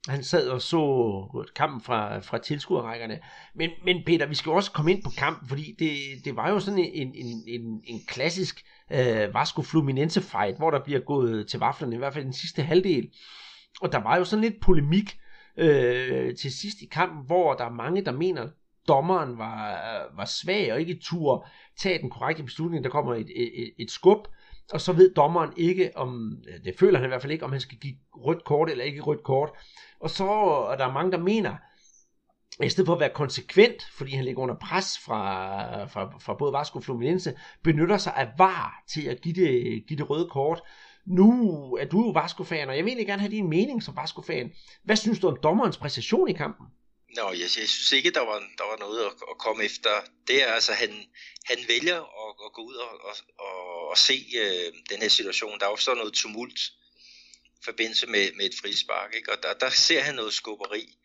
Han 0.09 0.25
sad 0.25 0.49
og 0.49 0.63
så 0.63 1.45
kampen 1.57 1.81
fra, 1.81 2.19
fra 2.19 2.39
tilskuerrækkerne. 2.39 3.21
Men, 3.55 3.71
men 3.85 4.03
Peter, 4.07 4.27
vi 4.27 4.35
skal 4.35 4.53
også 4.53 4.73
komme 4.73 4.91
ind 4.91 5.03
på 5.03 5.11
kampen, 5.19 5.49
fordi 5.49 5.75
det, 5.79 6.25
det 6.25 6.37
var 6.37 6.51
jo 6.51 6.61
sådan 6.61 6.79
en, 6.79 7.15
en, 7.15 7.43
en, 7.47 7.83
en 7.85 8.01
klassisk 8.09 8.63
øh, 8.93 9.35
Vasco 9.35 9.63
Fluminense 9.63 10.21
fight, 10.21 10.57
hvor 10.57 10.71
der 10.71 10.85
bliver 10.85 11.01
gået 11.01 11.49
til 11.49 11.61
vaflerne, 11.61 11.95
i 11.95 11.99
hvert 11.99 12.15
fald 12.15 12.25
den 12.25 12.33
sidste 12.33 12.63
halvdel. 12.63 13.09
Og 13.81 13.93
der 13.93 13.99
var 13.99 14.17
jo 14.17 14.25
sådan 14.25 14.45
lidt 14.45 14.61
polemik 14.61 15.19
øh, 15.57 16.37
til 16.37 16.53
sidst 16.53 16.79
i 16.83 16.87
kampen, 16.87 17.27
hvor 17.27 17.55
der 17.55 17.65
er 17.65 17.73
mange, 17.73 18.05
der 18.05 18.13
mener, 18.13 18.49
dommeren 18.91 19.39
var, 19.39 19.79
var 20.17 20.25
svag 20.25 20.73
og 20.73 20.81
ikke 20.81 21.01
tur 21.03 21.47
tage 21.79 21.99
den 21.99 22.11
korrekte 22.11 22.43
beslutning. 22.43 22.85
Der 22.85 22.91
kommer 22.91 23.15
et, 23.15 23.31
et, 23.37 23.73
et 23.79 23.91
skub, 23.91 24.29
og 24.73 24.81
så 24.81 24.93
ved 24.93 25.15
dommeren 25.15 25.53
ikke, 25.57 25.91
om 25.95 26.37
det 26.65 26.75
føler 26.79 26.99
han 26.99 27.07
i 27.07 27.09
hvert 27.09 27.23
fald 27.23 27.33
ikke, 27.33 27.45
om 27.45 27.53
han 27.53 27.61
skal 27.61 27.79
give 27.79 27.95
rødt 28.13 28.45
kort 28.45 28.71
eller 28.71 28.85
ikke 28.85 29.01
rødt 29.01 29.23
kort. 29.23 29.51
Og 30.01 30.11
så 30.11 30.31
er 30.73 30.77
der 30.77 30.93
mange, 30.93 31.13
der 31.13 31.19
mener, 31.19 31.57
i 32.65 32.69
stedet 32.69 32.87
for 32.87 32.95
at 32.95 33.01
være 33.01 33.15
konsekvent, 33.15 33.83
fordi 33.93 34.15
han 34.15 34.25
ligger 34.25 34.43
under 34.43 34.55
pres 34.55 34.99
fra, 34.99 35.85
fra, 35.85 36.19
fra 36.19 36.35
både 36.35 36.53
Vasco 36.53 36.79
og 36.79 36.85
Fluminense, 36.85 37.35
benytter 37.65 37.97
sig 37.97 38.13
af 38.17 38.29
VAR 38.39 38.83
til 38.89 39.09
at 39.09 39.21
give 39.21 39.35
det, 39.35 39.85
give 39.89 39.99
det 39.99 40.11
røde 40.11 40.29
kort. 40.31 40.63
Nu 41.07 41.33
er 41.81 41.85
du 41.85 42.07
jo 42.07 42.11
Vasco-fan, 42.11 42.69
og 42.69 42.77
jeg 42.77 42.85
vil 42.85 42.91
egentlig 42.91 43.07
gerne 43.07 43.21
have 43.21 43.33
din 43.33 43.49
mening 43.49 43.83
som 43.83 43.97
Vasco-fan. 43.97 44.51
Hvad 44.85 44.97
synes 44.97 45.21
du 45.21 45.29
om 45.29 45.37
dommerens 45.43 45.79
præcision 45.79 46.29
i 46.29 46.33
kampen? 46.33 46.67
Nå, 47.17 47.33
jeg, 47.33 47.41
jeg 47.41 47.69
synes 47.69 47.93
ikke, 47.93 48.11
der 48.11 48.21
var, 48.21 48.39
der 48.59 48.65
var 48.65 48.77
noget 48.77 49.07
at, 49.07 49.13
at 49.31 49.39
komme 49.39 49.65
efter. 49.65 50.03
Det 50.27 50.43
er 50.43 50.53
altså, 50.53 50.73
han, 50.73 51.07
han 51.45 51.59
vælger 51.69 52.01
at, 52.01 52.35
at 52.47 52.53
gå 52.53 52.63
ud 52.63 52.75
og, 52.75 53.05
og, 53.05 53.17
og, 53.39 53.89
og 53.89 53.99
se 53.99 54.27
øh, 54.37 54.73
den 54.91 55.03
her 55.03 55.09
situation. 55.09 55.61
Der 55.61 55.67
opstår 55.67 55.95
noget 55.95 56.13
tumult 56.13 56.61
i 57.45 57.65
forbindelse 57.65 58.07
med, 58.07 58.33
med 58.33 58.47
et 58.47 58.55
frispark, 58.61 59.15
ikke? 59.15 59.33
og 59.33 59.43
der, 59.43 59.55
der 59.55 59.71
ser 59.71 60.01
han 60.01 60.15
noget 60.15 60.35
skubberi. 60.35 60.97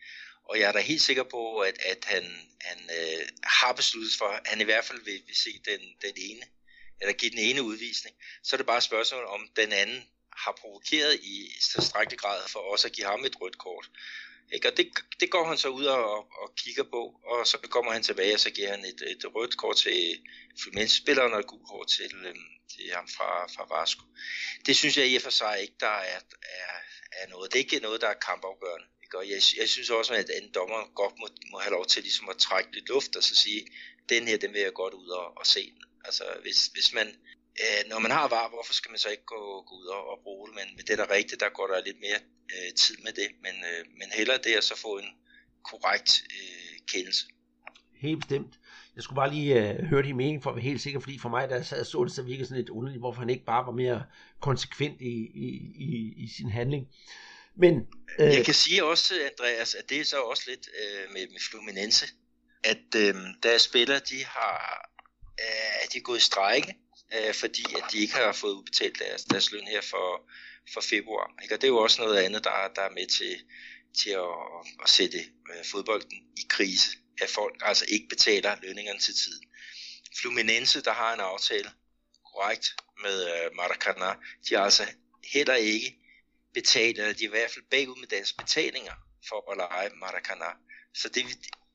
Og 0.49 0.59
jeg 0.59 0.67
er 0.67 0.71
da 0.71 0.79
helt 0.79 1.01
sikker 1.01 1.23
på, 1.23 1.59
at, 1.59 1.77
at 1.79 2.05
han, 2.05 2.23
han 2.61 2.89
øh, 2.99 3.27
har 3.43 3.73
besluttet 3.73 4.13
for, 4.17 4.25
at 4.25 4.41
han 4.45 4.61
i 4.61 4.63
hvert 4.63 4.85
fald 4.85 5.03
vil, 5.03 5.21
vil 5.27 5.35
se 5.35 5.61
den, 5.65 5.79
den 6.01 6.13
ene, 6.17 6.45
eller 7.01 7.13
give 7.13 7.31
den 7.31 7.39
ene 7.39 7.63
udvisning. 7.63 8.15
Så 8.43 8.55
er 8.55 8.57
det 8.57 8.65
bare 8.65 8.77
et 8.77 8.83
spørgsmål, 8.83 9.25
om 9.25 9.47
den 9.55 9.73
anden 9.73 10.03
har 10.37 10.51
provokeret 10.61 11.19
i 11.23 11.51
tilstrækkelig 11.73 12.19
grad 12.19 12.41
for 12.47 12.59
også 12.59 12.87
at 12.87 12.93
give 12.93 13.07
ham 13.07 13.25
et 13.25 13.41
rødt 13.41 13.57
kort. 13.57 13.89
Ikke? 14.53 14.67
Og 14.71 14.77
det, 14.77 14.87
det 15.19 15.29
går 15.31 15.47
han 15.47 15.57
så 15.57 15.69
ud 15.69 15.85
og, 15.85 16.17
og 16.41 16.55
kigger 16.57 16.83
på, 16.83 17.21
og 17.23 17.47
så 17.47 17.57
kommer 17.57 17.91
han 17.91 18.03
tilbage, 18.03 18.33
og 18.33 18.39
så 18.39 18.49
giver 18.49 18.71
han 18.71 18.85
et, 18.85 19.01
et 19.01 19.35
rødt 19.35 19.57
kort 19.57 19.75
til 19.75 20.19
Fluminense-spilleren 20.61 21.33
og 21.33 21.39
et 21.39 21.47
gult 21.47 21.67
kort 21.67 21.87
til, 21.87 22.15
øhm, 22.25 22.49
til 22.71 22.91
ham 22.93 23.07
fra, 23.07 23.47
fra 23.47 23.79
Vasco. 23.79 24.03
Det 24.65 24.75
synes 24.77 24.97
jeg 24.97 25.07
i 25.07 25.15
og 25.15 25.21
for 25.21 25.29
sig 25.29 25.61
ikke, 25.61 25.75
der 25.79 25.97
er, 26.13 26.19
er, 26.41 26.75
er 27.11 27.27
noget. 27.29 27.53
Det 27.53 27.59
er 27.59 27.63
ikke 27.63 27.79
noget, 27.79 28.01
der 28.01 28.07
er 28.07 28.23
kampafgørende. 28.27 28.87
Ikke? 29.03 29.17
Og 29.17 29.29
jeg, 29.29 29.41
jeg 29.59 29.69
synes 29.69 29.89
også, 29.89 30.13
at 30.13 30.29
en 30.41 30.51
dommer 30.53 30.93
godt 30.95 31.13
må, 31.19 31.27
må 31.51 31.57
have 31.59 31.71
lov 31.71 31.85
til 31.85 32.01
ligesom 32.03 32.29
at 32.29 32.37
trække 32.37 32.71
lidt 32.73 32.89
luft 32.89 33.15
og 33.15 33.23
så 33.23 33.35
sige, 33.35 33.67
den 34.09 34.27
her, 34.27 34.37
den 34.37 34.53
vil 34.53 34.61
jeg 34.61 34.73
godt 34.73 34.93
ud 34.93 35.09
og, 35.09 35.37
og 35.37 35.45
se. 35.45 35.73
Altså, 36.05 36.23
hvis, 36.41 36.65
hvis 36.65 36.93
man 36.93 37.15
øh, 37.63 37.89
når 37.89 37.99
man 37.99 38.11
har 38.11 38.27
var, 38.27 38.49
hvorfor 38.49 38.73
skal 38.73 38.91
man 38.91 38.99
så 38.99 39.09
ikke 39.09 39.25
gå, 39.25 39.61
gå 39.67 39.75
ud 39.75 39.85
og, 39.85 40.09
og 40.11 40.19
bruge 40.23 40.47
det? 40.47 40.55
Men, 40.55 40.67
men 40.75 40.85
det 40.85 40.89
er 40.89 41.05
da 41.05 41.13
rigtigt, 41.13 41.41
der 41.41 41.49
går 41.49 41.67
der 41.67 41.85
lidt 41.85 41.99
mere 41.99 42.19
øh, 42.53 42.73
tid 42.73 42.97
med 43.03 43.11
det. 43.11 43.29
Men, 43.41 43.51
øh, 43.51 43.85
men 43.97 44.07
hellere 44.13 44.37
det 44.37 44.53
at 44.57 44.63
så 44.63 44.77
få 44.77 44.97
en 44.97 45.09
korrekt 45.63 46.23
øh, 46.31 46.79
kendelse. 46.87 47.25
Helt 47.95 48.19
bestemt. 48.19 48.53
Jeg 48.95 49.03
skulle 49.03 49.15
bare 49.15 49.33
lige 49.33 49.69
øh, 49.69 49.85
høre 49.85 50.03
din 50.03 50.17
mening 50.17 50.43
for 50.43 50.49
at 50.49 50.55
være 50.55 50.63
helt 50.63 50.81
sikker, 50.81 50.99
fordi 50.99 51.19
for 51.19 51.29
mig, 51.29 51.49
der 51.49 51.63
sad 51.63 51.85
så 51.85 52.03
det, 52.03 52.11
så 52.11 52.21
virkede 52.21 52.47
sådan 52.47 52.61
lidt 52.61 52.69
underligt, 52.69 53.01
hvorfor 53.01 53.19
han 53.19 53.29
ikke 53.29 53.45
bare 53.45 53.65
var 53.65 53.71
mere 53.71 54.03
konsekvent 54.41 55.01
i, 55.01 55.15
i, 55.45 55.47
i, 55.75 56.13
i 56.23 56.27
sin 56.37 56.49
handling. 56.49 56.87
Men, 57.57 57.87
øh, 58.19 58.25
jeg 58.25 58.45
kan 58.45 58.53
sige 58.53 58.83
også, 58.83 59.13
Andreas, 59.31 59.75
at 59.75 59.89
det 59.89 59.99
er 59.99 60.05
så 60.05 60.21
også 60.21 60.43
lidt 60.47 60.69
øh, 60.81 61.13
med, 61.13 61.27
med 61.27 61.39
Fluminense, 61.49 62.05
at 62.63 62.95
øh, 62.95 63.15
deres 63.43 63.61
spillere, 63.61 63.99
de 63.99 64.25
har 64.25 64.85
øh, 65.39 65.91
de 65.93 65.97
er 65.97 66.01
gået 66.01 66.17
i 66.17 66.29
strække, 66.31 66.75
øh, 67.15 67.33
fordi 67.33 67.65
at 67.77 67.83
de 67.91 67.97
ikke 67.97 68.13
har 68.13 68.31
fået 68.31 68.53
udbetalt 68.53 68.99
deres, 68.99 69.23
deres 69.23 69.51
løn 69.51 69.67
her 69.67 69.81
for, 69.81 70.29
for 70.73 70.81
februar. 70.81 71.33
Ikke? 71.43 71.55
Og 71.55 71.61
det 71.61 71.67
er 71.67 71.71
jo 71.71 71.77
også 71.77 72.01
noget 72.01 72.17
andet, 72.17 72.43
der, 72.43 72.71
der 72.75 72.81
er 72.81 72.89
med 72.89 73.07
til, 73.07 73.39
til 74.01 74.09
at, 74.09 74.35
at 74.83 74.89
sætte 74.89 75.19
øh, 75.19 75.65
fodbolden 75.71 76.17
i 76.37 76.41
krise, 76.49 76.89
at 77.21 77.29
folk 77.29 77.55
altså 77.61 77.85
ikke 77.87 78.07
betaler 78.07 78.55
lønningerne 78.63 78.99
til 78.99 79.13
tiden. 79.13 79.43
Fluminense, 80.21 80.81
der 80.81 80.93
har 80.93 81.13
en 81.13 81.19
aftale 81.19 81.69
korrekt 82.33 82.75
med 83.01 83.17
øh, 83.25 83.55
Maracana, 83.55 84.15
de 84.49 84.55
har 84.55 84.63
altså 84.63 84.85
heller 85.33 85.55
ikke 85.55 85.95
betalt, 86.53 86.97
eller 86.99 87.13
de 87.13 87.23
er 87.23 87.27
i 87.27 87.29
hvert 87.29 87.51
fald 87.51 87.65
bagud 87.71 87.99
med 87.99 88.07
deres 88.07 88.33
betalinger 88.33 88.93
for 89.29 89.51
at 89.51 89.57
lege 89.57 89.89
Maracana. 89.95 90.45
Så 90.93 91.09
det, 91.09 91.25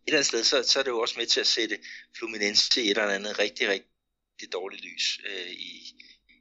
eller 0.07 0.19
andet 0.19 0.27
sted, 0.27 0.45
så, 0.45 0.63
så 0.63 0.79
er 0.79 0.83
det 0.83 0.91
jo 0.91 1.01
også 1.01 1.15
med 1.19 1.27
til 1.27 1.41
at 1.41 1.47
sætte 1.47 1.79
Fluminense 2.19 2.83
i 2.83 2.91
et 2.91 2.99
eller 2.99 3.15
andet 3.15 3.39
rigtig, 3.39 3.69
rigtig 3.69 4.53
dårligt 4.53 4.83
lys 4.83 5.21
øh, 5.29 5.51
i, 5.51 5.95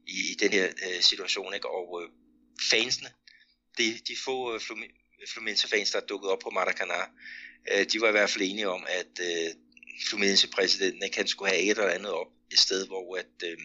i, 0.08 0.32
i 0.32 0.36
den 0.40 0.52
her 0.52 0.68
øh, 0.68 1.02
situation. 1.02 1.54
Ikke? 1.54 1.70
Og 1.70 2.02
øh, 2.04 2.10
fansene, 2.72 3.10
de, 3.78 3.84
de 4.08 4.16
få 4.26 4.54
øh, 4.54 4.60
Fluminense-fans, 5.34 5.92
der 5.92 6.02
er 6.02 6.06
dukket 6.06 6.30
op 6.30 6.40
på 6.40 6.50
Maracanã, 6.50 7.02
øh, 7.72 7.86
de 7.92 8.02
var 8.02 8.08
i 8.08 8.12
hvert 8.12 8.30
fald 8.30 8.44
enige 8.50 8.70
om, 8.70 8.86
at 8.90 9.14
øh, 9.22 9.54
Fluminense-præsidenten 10.10 11.04
ikke, 11.04 11.18
han 11.18 11.28
skulle 11.28 11.52
have 11.52 11.62
et 11.62 11.70
eller 11.70 11.90
andet 11.90 12.12
op 12.12 12.28
et 12.52 12.60
sted, 12.60 12.88
hvor 12.88 13.18
at, 13.18 13.50
øh, 13.50 13.58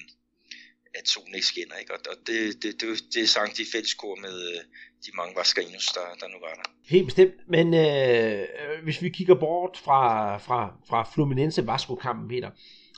at 0.94 1.08
solen 1.08 1.34
ikke 1.34 1.46
skinner. 1.46 1.76
Ikke? 1.76 1.94
Og, 1.94 2.00
og 2.10 2.16
det, 2.26 2.62
det, 2.62 2.80
det, 2.80 3.14
det 3.14 3.28
sang 3.28 3.56
de 3.56 3.64
fælleskor 3.72 4.16
med 4.16 4.48
øh, 4.52 4.60
de 5.06 5.10
mange 5.14 5.36
vaskerinos, 5.36 5.86
der, 5.86 6.00
der 6.20 6.28
nu 6.28 6.38
var 6.40 6.54
der. 6.54 6.70
Helt 6.84 7.04
bestemt, 7.04 7.34
men 7.48 7.74
øh, 7.74 8.48
hvis 8.84 9.02
vi 9.02 9.08
kigger 9.08 9.34
bort 9.34 9.80
fra, 9.84 10.38
fra, 10.38 10.76
fra 10.88 11.10
Fluminense 11.14 11.66
Vasco-kampen, 11.66 12.28
Peter, 12.28 12.50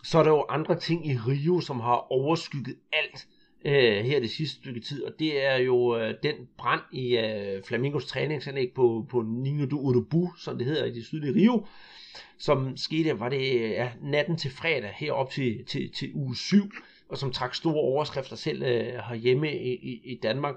så 0.05 0.19
er 0.19 0.23
der 0.23 0.31
jo 0.31 0.47
andre 0.49 0.81
ting 0.81 1.07
i 1.07 1.19
Rio, 1.27 1.61
som 1.61 1.81
har 1.81 2.13
overskygget 2.13 2.77
alt 2.93 3.27
øh, 3.65 4.05
her 4.05 4.21
det 4.21 4.31
sidste 4.31 4.57
stykke 4.57 4.81
tid, 4.81 5.05
og 5.05 5.13
det 5.19 5.45
er 5.45 5.57
jo 5.57 5.99
øh, 5.99 6.15
den 6.23 6.35
brand 6.59 6.81
i 6.93 7.17
øh, 7.17 7.63
Flamingos 7.63 8.07
træningsanlæg 8.07 8.73
på, 8.75 9.07
på 9.11 9.23
Nino 9.23 9.67
do 9.67 9.77
Urubu, 9.77 10.33
som 10.39 10.59
det 10.59 10.67
hedder 10.67 10.85
i 10.85 10.91
det 10.91 11.05
sydlige 11.05 11.35
Rio, 11.35 11.67
som 12.39 12.77
skete, 12.77 13.21
var 13.21 13.29
det 13.29 13.71
ja, 13.71 13.91
natten 14.03 14.37
til 14.37 14.51
fredag 14.51 14.93
herop 14.97 15.31
til, 15.31 15.65
til, 15.65 15.93
til 15.93 16.11
uge 16.15 16.37
7, 16.37 16.71
og 17.09 17.19
som 17.19 17.33
trak 17.33 17.55
store 17.55 17.75
overskrifter 17.75 18.37
selv 18.37 18.63
øh, 18.63 18.95
herhjemme 19.09 19.53
i, 19.53 19.75
i, 19.75 20.01
i 20.05 20.19
Danmark. 20.23 20.55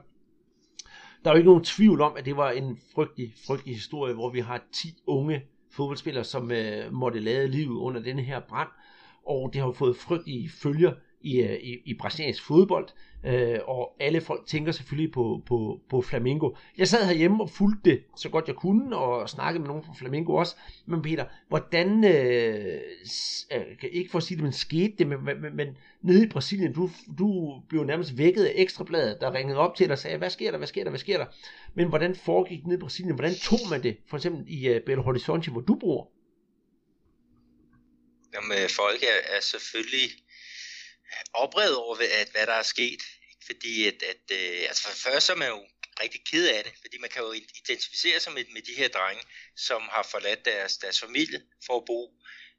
Der 1.24 1.30
er 1.30 1.34
jo 1.34 1.38
ikke 1.38 1.50
nogen 1.50 1.64
tvivl 1.64 2.02
om, 2.02 2.14
at 2.18 2.26
det 2.26 2.38
var 2.38 2.52
en 2.52 2.80
frygtelig, 2.96 3.34
frygtelig 3.48 3.76
historie, 3.76 4.14
hvor 4.14 4.30
vi 4.30 4.40
har 4.40 4.64
10 4.74 4.88
unge 5.08 5.42
fodboldspillere, 5.72 6.24
som 6.24 6.52
øh, 6.52 6.94
måtte 6.94 7.20
lade 7.20 7.48
livet 7.48 7.76
under 7.76 8.02
denne 8.02 8.22
her 8.22 8.40
brand, 8.40 8.70
og 9.26 9.50
det 9.54 9.62
har 9.62 9.72
fået 9.72 9.98
frygtelige 9.98 10.50
følger 10.50 10.94
i, 11.22 11.42
øh, 11.42 11.60
i, 11.62 11.78
i 11.86 11.94
brasiliansk 11.94 12.44
fodbold, 12.44 12.88
øh, 13.26 13.60
og 13.68 13.96
alle 14.00 14.22
folk 14.22 14.46
tænker 14.48 14.72
selvfølgelig 14.72 15.12
på, 15.12 15.42
på, 15.46 15.80
på 15.90 16.02
Flamingo. 16.02 16.52
Jeg 16.78 16.88
sad 16.88 17.06
herhjemme 17.06 17.44
og 17.44 17.50
fulgte 17.50 17.90
det 17.90 18.04
så 18.16 18.30
godt 18.30 18.48
jeg 18.48 18.56
kunne, 18.56 18.98
og 18.98 19.30
snakkede 19.30 19.60
med 19.60 19.68
nogen 19.68 19.84
fra 19.84 19.94
Flamingo 19.98 20.36
også. 20.36 20.56
Men 20.86 21.02
Peter, 21.02 21.26
hvordan, 21.48 22.04
øh, 22.04 22.82
øh, 23.56 23.90
ikke 23.92 24.12
for 24.12 24.18
at 24.18 24.24
sige 24.24 24.36
det, 24.36 24.44
men 24.44 24.54
skete 24.54 24.94
det, 24.98 25.08
men, 25.08 25.26
men, 25.26 25.56
men 25.56 25.78
nede 26.02 26.26
i 26.26 26.30
Brasilien, 26.30 26.74
du, 26.74 26.90
du 27.18 27.60
blev 27.70 27.84
nærmest 27.84 28.18
vækket 28.18 28.46
af 28.46 28.54
ekstrabladet, 28.56 29.18
der 29.22 29.34
ringede 29.34 29.58
op 29.60 29.76
til 29.76 29.86
dig 29.86 29.92
og 29.92 30.00
sagde, 30.00 30.18
hvad 30.18 30.30
sker 30.30 30.52
der, 30.52 30.58
hvad 30.58 30.68
sker 30.68 30.84
der, 30.84 30.92
hvad 30.92 31.00
sker 31.00 31.18
der? 31.18 31.26
Men 31.74 31.88
hvordan 31.88 32.16
foregik 32.16 32.60
det 32.60 32.68
nede 32.68 32.78
i 32.78 32.82
Brasilien? 32.82 33.16
Hvordan 33.16 33.36
tog 33.42 33.60
man 33.70 33.84
det, 33.84 33.98
for 34.10 34.18
eksempel 34.18 34.44
i 34.48 34.68
øh, 34.68 34.82
Belo 34.86 35.02
Horizonte, 35.02 35.52
hvor 35.52 35.62
du 35.62 35.76
bor? 35.76 36.12
Jamen, 38.34 38.52
øh, 38.64 38.70
folk 38.70 39.04
er, 39.04 39.36
er 39.36 39.42
selvfølgelig 39.42 40.10
oprevet 41.34 41.76
over, 41.76 41.96
at, 41.96 42.30
hvad 42.32 42.48
der 42.48 42.54
er 42.54 42.64
sket. 42.64 43.02
Fordi 43.46 43.88
at, 43.88 44.04
at 44.04 44.24
øh, 44.32 44.62
altså 44.68 44.84
for 44.84 44.96
først 45.10 45.26
så 45.26 45.32
er 45.34 45.38
man 45.38 45.48
jo 45.48 45.66
rigtig 46.02 46.22
ked 46.26 46.48
af 46.50 46.64
det, 46.64 46.74
fordi 46.82 46.98
man 46.98 47.10
kan 47.10 47.22
jo 47.22 47.32
identificere 47.32 48.20
sig 48.20 48.34
med, 48.34 48.46
med 48.54 48.62
de 48.62 48.74
her 48.78 48.88
drenge, 48.88 49.24
som 49.56 49.82
har 49.82 50.04
forladt 50.04 50.46
deres, 50.46 50.78
deres 50.78 51.00
familie 51.00 51.42
for 51.66 51.78
at 51.78 51.86
bo 51.86 52.14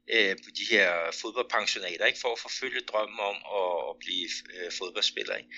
øh, 0.09 0.35
på 0.35 0.49
de 0.57 0.65
her 0.69 1.11
fodboldpensionater, 1.21 2.05
ikke? 2.05 2.19
for 2.19 2.31
at 2.31 2.39
forfølge 2.39 2.81
drømmen 2.81 3.19
om 3.19 3.35
at, 3.35 3.89
at 3.89 3.95
blive 3.99 4.29
øh, 4.53 4.71
fodboldspiller. 4.71 5.35
Ikke? 5.35 5.49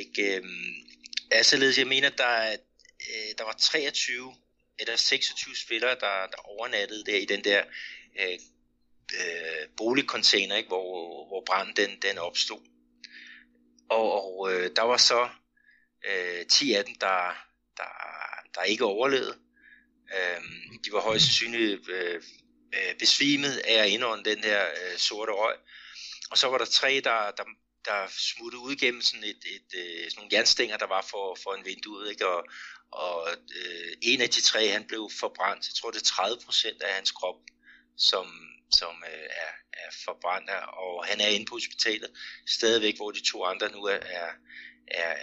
Ikke, 0.00 0.36
øh, 0.36 0.44
altså, 1.30 1.74
jeg 1.76 1.86
mener, 1.86 2.08
der, 2.08 2.52
øh, 3.10 3.30
der 3.38 3.44
var 3.44 3.56
23 3.60 4.34
eller 4.78 4.96
26 4.96 5.56
spillere, 5.56 5.90
der, 5.90 6.26
der 6.26 6.38
overnattede 6.44 7.04
der 7.04 7.16
i 7.16 7.24
den 7.24 7.44
der 7.44 7.64
øh, 8.20 8.38
øh, 9.14 9.68
boligcontainer, 9.76 10.56
ikke, 10.56 10.68
hvor, 10.68 11.26
hvor 11.28 11.42
branden 11.46 11.76
den, 11.76 12.02
den 12.02 12.18
opstod. 12.18 12.60
Og, 13.90 14.12
og 14.12 14.52
øh, 14.52 14.70
der 14.76 14.82
var 14.82 14.96
så 14.96 15.28
øh, 16.08 16.46
10 16.46 16.72
af 16.74 16.84
dem, 16.84 16.94
der, 16.94 17.46
der, 17.76 17.92
der 18.54 18.62
ikke 18.62 18.84
overlevede. 18.84 19.38
Øh, 20.14 20.40
de 20.84 20.92
var 20.92 21.00
højst 21.00 21.24
sandsynligt 21.24 21.88
øh, 21.88 22.22
øh, 22.74 22.98
besvimet 22.98 23.56
af 23.58 23.74
at 23.82 23.88
indånde 23.88 24.30
den 24.30 24.44
her 24.44 24.66
øh, 24.66 24.98
sorte 24.98 25.32
røg. 25.32 25.56
Og 26.30 26.38
så 26.38 26.48
var 26.48 26.58
der 26.58 26.64
tre, 26.64 27.00
der, 27.04 27.30
der, 27.30 27.44
der 27.84 28.06
smuttede 28.08 28.62
ud 28.62 28.76
gennem 28.76 29.02
sådan, 29.02 29.24
et, 29.24 29.42
et, 29.54 29.70
øh, 29.74 30.10
sådan 30.10 30.16
nogle 30.16 30.30
jernstænger, 30.32 30.76
der 30.76 30.86
var 30.86 31.02
for, 31.10 31.38
for 31.42 31.54
en 31.54 31.64
vindue. 31.64 32.10
Ikke? 32.10 32.26
Og, 32.28 32.44
og 32.90 33.28
øh, 33.56 33.92
en 34.02 34.20
af 34.20 34.30
de 34.30 34.40
tre, 34.40 34.68
han 34.68 34.84
blev 34.86 35.10
forbrændt. 35.20 35.68
Jeg 35.68 35.74
tror, 35.74 35.90
det 35.90 36.00
er 36.00 36.04
30 36.04 36.38
procent 36.44 36.82
af 36.82 36.94
hans 36.94 37.10
krop, 37.10 37.40
som, 37.96 38.26
som 38.70 39.04
øh, 39.06 39.26
er, 39.30 39.52
er 39.72 39.90
forbrændt, 40.04 40.50
og 40.50 41.06
han 41.06 41.20
er 41.20 41.28
inde 41.28 41.46
på 41.46 41.54
hospitalet 41.54 42.10
stadigvæk, 42.46 42.96
hvor 42.96 43.10
de 43.10 43.30
to 43.30 43.44
andre 43.44 43.72
nu 43.72 43.84
er, 43.84 44.00
er, 44.20 44.30
er, 44.88 45.16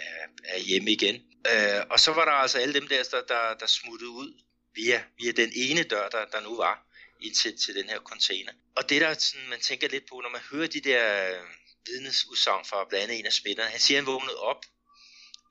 er 0.44 0.58
hjemme 0.58 0.90
igen. 0.90 1.14
Øh, 1.52 1.82
og 1.90 2.00
så 2.00 2.12
var 2.12 2.24
der 2.24 2.32
altså 2.32 2.58
alle 2.58 2.74
dem 2.74 2.88
der, 2.88 3.02
der, 3.02 3.22
der, 3.22 3.54
der 3.54 3.66
smuttede 3.66 4.10
ud 4.10 4.42
via, 4.74 5.04
via 5.18 5.32
den 5.32 5.52
ene 5.54 5.82
dør, 5.82 6.08
der, 6.08 6.24
der 6.24 6.40
nu 6.40 6.56
var 6.56 6.86
ind 7.20 7.34
til, 7.34 7.58
til 7.58 7.74
den 7.74 7.88
her 7.88 7.98
container. 7.98 8.52
Og 8.76 8.88
det 8.88 9.00
der 9.00 9.14
sådan, 9.14 9.48
man 9.48 9.60
tænker 9.60 9.88
lidt 9.88 10.08
på, 10.08 10.20
når 10.20 10.28
man 10.28 10.40
hører 10.50 10.66
de 10.66 10.80
der 10.80 11.30
øh, 11.30 11.46
vidnesudsagn 11.86 12.64
fra 12.64 12.84
blandt 12.88 13.04
andet 13.04 13.18
en 13.18 13.26
af 13.26 13.32
spillerne, 13.32 13.70
han 13.70 13.80
siger, 13.80 13.98
han 13.98 14.06
vågnede 14.06 14.36
op 14.36 14.64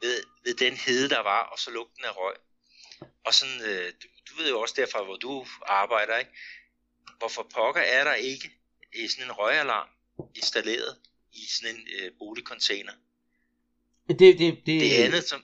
ved, 0.01 0.23
ved 0.45 0.53
den 0.53 0.77
hede, 0.77 1.09
der 1.09 1.19
var, 1.19 1.43
og 1.43 1.59
så 1.59 1.71
lugten 1.71 2.05
af 2.05 2.17
røg. 2.17 2.35
Og 3.25 3.33
sådan, 3.33 3.61
øh, 3.61 3.93
du, 4.03 4.07
du 4.29 4.35
ved 4.37 4.49
jo 4.49 4.61
også 4.61 4.75
derfra, 4.77 5.03
hvor 5.03 5.15
du 5.15 5.47
arbejder, 5.65 6.17
ikke? 6.17 6.31
Hvorfor 7.23 7.47
pokker 7.55 7.81
er 7.81 8.03
der 8.03 8.13
ikke 8.13 8.51
i 9.03 9.07
sådan 9.07 9.25
en 9.25 9.31
røgalarm 9.31 9.87
installeret 10.35 10.97
i 11.33 11.43
sådan 11.55 11.75
en 11.75 11.81
øh, 11.97 12.11
boligcontainer? 12.19 12.91
Det, 14.07 14.19
det, 14.19 14.39
det, 14.39 14.65
det 14.65 14.93
andet, 15.05 15.23
som... 15.23 15.43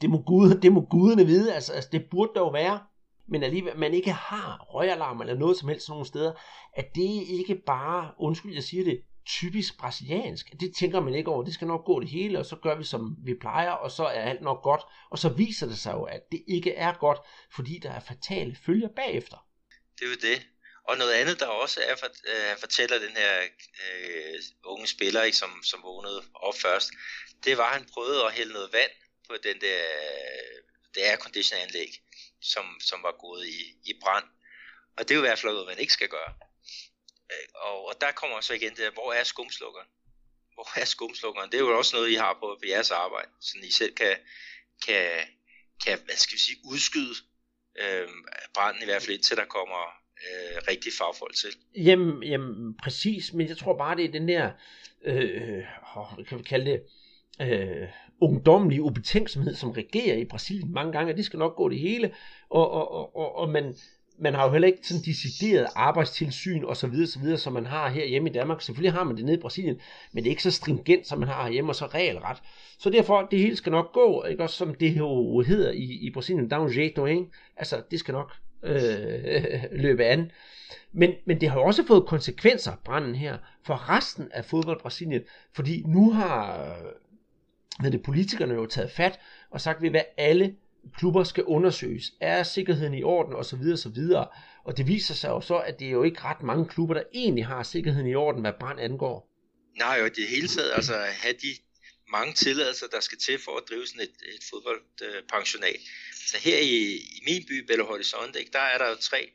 Det 0.00 0.10
må, 0.10 0.22
Gud, 0.22 0.60
det 0.62 0.72
må 0.72 0.80
guderne 0.90 1.26
vide, 1.26 1.54
altså, 1.54 1.72
altså 1.72 1.90
det 1.92 2.04
burde 2.10 2.32
der 2.34 2.40
jo 2.40 2.48
være, 2.48 2.80
men 3.28 3.42
alligevel, 3.42 3.78
man 3.78 3.94
ikke 3.94 4.12
har 4.12 4.66
røgalarm 4.74 5.20
eller 5.20 5.34
noget 5.34 5.56
som 5.56 5.68
helst 5.68 5.88
nogle 5.88 6.06
steder, 6.06 6.32
at 6.74 6.94
det 6.94 7.24
ikke 7.28 7.62
bare, 7.66 8.14
undskyld 8.18 8.54
jeg 8.54 8.64
siger 8.64 8.84
det, 8.84 9.02
typisk 9.26 9.78
brasiliansk. 9.78 10.52
Det 10.60 10.74
tænker 10.74 11.00
man 11.00 11.14
ikke 11.14 11.30
over. 11.30 11.44
Det 11.44 11.54
skal 11.54 11.66
nok 11.66 11.84
gå 11.84 12.00
det 12.00 12.08
hele, 12.08 12.38
og 12.38 12.46
så 12.46 12.56
gør 12.56 12.74
vi 12.74 12.84
som 12.84 13.16
vi 13.24 13.34
plejer, 13.40 13.70
og 13.70 13.90
så 13.90 14.04
er 14.04 14.20
alt 14.20 14.42
nok 14.42 14.62
godt. 14.62 14.80
Og 15.10 15.18
så 15.18 15.28
viser 15.28 15.66
det 15.66 15.78
sig 15.78 15.92
jo, 15.92 16.02
at 16.02 16.20
det 16.32 16.42
ikke 16.48 16.74
er 16.74 16.92
godt, 16.92 17.18
fordi 17.54 17.78
der 17.78 17.90
er 17.90 18.00
fatale 18.00 18.56
følger 18.66 18.88
bagefter. 18.96 19.36
Det 19.98 20.04
er 20.04 20.08
jo 20.08 20.34
det. 20.34 20.46
Og 20.84 20.98
noget 20.98 21.12
andet, 21.12 21.40
der 21.40 21.46
også 21.46 21.80
er, 21.82 21.96
for, 21.96 22.06
øh, 22.26 22.58
fortæller 22.58 22.98
den 22.98 23.16
her 23.16 23.42
øh, 23.42 24.42
unge 24.64 24.86
spiller, 24.86 25.22
ikke, 25.22 25.36
som, 25.36 25.62
som 25.62 25.82
vågnede 25.82 26.24
op 26.34 26.54
først, 26.58 26.90
det 27.44 27.58
var, 27.58 27.66
at 27.66 27.72
han 27.72 27.88
prøvede 27.92 28.24
at 28.24 28.32
hælde 28.32 28.52
noget 28.52 28.72
vand 28.72 28.90
på 29.28 29.36
den 29.42 29.60
der, 29.60 29.80
øh, 29.80 30.62
det 30.94 31.00
aircondition 31.00 31.60
anlæg, 31.60 32.02
som, 32.40 32.80
som 32.80 33.02
var 33.02 33.12
gået 33.12 33.46
i, 33.46 33.76
i 33.84 33.92
brand. 34.00 34.24
Og 34.96 35.08
det 35.08 35.10
er 35.10 35.14
jo 35.14 35.24
i 35.24 35.26
hvert 35.26 35.38
fald 35.38 35.52
noget, 35.52 35.66
man 35.66 35.78
ikke 35.78 35.92
skal 35.92 36.08
gøre. 36.08 36.34
Øh, 37.32 37.48
og, 37.54 37.86
og 37.88 38.00
der 38.00 38.12
kommer 38.12 38.40
så 38.40 38.54
igen 38.54 38.70
det 38.70 38.78
der, 38.78 38.90
hvor 38.90 39.12
er 39.12 39.24
skumslukkeren? 39.24 39.88
Hvor 40.54 40.78
er 40.80 40.84
skumslukkeren? 40.84 41.50
Det 41.50 41.56
er 41.56 41.64
jo 41.64 41.78
også 41.78 41.96
noget, 41.96 42.10
I 42.10 42.14
har 42.14 42.32
på, 42.32 42.58
på 42.60 42.66
jeres 42.66 42.90
arbejde, 42.90 43.30
så 43.40 43.58
I 43.62 43.70
selv 43.70 43.94
kan, 43.94 44.16
kan, 44.86 45.28
kan 45.84 45.98
hvad 46.04 46.16
skal 46.16 46.34
vi 46.34 46.40
sige, 46.40 46.58
udskyde 46.64 47.14
øh, 47.78 48.08
branden 48.54 48.82
i 48.82 48.84
hvert 48.84 49.02
fald 49.02 49.16
indtil 49.16 49.36
der 49.36 49.44
kommer 49.44 50.01
øh, 50.22 50.62
rigtige 50.68 50.92
fagfolk 50.98 51.34
til. 51.34 51.50
Jamen, 51.76 52.22
jamen, 52.22 52.74
præcis, 52.82 53.32
men 53.32 53.48
jeg 53.48 53.56
tror 53.56 53.78
bare, 53.78 53.96
det 53.96 54.04
er 54.04 54.12
den 54.12 54.28
der, 54.28 54.50
øh, 55.04 55.62
hvad 56.14 56.24
kan 56.24 56.38
vi 56.38 56.42
kalde 56.42 56.70
det, 56.70 56.82
øh, 57.40 57.88
ungdomlige 58.20 58.82
ubetænksomhed, 58.82 59.54
som 59.54 59.70
regerer 59.70 60.16
i 60.16 60.24
Brasilien 60.24 60.72
mange 60.72 60.92
gange, 60.92 61.12
og 61.12 61.16
det 61.16 61.24
skal 61.24 61.38
nok 61.38 61.56
gå 61.56 61.68
det 61.68 61.78
hele, 61.78 62.10
og, 62.50 62.70
og, 62.70 62.92
og, 62.92 63.16
og, 63.16 63.36
og 63.36 63.48
man, 63.48 63.74
man 64.18 64.34
har 64.34 64.44
jo 64.44 64.52
heller 64.52 64.68
ikke 64.68 64.78
sådan 64.82 65.02
decideret 65.04 65.66
arbejdstilsyn 65.74 66.64
og 66.64 66.76
så 66.76 66.86
videre, 66.86 67.06
så 67.06 67.18
videre, 67.18 67.38
som 67.38 67.52
man 67.52 67.66
har 67.66 67.88
her 67.88 68.06
hjemme 68.06 68.30
i 68.30 68.32
Danmark. 68.32 68.62
Selvfølgelig 68.62 68.92
har 68.92 69.04
man 69.04 69.16
det 69.16 69.24
nede 69.24 69.36
i 69.36 69.40
Brasilien, 69.40 69.80
men 70.12 70.24
det 70.24 70.28
er 70.28 70.32
ikke 70.32 70.42
så 70.42 70.50
stringent, 70.50 71.06
som 71.06 71.18
man 71.18 71.28
har 71.28 71.50
hjemme 71.50 71.70
og 71.70 71.76
så 71.76 71.86
regelret. 71.86 72.38
Så 72.78 72.90
derfor, 72.90 73.22
det 73.30 73.38
hele 73.38 73.56
skal 73.56 73.72
nok 73.72 73.92
gå, 73.92 74.24
ikke 74.24 74.42
også 74.42 74.56
som 74.56 74.74
det 74.74 74.96
jo 74.96 75.40
hedder 75.40 75.70
i, 75.70 75.84
i 75.84 76.10
Brasilien, 76.10 76.48
down 76.48 76.66
er 76.66 76.70
um 76.70 76.76
jeito, 76.76 77.06
ikke? 77.06 77.24
Altså, 77.56 77.82
det 77.90 77.98
skal 77.98 78.12
nok 78.12 78.32
øh, 78.62 79.64
løbe 79.84 80.04
an. 80.04 80.30
Men, 80.92 81.12
men 81.26 81.40
det 81.40 81.50
har 81.50 81.60
jo 81.60 81.66
også 81.66 81.86
fået 81.86 82.06
konsekvenser, 82.06 82.72
branden 82.84 83.14
her, 83.14 83.38
for 83.64 83.90
resten 83.96 84.28
af 84.32 84.44
fodbold 84.44 84.80
Brasilien, 84.80 85.22
fordi 85.52 85.82
nu 85.86 86.12
har 86.12 86.64
øh, 86.64 86.92
med 87.82 87.90
det, 87.90 88.02
politikerne 88.02 88.54
jo 88.54 88.66
taget 88.66 88.90
fat 88.90 89.20
og 89.50 89.60
sagt, 89.60 89.84
at 89.84 90.06
alle 90.16 90.54
klubber 90.96 91.24
skal 91.24 91.44
undersøges. 91.44 92.12
Er 92.20 92.42
sikkerheden 92.42 92.94
i 92.94 93.02
orden 93.02 93.34
og 93.34 93.44
så 93.44 93.56
videre, 93.56 93.76
så 93.76 93.88
videre. 93.88 94.26
Og 94.64 94.76
det 94.76 94.86
viser 94.86 95.14
sig 95.14 95.28
jo 95.28 95.40
så, 95.40 95.56
at 95.56 95.78
det 95.78 95.86
er 95.86 95.90
jo 95.90 96.02
ikke 96.02 96.24
ret 96.24 96.42
mange 96.42 96.66
klubber, 96.66 96.94
der 96.94 97.02
egentlig 97.14 97.46
har 97.46 97.62
sikkerheden 97.62 98.06
i 98.06 98.14
orden, 98.14 98.40
hvad 98.40 98.52
brand 98.60 98.80
angår. 98.80 99.28
Nej, 99.78 99.98
og 100.04 100.08
det 100.16 100.24
hele 100.28 100.48
taget, 100.48 100.70
altså 100.74 100.92
have 100.92 101.34
de 101.42 101.61
mange 102.12 102.34
tilladelser, 102.34 102.86
der 102.86 103.00
skal 103.00 103.18
til 103.18 103.38
for 103.38 103.56
at 103.56 103.68
drive 103.68 103.86
sådan 103.86 104.00
et, 104.00 104.16
et 104.34 104.44
fodboldpensionat. 104.50 105.80
Så 106.26 106.38
her 106.38 106.58
i, 106.58 106.76
i 107.16 107.20
min 107.26 107.46
by, 107.46 107.66
Belo 107.66 107.84
Horizonte, 107.86 108.38
ikke, 108.38 108.52
der 108.52 108.66
er 108.72 108.78
der 108.78 108.88
jo 108.88 108.96
tre 108.96 109.32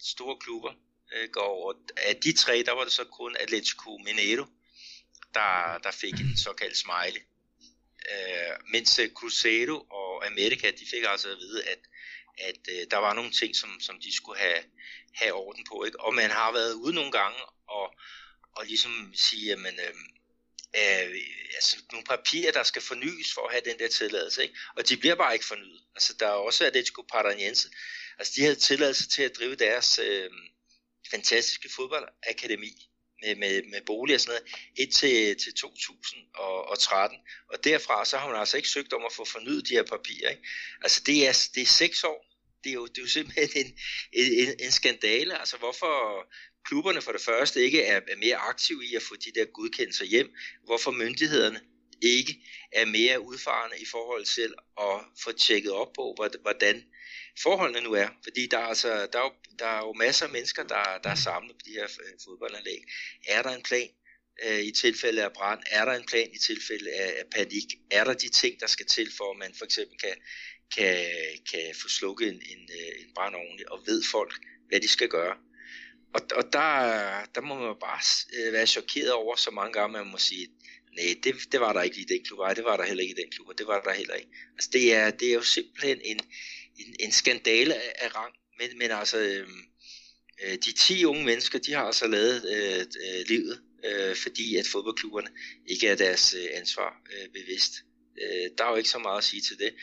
store 0.00 0.36
klubber. 0.40 0.72
Øh, 1.14 1.22
ikke? 1.22 1.40
Og 1.40 1.74
af 1.96 2.16
de 2.16 2.32
tre, 2.32 2.62
der 2.66 2.72
var 2.72 2.84
det 2.84 2.92
så 2.92 3.04
kun 3.04 3.36
Atletico 3.40 3.98
Mineiro, 4.04 4.46
der, 5.34 5.78
der 5.82 5.90
fik 5.90 6.12
en 6.12 6.36
såkaldt 6.36 6.76
smiley. 6.76 7.22
Øh, 8.12 8.52
mens 8.72 8.98
øh, 8.98 9.10
Cruzeiro 9.10 9.76
og 9.90 10.26
America, 10.26 10.70
de 10.70 10.86
fik 10.90 11.04
altså 11.08 11.28
at 11.30 11.38
vide, 11.38 11.64
at, 11.64 11.78
at 12.38 12.60
øh, 12.72 12.86
der 12.90 12.96
var 12.96 13.14
nogle 13.14 13.30
ting, 13.30 13.56
som, 13.56 13.80
som 13.80 14.00
de 14.00 14.16
skulle 14.16 14.38
have, 14.38 14.62
have 15.14 15.32
orden 15.32 15.64
på. 15.70 15.84
Ikke? 15.84 16.00
Og 16.00 16.14
man 16.14 16.30
har 16.30 16.52
været 16.52 16.72
ude 16.72 16.94
nogle 16.94 17.12
gange 17.12 17.38
og, 17.68 17.94
og 18.56 18.66
ligesom 18.66 19.12
sige, 19.14 19.46
jamen, 19.46 19.74
øh, 19.74 19.94
øh, 20.76 21.16
altså 21.54 21.76
nogle 21.92 22.06
papirer, 22.06 22.52
der 22.52 22.62
skal 22.62 22.82
fornyes 22.82 23.32
for 23.34 23.46
at 23.46 23.52
have 23.52 23.62
den 23.64 23.78
der 23.78 23.88
tilladelse, 23.88 24.42
ikke? 24.42 24.54
og 24.76 24.88
de 24.88 24.96
bliver 24.96 25.14
bare 25.14 25.32
ikke 25.32 25.46
fornyet. 25.46 25.80
Altså 25.94 26.14
der 26.20 26.26
er 26.26 26.30
også 26.48 26.66
Atletico 26.66 27.02
Paranaense, 27.02 27.68
altså 28.18 28.32
de 28.36 28.42
havde 28.42 28.56
tilladelse 28.56 29.08
til 29.08 29.22
at 29.22 29.36
drive 29.38 29.54
deres 29.54 29.98
øh, 29.98 30.30
fantastiske 31.10 31.68
fodboldakademi 31.76 32.90
med, 33.22 33.36
med, 33.36 33.62
med 33.70 33.80
bolig 33.86 34.14
og 34.14 34.20
sådan 34.20 34.32
noget, 34.32 34.54
indtil 34.76 35.36
til 35.38 35.54
2013. 35.54 37.18
Og 37.52 37.64
derfra 37.64 38.04
så 38.04 38.18
har 38.18 38.28
man 38.28 38.40
altså 38.40 38.56
ikke 38.56 38.68
søgt 38.68 38.92
om 38.92 39.04
at 39.04 39.12
få 39.12 39.24
fornyet 39.24 39.68
de 39.68 39.74
her 39.74 39.82
papirer. 39.82 40.30
Ikke? 40.30 40.42
Altså 40.82 41.02
det 41.06 41.28
er, 41.28 41.48
det 41.54 41.62
er 41.62 41.66
seks 41.66 42.04
år. 42.04 42.26
Det 42.64 42.70
er 42.70 42.74
jo, 42.74 42.86
det 42.86 42.98
er 42.98 43.02
jo 43.02 43.08
simpelthen 43.08 43.66
en, 44.12 44.32
en, 44.42 44.54
en 44.60 44.72
skandale. 44.72 45.38
Altså 45.38 45.56
hvorfor 45.56 45.94
klubberne 46.64 47.02
for 47.02 47.12
det 47.12 47.20
første 47.20 47.60
ikke 47.60 47.82
er, 47.82 48.00
er 48.08 48.16
mere 48.16 48.36
aktive 48.36 48.84
i 48.84 48.94
at 48.94 49.02
få 49.02 49.16
de 49.16 49.32
der 49.34 49.44
godkendelser 49.44 50.04
hjem. 50.04 50.34
Hvorfor 50.64 50.90
myndighederne 50.90 51.60
ikke 52.02 52.40
er 52.72 52.84
mere 52.84 53.20
udfarende 53.20 53.76
i 53.78 53.86
forhold 53.90 54.24
til 54.24 54.54
at 54.80 55.00
få 55.24 55.32
tjekket 55.32 55.72
op 55.72 55.92
på, 55.92 56.16
hvordan 56.42 56.84
forholdene 57.42 57.80
nu 57.80 57.92
er. 57.92 58.08
Fordi 58.22 58.46
der 58.46 58.58
er, 58.58 58.66
altså, 58.66 58.88
der 59.12 59.18
er, 59.18 59.24
jo, 59.24 59.32
der 59.58 59.66
er 59.66 59.78
jo 59.78 59.92
masser 59.92 60.26
af 60.26 60.32
mennesker, 60.32 60.62
der, 60.62 60.98
der 61.04 61.10
er 61.10 61.14
samlet 61.14 61.56
på 61.56 61.62
de 61.66 61.70
her 61.70 61.84
øh, 61.84 62.12
fodboldanlæg. 62.24 62.82
Er 63.28 63.42
der 63.42 63.50
en 63.50 63.62
plan 63.62 63.88
øh, 64.44 64.60
i 64.60 64.70
tilfælde 64.70 65.24
af 65.24 65.32
brand? 65.32 65.60
Er 65.70 65.84
der 65.84 65.92
en 65.92 66.06
plan 66.06 66.30
i 66.34 66.38
tilfælde 66.38 66.90
af, 66.90 67.14
af 67.18 67.24
panik? 67.34 67.74
Er 67.90 68.04
der 68.04 68.14
de 68.14 68.28
ting, 68.28 68.60
der 68.60 68.66
skal 68.66 68.86
til 68.86 69.08
for, 69.16 69.30
at 69.30 69.38
man 69.38 69.54
for 69.58 69.64
eksempel 69.64 69.98
kan, 69.98 70.14
kan, 70.76 71.06
kan 71.50 71.74
få 71.82 71.88
slukket 71.88 72.28
en, 72.28 72.34
en, 72.34 72.62
øh, 72.80 73.02
en 73.06 73.14
brand 73.14 73.34
ordentligt, 73.34 73.68
og 73.68 73.82
ved 73.86 74.02
folk, 74.10 74.34
hvad 74.68 74.80
de 74.80 74.88
skal 74.88 75.08
gøre? 75.08 75.36
Og, 76.14 76.20
og 76.34 76.52
der, 76.52 76.70
der 77.34 77.40
må 77.40 77.54
man 77.54 77.76
bare 77.80 78.00
øh, 78.36 78.52
være 78.52 78.66
chokeret 78.66 79.12
over 79.12 79.36
så 79.36 79.50
mange 79.50 79.72
gange, 79.72 79.92
man 79.92 80.06
må 80.06 80.18
sige, 80.18 80.48
nej, 80.96 81.14
det, 81.24 81.34
det 81.52 81.60
var 81.60 81.72
der 81.72 81.82
ikke 81.82 82.00
i 82.00 82.04
den 82.04 82.24
klub, 82.24 82.38
nej, 82.38 82.54
det 82.54 82.64
var 82.64 82.76
der 82.76 82.84
heller 82.84 83.02
ikke 83.02 83.14
i 83.20 83.22
den 83.22 83.30
klub, 83.30 83.48
og 83.48 83.58
det 83.58 83.66
var 83.66 83.80
der 83.80 83.92
heller 83.92 84.14
ikke. 84.14 84.30
Altså 84.52 84.70
det 84.72 84.94
er, 84.94 85.10
det 85.10 85.28
er 85.28 85.34
jo 85.34 85.42
simpelthen 85.42 86.00
en, 86.04 86.20
en, 86.76 86.96
en 87.00 87.12
skandale 87.12 87.74
af, 87.74 87.92
af 87.98 88.16
rang, 88.16 88.34
men, 88.58 88.78
men 88.78 88.90
altså, 88.90 89.18
øhm, 89.18 89.62
øh, 90.44 90.58
de 90.64 90.72
10 90.72 91.04
unge 91.04 91.24
mennesker, 91.24 91.58
de 91.58 91.72
har 91.72 91.84
altså 91.84 92.06
lavet 92.06 92.44
øh, 92.54 92.80
øh, 92.80 93.24
livet, 93.28 93.62
øh, 93.84 94.16
fordi 94.16 94.56
at 94.56 94.66
fodboldklubberne 94.66 95.28
ikke 95.66 95.88
er 95.88 95.96
deres 95.96 96.34
øh, 96.34 96.46
ansvar 96.52 97.02
øh, 97.12 97.28
bevidst. 97.28 97.72
Øh, 98.22 98.50
der 98.58 98.64
er 98.64 98.70
jo 98.70 98.76
ikke 98.76 98.90
så 98.90 98.98
meget 98.98 99.18
at 99.18 99.24
sige 99.24 99.42
til 99.42 99.58
det. 99.58 99.74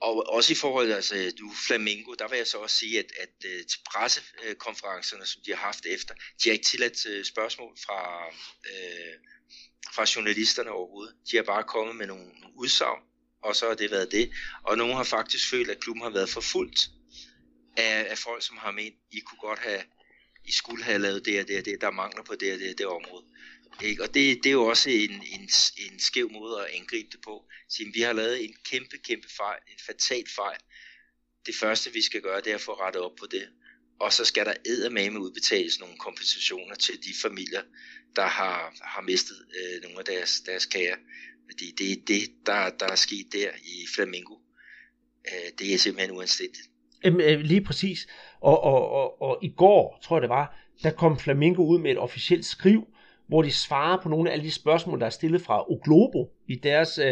Og 0.00 0.28
også 0.28 0.52
i 0.52 0.56
forhold 0.56 0.86
til 0.86 0.92
altså, 0.92 1.32
du 1.38 1.52
Flamingo, 1.66 2.14
der 2.14 2.28
vil 2.28 2.36
jeg 2.36 2.46
så 2.46 2.58
også 2.58 2.76
sige, 2.76 2.98
at, 2.98 3.12
at 3.20 3.34
øh, 3.44 3.66
til 3.66 3.78
pressekonferencerne, 3.92 5.26
som 5.26 5.42
de 5.46 5.50
har 5.50 5.58
haft 5.58 5.86
efter, 5.86 6.14
de 6.14 6.48
har 6.48 6.52
ikke 6.52 6.64
tilladt 6.64 7.06
øh, 7.06 7.24
spørgsmål 7.24 7.76
fra, 7.86 8.26
øh, 8.70 9.14
fra 9.94 10.06
journalisterne 10.16 10.70
overhovedet. 10.70 11.14
De 11.30 11.36
har 11.36 11.42
bare 11.42 11.64
kommet 11.64 11.96
med 11.96 12.06
nogle, 12.06 12.24
nogle 12.24 12.56
udsagn, 12.56 13.02
og 13.42 13.56
så 13.56 13.68
har 13.68 13.74
det 13.74 13.90
været 13.90 14.12
det. 14.12 14.32
Og 14.62 14.78
nogen 14.78 14.96
har 14.96 15.04
faktisk 15.04 15.50
følt, 15.50 15.70
at 15.70 15.80
klubben 15.80 16.02
har 16.02 16.10
været 16.10 16.28
forfulgt 16.28 16.90
af, 17.76 18.06
af 18.10 18.18
folk, 18.18 18.42
som 18.42 18.56
har 18.56 18.70
ment, 18.70 18.94
I 19.12 19.20
kunne 19.20 19.38
godt 19.40 19.58
have, 19.58 19.82
I 20.44 20.52
skulle 20.52 20.84
have 20.84 20.98
lavet 20.98 21.24
det 21.24 21.40
og 21.40 21.48
det 21.48 21.58
og 21.58 21.64
det, 21.64 21.80
der 21.80 21.90
mangler 21.90 22.22
på 22.22 22.34
det 22.34 22.52
og 22.52 22.58
det, 22.58 22.78
det 22.78 22.86
område. 22.86 23.24
Ikke? 23.84 24.02
Og 24.02 24.14
det, 24.14 24.38
det 24.42 24.46
er 24.46 24.52
jo 24.52 24.64
også 24.64 24.90
en, 24.90 25.10
en, 25.10 25.48
en 25.78 25.98
skæv 25.98 26.30
måde 26.32 26.60
at 26.60 26.80
angribe 26.80 27.08
det 27.12 27.20
på. 27.24 27.44
Så, 27.68 27.84
vi 27.94 28.00
har 28.00 28.12
lavet 28.12 28.44
en 28.44 28.54
kæmpe, 28.64 28.96
kæmpe 28.98 29.28
fejl, 29.36 29.60
en 29.72 29.78
fatal 29.86 30.24
fejl. 30.36 30.58
Det 31.46 31.54
første, 31.54 31.92
vi 31.92 32.02
skal 32.02 32.20
gøre, 32.20 32.40
det 32.40 32.50
er 32.50 32.54
at 32.54 32.60
få 32.60 32.72
rettet 32.72 33.02
op 33.02 33.16
på 33.18 33.26
det. 33.30 33.48
Og 34.00 34.12
så 34.12 34.24
skal 34.24 34.46
der 34.46 34.54
eddermame 34.66 35.20
udbetales 35.20 35.80
nogle 35.80 35.96
kompensationer 35.96 36.74
til 36.74 36.94
de 37.04 37.12
familier, 37.22 37.62
der 38.16 38.26
har, 38.26 38.74
har 38.82 39.02
mistet 39.02 39.36
øh, 39.36 39.82
nogle 39.82 39.98
af 39.98 40.04
deres, 40.04 40.40
deres 40.40 40.66
kære. 40.66 40.96
Fordi 41.50 41.74
det 41.78 41.92
er 41.92 41.96
det, 42.06 42.46
der, 42.46 42.70
der 42.70 42.86
er 42.86 42.96
sket 42.96 43.26
der 43.32 43.50
i 43.64 43.86
Flamingo. 43.94 44.34
Øh, 45.26 45.50
det 45.58 45.74
er 45.74 45.78
simpelthen 45.78 46.16
uanstændigt. 46.16 46.70
Jamen, 47.04 47.20
øh, 47.20 47.40
lige 47.40 47.64
præcis. 47.64 48.06
Og, 48.40 48.60
og, 48.60 48.90
og, 48.90 49.22
og 49.22 49.38
i 49.42 49.48
går, 49.56 50.00
tror 50.04 50.16
jeg 50.16 50.22
det 50.22 50.30
var, 50.30 50.58
der 50.82 50.90
kom 50.90 51.18
Flamingo 51.18 51.66
ud 51.66 51.78
med 51.78 51.90
et 51.90 51.98
officielt 51.98 52.44
skriv, 52.44 52.88
hvor 53.28 53.42
de 53.42 53.50
svarer 53.50 54.02
på 54.02 54.08
nogle 54.08 54.30
af 54.30 54.32
alle 54.32 54.44
de 54.44 54.50
spørgsmål, 54.50 55.00
der 55.00 55.06
er 55.06 55.10
stillet 55.10 55.42
fra 55.42 55.70
O 55.70 55.80
Globo 55.84 56.32
i 56.46 56.54
deres, 56.54 56.98
øh, 56.98 57.04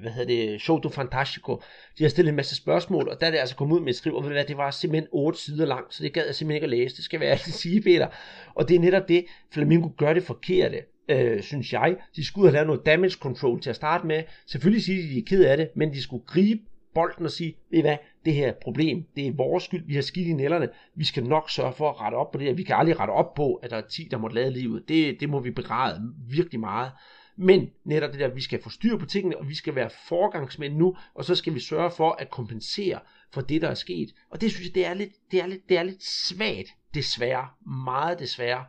hvad 0.00 0.10
hedder 0.10 0.26
det, 0.26 0.60
Show 0.60 0.78
do 0.78 0.88
Fantastico. 0.88 1.62
De 1.98 2.04
har 2.04 2.08
stillet 2.08 2.30
en 2.30 2.36
masse 2.36 2.56
spørgsmål, 2.56 3.08
og 3.08 3.20
der 3.20 3.26
er 3.26 3.30
det 3.30 3.38
altså 3.38 3.56
kommet 3.56 3.76
ud 3.76 3.80
med 3.80 3.88
et 3.88 3.96
skriv, 3.96 4.14
og 4.16 4.22
hvad, 4.22 4.44
det 4.44 4.56
var 4.56 4.70
simpelthen 4.70 5.08
otte 5.12 5.38
sider 5.38 5.66
langt, 5.66 5.94
så 5.94 6.02
det 6.02 6.12
gad 6.12 6.26
jeg 6.26 6.34
simpelthen 6.34 6.56
ikke 6.56 6.64
at 6.64 6.70
læse, 6.70 6.96
det 6.96 7.04
skal 7.04 7.20
være 7.20 7.30
altid 7.30 7.52
sige, 7.52 7.80
Peter. 7.82 8.08
Og 8.54 8.68
det 8.68 8.74
er 8.74 8.80
netop 8.80 9.08
det, 9.08 9.24
Flamingo 9.52 9.88
gør 9.96 10.12
det 10.12 10.22
forkerte, 10.22 10.80
øh, 11.08 11.42
synes 11.42 11.72
jeg. 11.72 11.96
De 12.16 12.26
skulle 12.26 12.48
have 12.48 12.52
lavet 12.52 12.66
noget 12.66 12.86
damage 12.86 13.14
control 13.20 13.60
til 13.60 13.70
at 13.70 13.76
starte 13.76 14.06
med. 14.06 14.22
Selvfølgelig 14.46 14.84
sige, 14.84 15.02
at 15.02 15.10
de 15.10 15.18
er 15.18 15.22
ked 15.26 15.44
af 15.44 15.56
det, 15.56 15.68
men 15.76 15.92
de 15.92 16.02
skulle 16.02 16.24
gribe 16.26 16.60
bolden 16.94 17.24
og 17.24 17.30
sige, 17.30 17.56
ved 17.70 17.78
I 17.78 17.82
hvad, 17.82 17.96
det 18.24 18.34
her 18.34 18.52
problem, 18.62 19.04
det 19.16 19.26
er 19.26 19.32
vores 19.32 19.64
skyld, 19.64 19.86
vi 19.86 19.94
har 19.94 20.02
skidt 20.02 20.28
i 20.28 20.32
nælderne, 20.32 20.68
vi 20.94 21.04
skal 21.04 21.24
nok 21.24 21.50
sørge 21.50 21.72
for 21.72 21.90
at 21.90 22.00
rette 22.00 22.16
op 22.16 22.30
på 22.30 22.38
det 22.38 22.46
her. 22.46 22.54
Vi 22.54 22.62
kan 22.62 22.76
aldrig 22.76 23.00
rette 23.00 23.12
op 23.12 23.34
på, 23.34 23.54
at 23.54 23.70
der 23.70 23.76
er 23.76 23.88
10, 23.88 24.08
der 24.10 24.18
måtte 24.18 24.34
lade 24.34 24.50
livet. 24.50 24.88
Det, 24.88 25.20
det 25.20 25.28
må 25.28 25.40
vi 25.40 25.50
begræde 25.50 26.14
virkelig 26.28 26.60
meget. 26.60 26.92
Men 27.36 27.70
netop 27.84 28.12
det 28.12 28.20
der, 28.20 28.28
vi 28.28 28.40
skal 28.40 28.62
få 28.62 28.70
styr 28.70 28.96
på 28.96 29.06
tingene, 29.06 29.38
og 29.38 29.48
vi 29.48 29.54
skal 29.54 29.74
være 29.74 29.90
forgangsmænd 30.08 30.76
nu, 30.76 30.96
og 31.14 31.24
så 31.24 31.34
skal 31.34 31.54
vi 31.54 31.60
sørge 31.60 31.90
for 31.90 32.10
at 32.10 32.30
kompensere 32.30 32.98
for 33.32 33.40
det, 33.40 33.62
der 33.62 33.68
er 33.68 33.74
sket. 33.74 34.14
Og 34.30 34.40
det 34.40 34.50
synes 34.50 34.66
jeg, 34.66 34.74
det 34.74 34.86
er 34.86 34.94
lidt, 34.94 35.12
det 35.30 35.40
er 35.40 35.46
lidt, 35.46 35.68
det 35.68 35.78
er 35.78 35.82
lidt 35.82 36.04
svagt, 36.04 36.68
desværre. 36.94 37.48
Meget 37.84 38.18
desværre. 38.18 38.64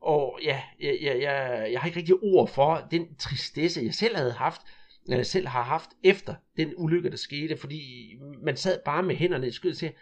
Og 0.00 0.38
ja, 0.44 0.60
jeg, 0.80 0.98
jeg, 1.02 1.20
jeg, 1.20 1.68
jeg 1.72 1.80
har 1.80 1.86
ikke 1.86 1.98
rigtig 1.98 2.14
ord 2.22 2.48
for 2.48 2.86
den 2.90 3.14
tristesse, 3.14 3.80
jeg 3.84 3.94
selv 3.94 4.16
havde 4.16 4.32
haft, 4.32 4.60
selv 5.24 5.46
har 5.46 5.62
haft 5.62 5.90
efter 6.04 6.34
den 6.56 6.74
ulykke, 6.76 7.10
der 7.10 7.16
skete, 7.16 7.56
fordi 7.56 8.14
man 8.44 8.56
sad 8.56 8.80
bare 8.84 9.02
med 9.02 9.16
hænderne 9.16 9.48
i 9.48 9.52
skødet 9.52 9.74
og 9.74 9.78
sagde, 9.78 9.94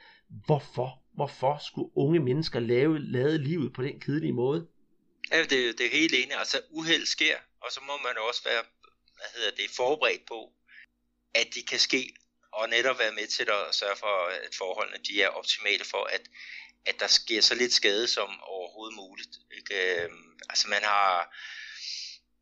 hvorfor, 0.46 1.02
hvorfor 1.14 1.58
skulle 1.66 1.90
unge 1.96 2.20
mennesker 2.20 2.60
lave, 2.60 2.98
lade 2.98 3.38
livet 3.38 3.72
på 3.72 3.82
den 3.82 4.00
kedelige 4.00 4.32
måde? 4.32 4.66
Ja, 5.32 5.42
det, 5.42 5.78
det 5.78 5.86
er 5.86 5.90
helt 5.90 6.14
enig. 6.14 6.38
Altså 6.38 6.60
uheld 6.70 7.06
sker, 7.06 7.36
og 7.60 7.72
så 7.72 7.80
må 7.86 7.92
man 8.04 8.16
også 8.28 8.42
være 8.44 8.62
hvad 9.16 9.30
hedder 9.34 9.50
det, 9.56 9.70
forberedt 9.76 10.26
på, 10.26 10.52
at 11.34 11.48
det 11.54 11.68
kan 11.68 11.78
ske, 11.78 12.14
og 12.52 12.68
netop 12.68 12.98
være 12.98 13.12
med 13.12 13.26
til 13.26 13.46
at 13.50 13.74
sørge 13.74 13.96
for, 13.96 14.14
at 14.46 14.54
forholdene 14.54 15.04
de 15.08 15.22
er 15.22 15.28
optimale 15.28 15.84
for, 15.84 16.04
at, 16.16 16.24
at 16.86 17.00
der 17.00 17.06
sker 17.06 17.40
så 17.40 17.54
lidt 17.54 17.72
skade 17.72 18.06
som 18.06 18.40
overhovedet 18.42 18.96
muligt. 18.96 19.34
Ikke? 19.58 20.04
Øhm, 20.04 20.38
altså 20.50 20.68
man 20.68 20.82
har 20.82 21.36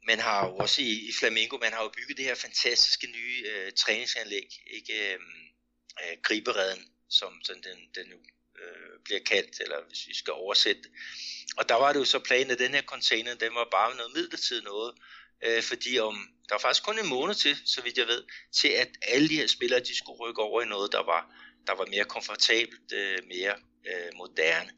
man 0.06 0.20
har 0.20 0.46
jo 0.46 0.56
også 0.56 0.82
i, 0.82 1.08
i 1.08 1.12
Flamingo, 1.18 1.58
man 1.58 1.72
har 1.72 1.82
jo 1.82 1.88
bygget 1.88 2.16
det 2.16 2.24
her 2.24 2.34
fantastiske 2.34 3.06
nye 3.06 3.44
øh, 3.50 3.72
træningsanlæg, 3.72 4.48
ikke 4.66 5.12
øh, 5.12 5.18
øh, 6.02 6.16
gribereden, 6.22 6.82
som 7.10 7.40
sådan 7.44 7.62
den, 7.62 7.78
den 7.94 8.12
øh, 8.62 9.00
bliver 9.04 9.20
kaldt, 9.20 9.60
eller 9.60 9.76
hvis 9.88 10.06
vi 10.08 10.14
skal 10.14 10.32
oversætte. 10.32 10.88
Og 11.56 11.68
der 11.68 11.74
var 11.74 11.92
det 11.92 12.00
jo 12.00 12.04
så 12.04 12.18
planen, 12.18 12.50
at 12.50 12.58
den 12.58 12.74
her 12.74 12.82
container, 12.82 13.34
den 13.34 13.54
var 13.54 13.68
bare 13.70 13.96
noget 13.96 14.12
midlertidigt 14.14 14.64
noget, 14.64 14.94
øh, 15.44 15.62
fordi 15.62 15.98
om, 15.98 16.28
der 16.48 16.54
var 16.54 16.60
faktisk 16.60 16.84
kun 16.84 16.98
en 16.98 17.08
måned 17.08 17.34
til, 17.34 17.56
så 17.64 17.82
vidt 17.82 17.98
jeg 17.98 18.06
ved, 18.06 18.24
til 18.52 18.68
at 18.68 18.88
alle 19.02 19.28
de 19.28 19.36
her 19.36 19.46
spillere, 19.46 19.80
de 19.80 19.96
skulle 19.96 20.20
rykke 20.20 20.42
over 20.42 20.62
i 20.62 20.66
noget, 20.66 20.92
der 20.92 21.02
var, 21.02 21.22
der 21.66 21.74
var 21.74 21.86
mere 21.86 22.04
komfortabelt, 22.04 22.92
øh, 22.92 23.18
mere 23.26 23.54
øh, 23.86 24.10
moderne. 24.16 24.70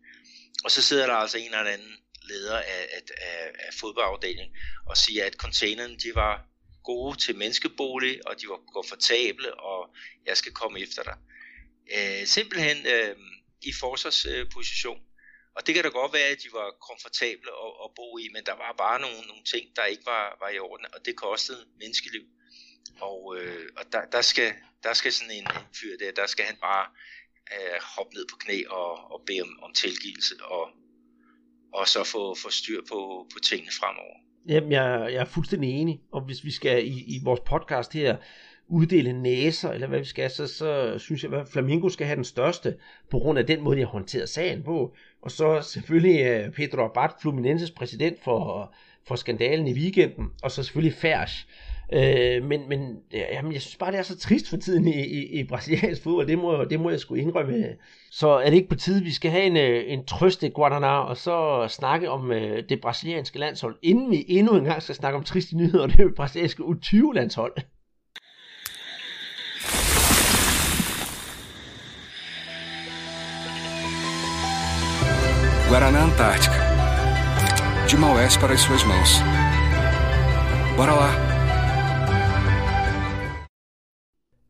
Og 0.65 0.71
så 0.71 0.83
sidder 0.83 1.07
der 1.07 1.15
altså 1.15 1.39
en 1.39 1.45
eller 1.45 1.59
anden 1.59 1.97
leder 2.29 2.57
af, 2.57 2.89
af, 2.97 3.03
af, 3.17 3.53
af 3.59 3.75
fodboldafdelingen 3.81 4.57
og 4.87 4.97
siger, 4.97 5.27
at 5.27 5.35
containerne 5.35 5.97
de 5.97 6.15
var 6.15 6.47
gode 6.85 7.19
til 7.19 7.37
menneskebolig, 7.37 8.29
og 8.29 8.41
de 8.41 8.49
var 8.49 8.61
komfortable, 8.75 9.61
og 9.61 9.95
jeg 10.27 10.37
skal 10.37 10.53
komme 10.53 10.81
efter 10.81 11.03
dig. 11.03 11.17
Øh, 11.97 12.27
simpelthen 12.27 12.87
øh, 12.87 13.17
i 13.63 13.73
forsvarsposition. 13.81 15.01
Og 15.57 15.67
det 15.67 15.75
kan 15.75 15.85
da 15.85 15.89
godt 15.89 16.13
være, 16.13 16.29
at 16.29 16.43
de 16.43 16.49
var 16.53 16.69
komfortable 16.89 17.51
at, 17.65 17.73
at 17.85 17.91
bo 17.97 18.19
i, 18.19 18.29
men 18.35 18.43
der 18.47 18.57
var 18.63 18.75
bare 18.79 19.01
nogle, 19.01 19.21
nogle 19.31 19.45
ting, 19.45 19.77
der 19.77 19.85
ikke 19.85 20.07
var, 20.07 20.37
var 20.43 20.49
i 20.49 20.59
orden, 20.59 20.87
og 20.95 21.07
det 21.07 21.17
kostede 21.17 21.63
menneskeliv. 21.81 22.25
Og, 23.01 23.37
øh, 23.39 23.69
og 23.77 23.85
der, 23.93 24.05
der, 24.15 24.23
skal, 24.23 24.55
der 24.83 24.93
skal 24.93 25.13
sådan 25.13 25.31
en, 25.31 25.47
en 25.59 25.67
fyr 25.81 25.97
der, 25.99 26.13
der 26.13 26.27
skal 26.27 26.45
han 26.45 26.57
bare 26.57 26.87
øh, 27.55 27.81
hoppe 27.97 28.15
ned 28.15 28.27
på 28.31 28.37
knæ 28.37 28.59
og, 28.69 29.13
og 29.13 29.23
bede 29.27 29.43
om, 29.43 29.63
om 29.63 29.75
tilgivelse, 29.75 30.35
og, 30.45 30.71
og 31.75 31.89
så 31.89 32.05
få, 32.13 32.37
få 32.43 32.51
styr 32.51 32.81
på, 32.93 33.27
på 33.33 33.39
tingene 33.49 33.71
fremover. 33.81 34.17
Jamen, 34.49 34.73
jeg, 34.73 35.09
jeg 35.13 35.21
er 35.21 35.25
fuldstændig 35.25 35.71
enig, 35.71 36.01
og 36.13 36.21
hvis 36.21 36.45
vi 36.45 36.51
skal 36.51 36.87
i, 36.87 36.91
i 36.91 37.21
vores 37.25 37.41
podcast 37.41 37.93
her 37.93 38.17
uddele 38.69 39.13
næser, 39.13 39.71
eller 39.71 39.87
hvad 39.87 39.99
vi 39.99 40.05
skal, 40.05 40.31
så, 40.31 40.47
så 40.47 40.99
synes 40.99 41.25
jeg, 41.25 41.33
at 41.33 41.49
Flamingo 41.49 41.89
skal 41.89 42.07
have 42.07 42.17
den 42.17 42.25
største, 42.25 42.75
på 43.11 43.19
grund 43.19 43.39
af 43.39 43.47
den 43.47 43.63
måde, 43.63 43.79
jeg 43.79 43.87
har 43.87 43.93
håndteret 43.93 44.29
sagen 44.29 44.63
på. 44.63 44.95
Og 45.23 45.31
så 45.31 45.61
selvfølgelig 45.63 46.21
øh, 46.27 46.53
Pedro 46.53 46.85
Abad, 46.85 47.09
Fluminenses 47.23 47.71
præsident 47.71 48.23
for, 48.25 48.75
for 49.09 49.17
skandalen 49.17 49.67
i 49.67 49.73
weekenden, 49.73 50.27
og 50.43 50.51
så 50.51 50.63
selvfølgelig 50.63 50.95
Færs. 50.95 51.47
Øh, 51.93 52.45
men 52.45 52.69
men 52.69 52.97
jamen, 53.13 53.53
jeg 53.53 53.63
synes 53.63 53.77
bare, 53.77 53.93
det 53.93 53.99
er 53.99 54.03
så 54.03 54.19
trist 54.19 54.49
for 54.49 54.57
tiden 54.57 54.89
i, 54.89 55.05
i, 55.05 55.41
i 55.41 55.45
brasiliansk 55.45 56.03
fodbold. 56.03 56.27
Det 56.27 56.39
må, 56.39 56.65
det 56.65 56.81
må 56.81 56.91
jeg 56.91 57.01
sgu 57.01 57.15
indrømme. 57.15 57.67
Så 58.11 58.29
er 58.29 58.51
det 58.51 58.57
ikke 58.57 58.69
på 58.69 58.75
tide, 58.75 59.03
vi 59.03 59.11
skal 59.11 59.31
have 59.31 59.45
en, 59.45 59.57
øh, 59.57 59.85
en 59.87 60.05
trøste 60.05 60.49
Guadana, 60.49 60.99
og 60.99 61.17
så 61.17 61.67
snakke 61.69 62.11
om 62.11 62.33
øh, 62.33 62.63
det 62.69 62.81
brasilianske 62.81 63.39
landshold, 63.39 63.77
inden 63.83 64.11
vi 64.11 64.25
endnu 64.29 64.57
en 64.57 64.65
gang 64.65 64.83
skal 64.83 64.95
snakke 64.95 65.17
om 65.17 65.25
triste 65.25 65.57
nyheder, 65.57 65.83
og 65.83 65.93
det 65.93 66.15
brasilianske 66.15 66.63
U20-landshold. 66.63 67.53
Guaraná 75.69 75.99
Antártica. 75.99 76.61
De 77.89 77.97
Maués 77.97 78.37
para 78.37 78.53
as 78.55 78.61
suas 78.61 78.85
mãos. 78.85 79.21
Bora 80.77 80.95
lá! 80.95 81.26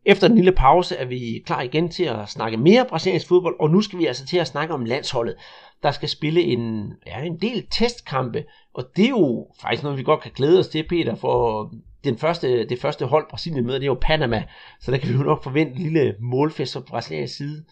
Efter 0.08 0.26
en 0.26 0.34
lille 0.34 0.52
pause 0.52 0.96
er 0.96 1.04
vi 1.04 1.42
klar 1.46 1.62
igen 1.62 1.90
til 1.90 2.04
at 2.04 2.28
snakke 2.28 2.56
mere 2.56 2.86
brasiliansk 2.88 3.28
fodbold, 3.28 3.56
og 3.60 3.70
nu 3.70 3.82
skal 3.82 3.98
vi 3.98 4.06
altså 4.06 4.26
til 4.26 4.36
at 4.36 4.46
snakke 4.46 4.74
om 4.74 4.84
landsholdet, 4.84 5.36
der 5.82 5.90
skal 5.90 6.08
spille 6.08 6.40
en, 6.40 6.92
ja, 7.06 7.20
en 7.20 7.40
del 7.40 7.66
testkampe, 7.70 8.44
og 8.74 8.90
det 8.96 9.04
er 9.04 9.08
jo 9.08 9.46
faktisk 9.62 9.82
noget, 9.82 9.98
vi 9.98 10.02
godt 10.02 10.22
kan 10.22 10.32
glæde 10.34 10.58
os 10.58 10.68
til, 10.68 10.88
Peter, 10.88 11.16
for 11.16 11.70
den 12.04 12.18
første, 12.18 12.68
det 12.68 12.80
første 12.80 13.04
hold 13.06 13.30
Brasilien 13.30 13.66
møder, 13.66 13.78
det 13.78 13.84
er 13.84 13.94
jo 13.96 13.98
Panama, 14.02 14.44
så 14.80 14.90
der 14.90 14.98
kan 14.98 15.08
vi 15.08 15.14
jo 15.14 15.22
nok 15.22 15.42
forvente 15.42 15.76
en 15.76 15.82
lille 15.82 16.14
målfest 16.20 16.72
fra 16.72 16.80
brasiliansk 16.80 17.36
side. 17.36 17.64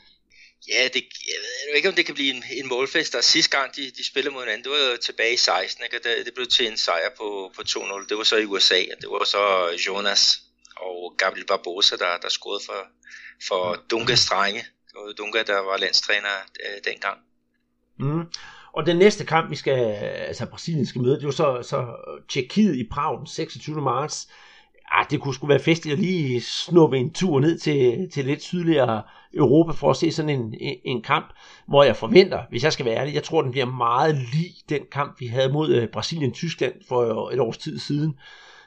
Ja, 0.68 0.84
det, 0.94 1.02
jeg 1.32 1.70
ved 1.70 1.76
ikke, 1.76 1.88
om 1.88 1.94
det 1.94 2.06
kan 2.06 2.14
blive 2.14 2.34
en, 2.34 2.44
en 2.56 2.68
målfest. 2.68 3.12
Der 3.12 3.20
sidste 3.20 3.58
gang, 3.58 3.76
de, 3.76 3.82
de 3.98 4.06
spillede 4.06 4.34
mod 4.34 4.42
hinanden, 4.42 4.64
det 4.64 4.72
var 4.72 4.90
jo 4.90 4.96
tilbage 4.96 5.34
i 5.34 5.36
16, 5.36 5.84
ikke? 5.84 6.08
Det, 6.08 6.26
det 6.26 6.34
blev 6.34 6.46
til 6.46 6.66
en 6.66 6.76
sejr 6.76 7.10
på, 7.16 7.52
på 7.56 7.62
2-0. 7.68 8.06
Det 8.08 8.16
var 8.16 8.24
så 8.24 8.36
i 8.36 8.44
USA, 8.44 8.80
og 8.92 8.96
det 9.00 9.08
var 9.10 9.24
så 9.24 9.42
Jonas 9.86 10.43
og 10.84 11.14
Gabriel 11.18 11.46
Barbosa, 11.46 11.96
der, 11.96 12.18
der 12.22 12.28
scorede 12.28 12.62
for, 12.66 12.80
for 13.48 13.62
Dunga 13.90 14.14
Strenge. 14.14 14.60
Det 14.60 14.94
var 14.94 15.12
Dunga, 15.18 15.42
der 15.42 15.58
var 15.58 15.76
landstræner 15.76 16.36
øh, 16.64 16.92
dengang. 16.92 17.18
Mm. 17.98 18.24
Og 18.72 18.86
den 18.86 18.96
næste 18.96 19.24
kamp, 19.24 19.50
vi 19.50 19.56
skal, 19.56 19.78
altså 20.28 20.46
Brasilien 20.46 20.86
skal 20.86 21.00
møde, 21.00 21.16
det 21.16 21.26
var 21.26 21.38
så, 21.42 21.62
så 21.62 21.96
Tjekkiet 22.28 22.76
i 22.76 22.88
Prag 22.92 23.18
den 23.18 23.26
26. 23.26 23.82
marts 23.82 24.28
ah, 24.94 25.06
det 25.10 25.20
kunne 25.20 25.34
sgu 25.34 25.46
være 25.46 25.58
festligt 25.58 25.92
at 25.92 26.00
lige 26.00 26.40
snuppe 26.40 26.98
en 26.98 27.12
tur 27.12 27.40
ned 27.40 27.58
til, 27.58 28.10
til 28.10 28.24
lidt 28.24 28.42
sydligere 28.42 29.02
Europa 29.34 29.72
for 29.72 29.90
at 29.90 29.96
se 29.96 30.12
sådan 30.12 30.40
en, 30.40 30.54
en, 30.60 30.76
en 30.84 31.02
kamp, 31.02 31.32
hvor 31.68 31.84
jeg 31.84 31.96
forventer, 31.96 32.42
hvis 32.50 32.64
jeg 32.64 32.72
skal 32.72 32.86
være 32.86 32.96
ærlig, 32.96 33.14
jeg 33.14 33.22
tror, 33.22 33.42
den 33.42 33.50
bliver 33.50 33.66
meget 33.66 34.14
lig 34.14 34.54
den 34.68 34.80
kamp, 34.92 35.20
vi 35.20 35.26
havde 35.26 35.52
mod 35.52 35.82
uh, 35.82 35.88
Brasilien-Tyskland 35.92 36.74
for 36.88 37.30
et 37.30 37.40
års 37.40 37.58
tid 37.58 37.78
siden. 37.78 38.14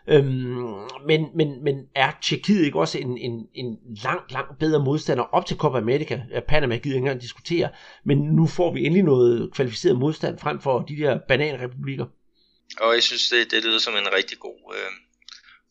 Øhm, 0.10 0.88
men, 1.06 1.26
men, 1.36 1.64
men 1.64 1.76
er 1.96 2.12
Tjekkiet 2.22 2.66
ikke 2.66 2.80
også 2.80 2.98
en, 2.98 3.18
en, 3.18 3.48
en 3.54 3.78
langt, 4.04 4.32
langt 4.32 4.60
bedre 4.60 4.84
modstander 4.84 5.24
op 5.24 5.46
til 5.46 5.58
Copa 5.58 5.78
America? 5.78 6.22
Panama 6.48 6.78
gider 6.78 6.96
ikke 6.96 6.98
engang 6.98 7.22
diskutere, 7.22 7.70
men 8.06 8.18
nu 8.18 8.48
får 8.48 8.74
vi 8.74 8.86
endelig 8.86 9.04
noget 9.04 9.54
kvalificeret 9.54 10.00
modstand 10.00 10.40
frem 10.40 10.62
for 10.62 10.80
de 10.80 10.98
der 10.98 11.20
bananrepublikker. 11.28 12.06
Og 12.80 12.94
jeg 12.94 13.04
synes, 13.04 13.30
det, 13.30 13.52
det 13.52 13.64
lyder 13.64 13.80
som 13.80 13.94
en 13.94 14.14
rigtig 14.14 14.40
god, 14.40 14.76
øh, 14.76 14.92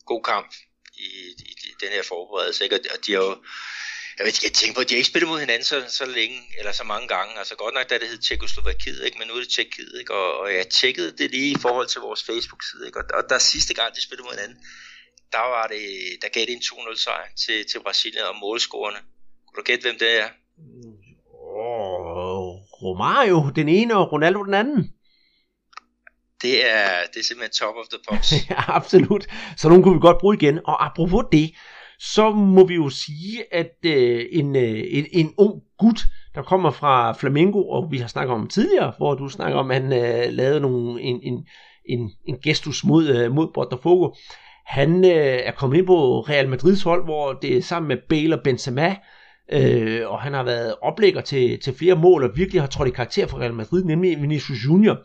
god 0.05 0.23
kamp 0.23 0.53
i, 0.93 1.07
i, 1.37 1.51
i 1.69 1.71
den 1.81 1.89
her 1.89 2.03
forberedelse. 2.07 2.63
Ikke? 2.63 2.75
Og 2.75 3.05
de 3.07 3.11
har 3.11 3.19
jo, 3.19 3.35
jeg, 4.17 4.23
ved, 4.25 4.33
jeg 4.43 4.53
tænker 4.59 4.75
på, 4.75 4.81
at 4.81 4.89
de 4.89 4.93
har 4.93 4.97
ikke 4.97 5.13
spillet 5.13 5.29
mod 5.29 5.39
hinanden 5.39 5.65
så, 5.71 5.77
så 5.99 6.05
længe, 6.05 6.39
eller 6.59 6.71
så 6.71 6.83
mange 6.83 7.07
gange. 7.07 7.31
Altså 7.37 7.55
godt 7.55 7.73
nok, 7.73 7.89
da 7.89 7.97
det 7.97 8.07
hed 8.07 8.17
Tjekoslovakiet, 8.17 9.05
ikke? 9.05 9.17
men 9.19 9.27
nu 9.27 9.33
er 9.33 9.39
det 9.39 9.49
Tjekkiet. 9.49 9.93
Ikke? 9.99 10.13
Og, 10.13 10.39
og 10.41 10.47
jeg 10.53 10.67
tjekkede 10.79 11.11
det 11.19 11.31
lige 11.31 11.51
i 11.51 11.61
forhold 11.65 11.87
til 11.87 12.01
vores 12.01 12.23
Facebook-side. 12.23 12.83
Ikke? 12.87 12.99
Og, 12.99 13.05
og 13.17 13.23
der 13.29 13.37
sidste 13.37 13.73
gang, 13.73 13.95
de 13.95 14.03
spillede 14.03 14.25
mod 14.27 14.35
hinanden, 14.35 14.57
der, 15.31 15.45
var 15.55 15.67
det, 15.67 15.83
der 16.21 16.29
gav 16.29 16.45
det 16.45 16.53
en 16.53 16.67
2-0 16.69 17.03
sejr 17.03 17.27
til, 17.43 17.65
til 17.71 17.79
Brasilien 17.85 18.23
og 18.31 18.35
målscorerne. 18.43 18.99
Kunne 19.45 19.57
du 19.61 19.65
gætte, 19.69 19.83
hvem 19.87 19.99
det 19.99 20.11
er? 20.21 20.29
Oh, 21.59 22.49
Romario, 22.83 23.51
den 23.55 23.69
ene, 23.69 23.95
og 23.95 24.11
Ronaldo 24.11 24.43
den 24.43 24.53
anden 24.53 24.97
det 26.41 26.65
er, 26.65 26.89
det 27.13 27.19
er 27.19 27.23
simpelthen 27.23 27.51
top 27.51 27.75
of 27.75 27.85
the 27.87 27.99
pops. 28.09 28.33
ja, 28.49 28.75
absolut. 28.75 29.27
Så 29.57 29.69
nogen 29.69 29.83
kunne 29.83 29.93
vi 29.93 29.99
godt 29.99 30.17
bruge 30.19 30.35
igen. 30.35 30.59
Og 30.65 30.85
apropos 30.85 31.25
det, 31.31 31.51
så 31.99 32.31
må 32.31 32.67
vi 32.67 32.75
jo 32.75 32.89
sige, 32.89 33.53
at 33.53 33.75
øh, 33.85 34.25
en, 34.31 34.55
øh, 34.55 34.83
en, 34.89 35.05
en 35.11 35.33
ung 35.37 35.61
gut, 35.79 36.05
der 36.35 36.41
kommer 36.41 36.71
fra 36.71 37.13
Flamengo, 37.13 37.69
og 37.69 37.91
vi 37.91 37.97
har 37.97 38.07
snakket 38.07 38.33
om 38.33 38.47
tidligere, 38.47 38.93
hvor 38.97 39.13
du 39.15 39.29
snakker 39.29 39.59
om, 39.59 39.71
at 39.71 39.81
han 39.81 39.93
øh, 39.93 40.33
lavede 40.33 40.59
nogle, 40.59 41.01
en, 41.01 41.19
en, 41.23 41.45
en, 41.85 42.11
en 42.25 42.37
gestus 42.43 42.83
mod, 42.83 43.07
øh, 43.07 43.31
mod 43.31 43.47
Botafogo. 43.53 44.13
Han 44.65 45.05
øh, 45.05 45.39
er 45.45 45.51
kommet 45.51 45.77
ind 45.77 45.87
på 45.87 46.19
Real 46.19 46.49
Madrids 46.49 46.83
hold, 46.83 47.03
hvor 47.03 47.33
det 47.33 47.57
er 47.57 47.61
sammen 47.61 47.87
med 47.87 47.97
Bale 48.09 48.35
og 48.35 48.41
Benzema, 48.43 48.95
øh, 49.51 50.01
og 50.07 50.21
han 50.21 50.33
har 50.33 50.43
været 50.43 50.75
oplægger 50.81 51.21
til, 51.21 51.59
til 51.59 51.73
flere 51.73 51.95
mål, 51.95 52.23
og 52.23 52.29
virkelig 52.35 52.61
har 52.61 52.67
trådt 52.67 52.89
i 52.89 52.91
karakter 52.91 53.27
for 53.27 53.39
Real 53.39 53.53
Madrid, 53.53 53.83
nemlig 53.83 54.21
Vinicius 54.21 54.65
Junior. 54.65 54.97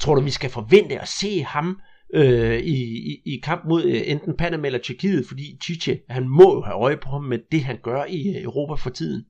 Tror 0.00 0.14
du, 0.14 0.20
vi 0.20 0.30
skal 0.30 0.50
forvente 0.50 1.00
at 1.00 1.08
se 1.08 1.42
ham 1.42 1.80
øh, 2.14 2.58
i, 2.58 2.78
i, 3.10 3.22
i 3.34 3.40
kamp 3.44 3.64
mod 3.68 3.84
øh, 3.84 4.02
enten 4.10 4.36
Panama 4.36 4.66
eller 4.66 4.78
Tjekkiet, 4.78 5.28
fordi 5.28 5.58
Chiche, 5.64 6.00
han 6.10 6.28
må 6.28 6.54
jo 6.54 6.60
have 6.60 6.76
øje 6.76 6.96
på 6.96 7.08
ham 7.08 7.24
med 7.24 7.38
det, 7.52 7.64
han 7.64 7.78
gør 7.82 8.04
i 8.04 8.28
øh, 8.28 8.42
Europa 8.42 8.82
for 8.82 8.90
tiden. 8.90 9.26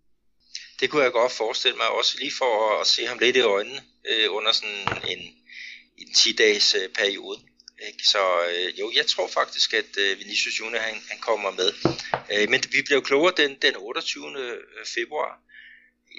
Det 0.81 0.91
kunne 0.91 1.03
jeg 1.03 1.13
godt 1.13 1.33
forestille 1.33 1.77
mig, 1.77 1.89
også 1.89 2.17
lige 2.21 2.33
for 2.39 2.81
at 2.81 2.87
se 2.87 3.07
ham 3.07 3.19
lidt 3.19 3.37
i 3.37 3.41
øjnene 3.41 3.81
øh, 4.11 4.27
under 4.37 4.53
sådan 4.53 4.89
en, 5.13 5.19
en 5.99 6.09
10-dages 6.09 6.75
øh, 6.75 6.89
periode. 6.95 7.39
Ikke? 7.87 8.07
Så 8.07 8.19
øh, 8.51 8.79
jo, 8.81 8.93
jeg 8.97 9.07
tror 9.07 9.29
faktisk, 9.29 9.75
at 9.75 9.93
øh, 9.99 10.19
Vinicius 10.19 10.61
Junior 10.61 10.81
han, 10.81 10.95
han 11.11 11.19
kommer 11.21 11.51
med. 11.51 11.71
Øh, 12.33 12.51
men 12.51 12.61
vi 12.73 12.83
bliver 12.87 13.01
klogere 13.01 13.35
den, 13.37 13.57
den 13.63 13.75
28. 13.77 14.25
Øh, 14.39 14.59
februar, 14.87 15.41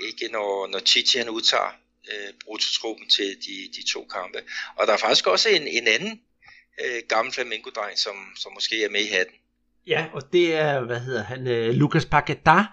ikke? 0.08 0.28
Når, 0.32 0.68
når 0.68 0.80
Chichi 0.80 1.18
han 1.18 1.30
udtager 1.30 1.72
øh, 2.12 2.34
brutotruppen 2.46 3.10
til 3.10 3.30
de, 3.46 3.56
de 3.76 3.92
to 3.94 4.08
kampe. 4.16 4.40
Og 4.78 4.88
der 4.88 4.94
er 4.94 4.98
faktisk 4.98 5.28
også 5.28 5.50
en, 5.50 5.68
en 5.68 5.88
anden 5.88 6.22
øh, 6.86 7.02
gammel 7.10 7.34
flamingo-dreng, 7.34 8.00
som, 8.00 8.16
som 8.36 8.54
måske 8.54 8.84
er 8.84 8.90
med 8.90 9.02
i 9.02 9.08
hatten. 9.08 9.36
Ja, 9.88 10.06
og 10.14 10.34
det 10.34 10.56
er, 10.56 10.86
hvad 10.86 11.00
hedder 11.00 11.24
han, 11.24 11.48
øh, 11.48 11.74
Lucas 11.74 12.06
Paquetá, 12.06 12.64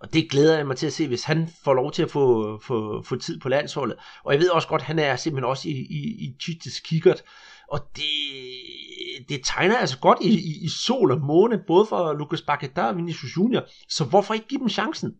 og 0.00 0.12
det 0.12 0.30
glæder 0.30 0.56
jeg 0.56 0.66
mig 0.66 0.76
til 0.76 0.86
at 0.86 0.92
se, 0.92 1.08
hvis 1.08 1.22
han 1.22 1.48
får 1.64 1.74
lov 1.74 1.92
til 1.92 2.02
at 2.02 2.10
få, 2.10 2.58
få, 2.66 3.02
få 3.02 3.16
tid 3.16 3.40
på 3.40 3.48
landsholdet. 3.48 3.96
Og 4.24 4.32
jeg 4.32 4.40
ved 4.40 4.50
også 4.50 4.68
godt, 4.68 4.82
at 4.82 4.86
han 4.86 4.98
er 4.98 5.16
simpelthen 5.16 5.48
også 5.48 5.68
i, 5.68 5.72
i, 5.72 6.24
i 6.24 6.36
Chiches 6.42 6.80
kikkert, 6.80 7.22
og 7.68 7.80
det, 7.96 9.28
det 9.28 9.40
tegner 9.44 9.76
altså 9.76 9.98
godt 9.98 10.18
i, 10.22 10.28
i, 10.28 10.64
i 10.64 10.68
sol 10.68 11.10
og 11.10 11.20
måne, 11.20 11.58
både 11.66 11.86
for 11.86 12.12
Lucas 12.12 12.40
Paquetá 12.40 12.80
og 12.80 12.96
Vinicius 12.96 13.36
Junior, 13.36 13.68
så 13.88 14.04
hvorfor 14.04 14.34
ikke 14.34 14.46
give 14.46 14.60
dem 14.60 14.68
chancen? 14.68 15.10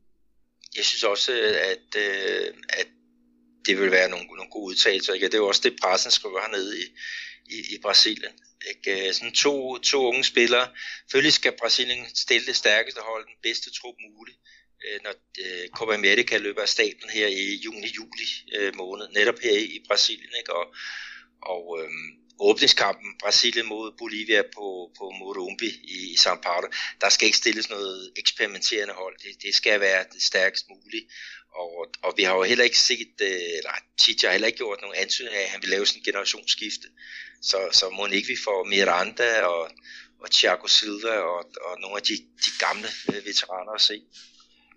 Jeg 0.76 0.84
synes 0.84 1.04
også, 1.04 1.32
at, 1.72 2.00
øh, 2.04 2.54
at 2.68 2.86
det 3.66 3.80
vil 3.80 3.90
være 3.90 4.10
nogle, 4.10 4.26
nogle 4.26 4.50
gode 4.50 4.66
udtalelser. 4.66 5.12
Ikke? 5.12 5.26
Det 5.26 5.34
er 5.34 5.38
jo 5.38 5.48
også 5.48 5.60
det, 5.64 5.76
pressen 5.82 6.10
skriver 6.10 6.40
hernede 6.40 6.78
i, 6.78 6.84
i, 7.50 7.74
i 7.74 7.78
Brasilien. 7.82 8.32
Ikke? 8.68 9.08
Øh, 9.08 9.14
sådan 9.14 9.32
to, 9.32 9.78
to 9.78 10.06
unge 10.08 10.24
spillere. 10.24 10.68
Selvfølgelig 11.00 11.32
skal 11.32 11.56
Brasilien 11.60 12.06
stille 12.14 12.46
det 12.46 12.56
stærkeste 12.56 13.00
hold, 13.00 13.26
den 13.26 13.38
bedste 13.42 13.70
trup 13.70 13.94
muligt. 14.10 14.38
Øh, 14.86 15.00
når 15.04 15.14
øh, 15.44 15.68
Copa 15.68 15.94
America 15.94 16.36
løber 16.36 16.62
af 16.62 16.68
staten 16.68 17.10
her 17.10 17.26
i 17.26 17.60
juni-juli 17.64 18.28
måned, 18.74 19.08
netop 19.08 19.38
her 19.38 19.58
i 19.58 19.84
Brasilien, 19.88 20.32
ikke? 20.40 20.52
og, 20.52 20.74
og 21.42 21.80
øhm, 21.80 22.24
åbningskampen 22.40 23.10
Brasilien 23.22 23.66
mod 23.66 23.92
Bolivia 23.98 24.42
på, 24.42 24.66
på 24.98 25.04
Morumbi 25.18 25.66
i, 25.66 26.12
i 26.12 26.16
São 26.18 26.40
Paulo, 26.40 26.68
der 27.00 27.08
skal 27.08 27.26
ikke 27.26 27.38
stilles 27.38 27.70
noget 27.70 28.12
eksperimenterende 28.16 28.94
hold. 28.94 29.16
Det, 29.18 29.42
det 29.42 29.54
skal 29.54 29.80
være 29.80 30.04
det 30.12 30.22
stærkest 30.22 30.64
mulige. 30.68 31.08
Og, 31.62 31.86
og 32.02 32.14
vi 32.16 32.22
har 32.22 32.34
jo 32.34 32.42
heller 32.42 32.64
ikke 32.64 32.78
set, 32.78 33.14
øh, 33.22 33.58
eller 33.58 33.74
Tite 34.00 34.26
har 34.26 34.32
heller 34.32 34.46
ikke 34.46 34.62
gjort 34.62 34.78
nogen 34.82 34.96
ansøgning 34.98 35.36
af, 35.36 35.44
at 35.44 35.50
han 35.50 35.62
vil 35.62 35.70
lave 35.70 35.86
sådan 35.86 36.00
en 36.00 36.04
generationsskifte. 36.04 36.88
Så, 37.42 37.58
så 37.72 37.84
må 37.96 38.06
ikke 38.06 38.28
vi 38.28 38.38
får 38.44 38.64
Miranda 38.64 39.30
og, 39.42 39.62
og 40.22 40.30
Thiago 40.30 40.66
Silva 40.66 41.14
og, 41.18 41.38
og 41.66 41.72
nogle 41.80 41.96
af 41.96 42.02
de, 42.02 42.16
de 42.46 42.52
gamle 42.64 42.88
øh, 43.08 43.20
veteraner 43.28 43.72
at 43.72 43.80
se. 43.80 43.96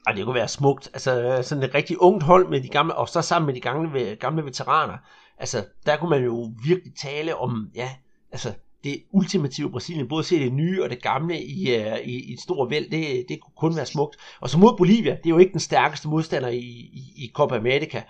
Og 0.07 0.15
det 0.15 0.25
kunne 0.25 0.35
være 0.35 0.55
smukt. 0.59 0.89
Altså 0.93 1.11
sådan 1.43 1.63
et 1.63 1.75
rigtig 1.75 2.01
ungt 2.01 2.23
hold 2.23 2.49
med 2.49 2.61
de 2.61 2.69
gamle, 2.69 2.95
og 2.95 3.09
så 3.09 3.21
sammen 3.21 3.45
med 3.45 3.55
de 3.55 3.61
gamle, 3.61 4.15
gamle 4.15 4.45
veteraner. 4.45 4.97
Altså, 5.37 5.65
der 5.85 5.97
kunne 5.97 6.09
man 6.09 6.23
jo 6.23 6.53
virkelig 6.67 6.93
tale 7.01 7.35
om, 7.35 7.69
ja, 7.75 7.95
altså 8.31 8.53
det 8.83 9.03
ultimative 9.11 9.71
Brasilien, 9.71 10.07
både 10.07 10.23
se 10.23 10.39
det 10.39 10.53
nye 10.53 10.83
og 10.83 10.89
det 10.89 11.01
gamle 11.01 11.41
i, 11.43 11.77
uh, 11.77 11.97
i, 12.03 12.29
i 12.29 12.33
et 12.33 12.39
stort 12.39 12.69
væld, 12.69 12.89
det, 12.89 13.25
det 13.29 13.39
kunne 13.41 13.53
kun 13.57 13.75
være 13.75 13.85
smukt. 13.85 14.15
Og 14.41 14.49
så 14.49 14.57
mod 14.57 14.77
Bolivia, 14.77 15.11
det 15.11 15.25
er 15.25 15.29
jo 15.29 15.37
ikke 15.37 15.51
den 15.51 15.59
stærkeste 15.59 16.07
modstander 16.07 16.49
i, 16.49 16.57
i, 16.93 17.13
i 17.15 17.31
Copa 17.33 17.55
America, 17.55 18.01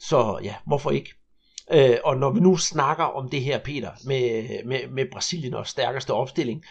så 0.00 0.38
ja, 0.44 0.54
hvorfor 0.66 0.90
ikke? 0.90 1.14
Øh, 1.72 1.96
og 2.04 2.16
når 2.16 2.30
vi 2.30 2.40
nu 2.40 2.56
snakker 2.56 3.04
om 3.04 3.28
det 3.28 3.42
her, 3.42 3.58
Peter, 3.58 3.90
med, 4.04 4.48
med, 4.64 4.88
med 4.88 5.06
Brasilien 5.12 5.54
og 5.54 5.66
stærkeste 5.66 6.10
opstilling, 6.10 6.64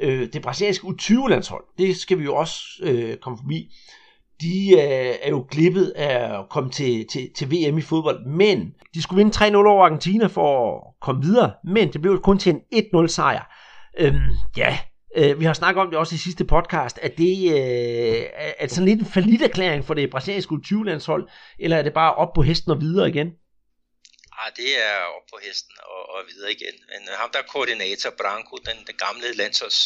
øh, 0.00 0.28
det 0.32 0.42
brasilianske 0.42 0.86
U20-landshold, 0.86 1.64
det 1.78 1.96
skal 1.96 2.18
vi 2.18 2.24
jo 2.24 2.36
også 2.36 2.60
øh, 2.82 3.16
komme 3.16 3.38
forbi 3.38 3.70
de 4.40 4.72
øh, 4.72 5.16
er 5.22 5.28
jo 5.28 5.46
glippet 5.50 5.92
af 5.96 6.38
at 6.38 6.48
komme 6.50 6.70
til, 6.70 7.06
til, 7.08 7.30
til 7.36 7.50
VM 7.50 7.78
i 7.78 7.82
fodbold, 7.82 8.26
men 8.26 8.74
de 8.94 9.02
skulle 9.02 9.24
vinde 9.24 9.46
3-0 9.46 9.56
over 9.56 9.84
Argentina 9.84 10.26
for 10.26 10.76
at 10.76 11.00
komme 11.00 11.22
videre, 11.22 11.52
men 11.64 11.92
det 11.92 12.00
blev 12.00 12.20
kun 12.22 12.38
til 12.38 12.60
en 12.70 12.84
1-0 13.04 13.06
sejr. 13.06 13.52
Øhm, 13.98 14.30
ja, 14.56 14.78
øh, 15.16 15.40
vi 15.40 15.44
har 15.44 15.52
snakket 15.52 15.80
om 15.80 15.90
det 15.90 15.98
også 15.98 16.14
i 16.14 16.18
sidste 16.18 16.44
podcast, 16.44 16.98
at 16.98 17.18
det 17.18 17.52
øh, 17.52 18.24
er 18.58 18.66
sådan 18.68 18.88
lidt 18.88 19.00
en 19.00 19.06
falit 19.06 19.42
erklæring 19.42 19.84
for 19.84 19.94
det 19.94 20.10
brasilianske 20.10 20.54
20-landshold, 20.66 21.28
eller 21.58 21.76
er 21.76 21.82
det 21.82 21.92
bare 21.92 22.14
op 22.14 22.32
på 22.34 22.42
hesten 22.42 22.70
og 22.72 22.80
videre 22.80 23.08
igen? 23.08 23.28
Ah, 24.40 24.52
det 24.56 24.70
er 24.86 24.96
op 25.16 25.26
på 25.32 25.38
hesten 25.46 25.74
og, 25.92 26.02
og 26.14 26.20
videre 26.30 26.52
igen. 26.52 26.76
Men 26.90 27.00
ham 27.20 27.30
der 27.32 27.42
koordinator, 27.52 28.10
Branco, 28.20 28.56
den, 28.56 28.78
den 28.88 28.96
gamle 29.04 29.36
landsholds 29.40 29.80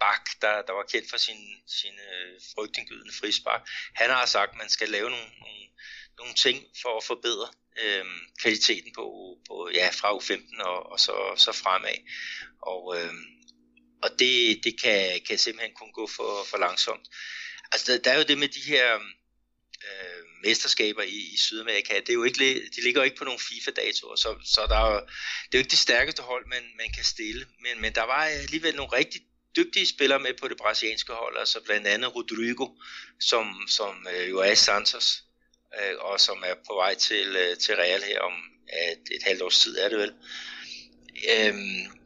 bak, 0.00 0.24
der, 0.42 0.62
der 0.62 0.72
var 0.72 0.82
kendt 0.92 1.10
for 1.10 1.16
sin, 1.16 1.42
sin 1.66 1.94
øh, 1.94 2.40
frygtindgydende 2.54 3.14
frispark. 3.20 3.68
Han 3.94 4.10
har 4.10 4.26
sagt, 4.26 4.50
at 4.50 4.58
man 4.58 4.68
skal 4.68 4.88
lave 4.88 5.10
nogle, 5.10 5.30
nogle, 5.40 5.64
nogle 6.18 6.34
ting 6.34 6.64
for 6.82 6.96
at 6.96 7.04
forbedre 7.04 7.48
øh, 7.82 8.04
kvaliteten 8.42 8.92
på, 8.94 9.36
på 9.48 9.70
ja, 9.74 9.88
fra 9.92 10.16
U15 10.16 10.62
og, 10.62 10.92
og 10.92 11.00
så, 11.00 11.16
så 11.36 11.52
fremad. 11.52 11.98
Og, 12.62 12.96
øh, 12.96 13.12
og 14.02 14.10
det, 14.18 14.64
det 14.64 14.80
kan, 14.82 15.20
kan 15.28 15.38
simpelthen 15.38 15.74
kun 15.74 15.92
gå 15.92 16.06
for, 16.06 16.46
for 16.50 16.58
langsomt. 16.58 17.08
Altså, 17.72 17.92
der, 17.92 17.98
der 17.98 18.10
er 18.10 18.16
jo 18.16 18.24
det 18.28 18.38
med 18.38 18.48
de 18.48 18.60
her 18.60 18.94
øh, 19.86 20.22
mesterskaber 20.42 21.02
i, 21.02 21.18
i 21.34 21.36
Sydamerika, 21.36 21.94
det 22.00 22.08
er 22.08 22.14
jo 22.14 22.24
ikke, 22.24 22.38
de 22.76 22.82
ligger 22.82 23.00
jo 23.00 23.04
ikke 23.04 23.16
på 23.16 23.24
nogle 23.24 23.40
FIFA-datoer, 23.40 24.16
så, 24.16 24.36
så 24.44 24.66
der 24.68 24.76
er 24.76 24.92
jo, 24.94 25.00
det 25.46 25.54
er 25.54 25.58
jo 25.58 25.58
ikke 25.58 25.70
det 25.70 25.78
stærkeste 25.78 26.22
hold, 26.22 26.46
man, 26.46 26.64
man 26.76 26.92
kan 26.94 27.04
stille, 27.04 27.46
men, 27.60 27.80
men 27.80 27.94
der 27.94 28.02
var 28.02 28.24
alligevel 28.24 28.76
nogle 28.76 28.92
rigtig 28.92 29.20
dygtige 29.58 29.86
spillere 29.86 30.18
med 30.18 30.34
på 30.40 30.48
det 30.48 30.56
brasilianske 30.56 31.12
hold, 31.12 31.36
altså 31.38 31.58
blandt 31.64 31.86
andet 31.86 32.14
Rodrigo, 32.14 32.66
som, 33.20 33.46
som 33.68 34.06
øh, 34.12 34.30
jo 34.30 34.38
er 34.38 34.50
i 34.50 34.56
Santos, 34.56 35.24
øh, 35.78 35.94
og 35.98 36.20
som 36.20 36.38
er 36.46 36.54
på 36.54 36.74
vej 36.74 36.94
til, 36.94 37.36
øh, 37.36 37.56
til 37.56 37.74
Real 37.74 38.02
her 38.02 38.20
om 38.20 38.32
et, 38.92 39.16
et 39.16 39.22
halvt 39.22 39.42
års 39.42 39.58
tid, 39.62 39.78
er 39.78 39.88
det 39.88 39.98
vel. 39.98 40.12
Øhm, 41.34 41.98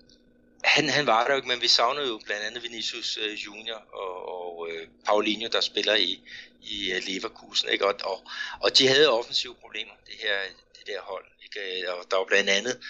han, 0.64 0.88
han 0.88 1.07
var 1.07 1.24
der 1.24 1.32
jo 1.32 1.36
ikke, 1.36 1.48
men 1.48 1.61
vi 1.61 1.68
savnede 1.68 2.09
jo 2.09 2.20
blandt 2.24 2.44
andet 2.44 2.62
Vinicius 2.62 3.18
øh, 3.22 3.34
Junior 3.44 3.82
og, 4.03 4.28
og 4.34 4.68
øh, 4.70 4.88
Paulinho, 5.07 5.48
der 5.53 5.61
spiller 5.61 5.94
i, 5.94 6.20
i 6.62 6.92
uh, 6.96 7.03
Leverkusen, 7.07 7.68
ikke? 7.68 7.86
Og, 7.86 7.94
og, 8.05 8.26
og 8.61 8.78
de 8.78 8.88
havde 8.88 9.11
offensive 9.11 9.55
problemer, 9.55 9.92
det 10.07 10.14
her, 10.22 10.36
det 10.78 10.86
der 10.86 11.00
hold, 11.00 11.24
ikke? 11.44 11.82
Øh, 11.82 11.98
og 11.98 12.05
der 12.11 12.16
var 12.16 12.24
blandt 12.24 12.50
andet 12.50 12.80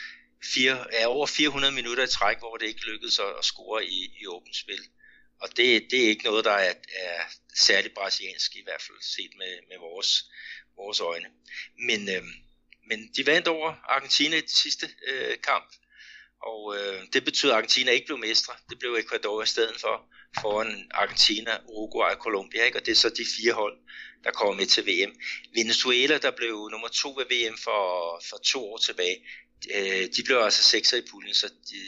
fire, 0.54 0.94
er 0.94 1.06
over 1.06 1.26
400 1.26 1.74
minutter 1.74 2.04
i 2.04 2.06
træk, 2.06 2.38
hvor 2.38 2.56
det 2.56 2.66
ikke 2.66 2.86
lykkedes 2.86 3.18
at, 3.18 3.32
at 3.38 3.44
score 3.44 3.84
i, 3.84 4.16
i 4.20 4.26
åbent 4.26 4.56
spil. 4.56 4.84
Og 5.40 5.48
det, 5.56 5.86
det 5.90 6.04
er 6.04 6.08
ikke 6.08 6.24
noget, 6.24 6.44
der 6.44 6.52
er, 6.52 6.74
er 6.96 7.22
særligt 7.54 7.94
brasiliansk, 7.94 8.56
i 8.56 8.62
hvert 8.64 8.82
fald 8.82 8.98
set 9.00 9.32
med, 9.38 9.52
med 9.68 9.78
vores, 9.78 10.24
vores 10.76 11.00
øjne. 11.00 11.28
Men, 11.88 12.08
øh, 12.08 12.22
men 12.88 13.10
de 13.16 13.26
vandt 13.26 13.48
over 13.48 13.74
Argentina 13.84 14.36
i 14.36 14.40
den 14.40 14.48
sidste 14.48 14.88
øh, 15.08 15.36
kamp, 15.40 15.72
og 16.42 16.76
øh, 16.76 17.02
det 17.12 17.24
betyder, 17.24 17.52
at 17.52 17.56
Argentina 17.56 17.90
ikke 17.90 18.06
blev 18.06 18.18
mestre. 18.18 18.54
Det 18.70 18.78
blev 18.78 18.94
Ecuador 18.94 19.42
i 19.42 19.46
stedet 19.46 19.80
for, 19.80 20.06
foran 20.40 20.90
Argentina, 20.90 21.58
Uruguay 21.68 22.10
og 22.14 22.22
Colombia, 22.22 22.64
ikke? 22.64 22.78
og 22.78 22.86
det 22.86 22.92
er 22.92 22.96
så 22.96 23.08
de 23.08 23.24
fire 23.36 23.52
hold, 23.52 23.78
der 24.24 24.30
kommer 24.30 24.54
med 24.54 24.66
til 24.66 24.86
VM. 24.86 25.12
Venezuela, 25.54 26.18
der 26.18 26.30
blev 26.30 26.68
nummer 26.70 26.88
to 26.88 27.10
ved 27.18 27.26
VM 27.32 27.58
for, 27.58 27.82
for 28.28 28.36
to 28.36 28.72
år 28.72 28.76
tilbage, 28.76 29.16
øh, 29.76 30.02
de 30.16 30.22
blev 30.24 30.36
altså 30.36 30.62
sekser 30.62 30.96
i 30.96 31.02
puljen, 31.10 31.34
så 31.34 31.46
de, 31.70 31.80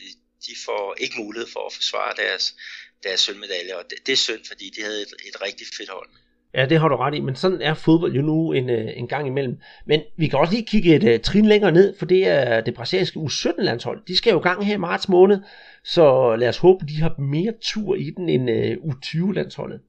de 0.46 0.52
får 0.64 0.94
ikke 0.98 1.14
mulighed 1.18 1.48
for 1.52 1.66
at 1.66 1.72
forsvare 1.72 2.12
deres, 2.16 2.54
deres 3.02 3.20
sølvmedalje, 3.20 3.76
og 3.76 3.84
det, 3.90 3.98
det 4.06 4.12
er 4.12 4.16
synd, 4.16 4.44
fordi 4.46 4.70
de 4.76 4.82
havde 4.82 5.02
et, 5.02 5.14
et 5.28 5.42
rigtig 5.42 5.66
fedt 5.78 5.90
hold. 5.90 6.08
Ja, 6.54 6.66
det 6.66 6.80
har 6.80 6.88
du 6.88 6.96
ret 6.96 7.14
i, 7.14 7.20
men 7.20 7.36
sådan 7.36 7.60
er 7.60 7.74
fodbold 7.74 8.12
jo 8.12 8.22
nu 8.22 8.52
en, 8.52 8.70
øh, 8.70 8.90
en 8.96 9.08
gang 9.08 9.26
imellem. 9.26 9.58
Men 9.86 10.00
vi 10.16 10.28
kan 10.28 10.38
også 10.38 10.52
lige 10.52 10.66
kigge 10.66 10.94
et 10.94 11.14
uh, 11.14 11.20
trin 11.20 11.46
længere 11.46 11.72
ned, 11.72 11.94
for 11.98 12.06
det 12.06 12.28
er 12.28 12.60
det 12.60 12.74
brasilianske 12.74 13.18
U17-landshold. 13.18 14.02
De 14.08 14.16
skal 14.16 14.30
jo 14.30 14.38
gang 14.38 14.66
her 14.66 14.74
i 14.74 14.78
marts 14.78 15.08
måned, 15.08 15.38
så 15.84 16.36
lad 16.36 16.48
os 16.48 16.58
håbe, 16.58 16.86
de 16.86 17.02
har 17.02 17.14
mere 17.18 17.52
tur 17.62 17.94
i 17.94 18.10
den 18.10 18.28
end 18.28 18.50
øh, 18.50 18.76
uh, 18.80 18.94
U20-landsholdet. 18.94 19.80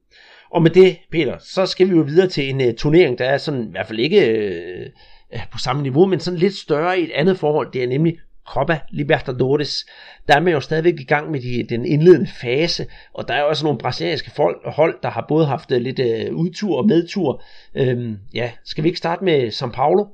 Og 0.51 0.61
med 0.61 0.71
det, 0.71 0.97
Peter, 1.11 1.38
så 1.39 1.65
skal 1.65 1.89
vi 1.89 1.95
jo 1.95 2.01
videre 2.01 2.27
til 2.27 2.49
en 2.49 2.61
uh, 2.61 2.75
turnering, 2.77 3.17
der 3.17 3.25
er 3.25 3.38
sådan 3.38 3.67
i 3.67 3.71
hvert 3.71 3.88
fald 3.88 3.99
ikke 3.99 4.21
uh, 4.79 5.01
Øh, 5.36 5.41
på 5.51 5.57
samme 5.57 5.81
niveau, 5.83 6.05
men 6.05 6.19
sådan 6.19 6.39
lidt 6.39 6.55
større 6.55 6.99
i 6.99 7.03
et 7.03 7.11
andet 7.11 7.39
forhold. 7.39 7.71
Det 7.71 7.83
er 7.83 7.88
nemlig 7.88 8.19
Copa 8.47 8.79
Libertadores. 8.91 9.86
Der 10.27 10.36
er 10.36 10.39
man 10.39 10.53
jo 10.53 10.61
stadigvæk 10.61 10.99
i 10.99 11.03
gang 11.03 11.31
med 11.31 11.41
de, 11.41 11.65
den 11.69 11.86
indledende 11.86 12.31
fase, 12.41 12.88
og 13.13 13.27
der 13.27 13.33
er 13.33 13.41
jo 13.41 13.47
også 13.47 13.63
nogle 13.63 13.79
brasilianske 13.79 14.31
folk, 14.36 14.57
hold, 14.65 14.99
der 15.03 15.09
har 15.09 15.25
både 15.27 15.45
haft 15.45 15.71
øh, 15.71 15.81
lidt 15.81 15.99
øh, 15.99 16.36
udtur 16.36 16.77
og 16.77 16.86
medtur. 16.86 17.43
Øhm, 17.75 18.17
ja, 18.33 18.51
skal 18.65 18.83
vi 18.83 18.89
ikke 18.89 18.97
starte 18.97 19.23
med 19.23 19.51
São 19.51 19.71
Paulo? 19.71 20.05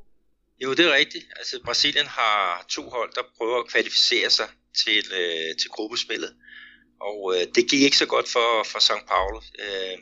Jo, 0.63 0.73
det 0.73 0.85
er 0.85 0.95
rigtigt. 0.95 1.25
Altså, 1.39 1.55
Brasilien 1.65 2.07
har 2.07 2.65
to 2.69 2.81
hold, 2.89 3.11
der 3.15 3.21
prøver 3.37 3.59
at 3.59 3.67
kvalificere 3.67 4.29
sig 4.29 4.45
til, 4.83 5.03
øh, 5.19 5.55
til 5.61 5.69
gruppespillet. 5.69 6.31
Og 7.01 7.33
øh, 7.35 7.47
det 7.55 7.69
gik 7.69 7.81
ikke 7.81 7.97
så 7.97 8.05
godt 8.05 8.27
for, 8.29 8.49
for 8.71 8.79
São 8.79 9.07
Paulo. 9.07 9.41
Øh, 9.59 9.97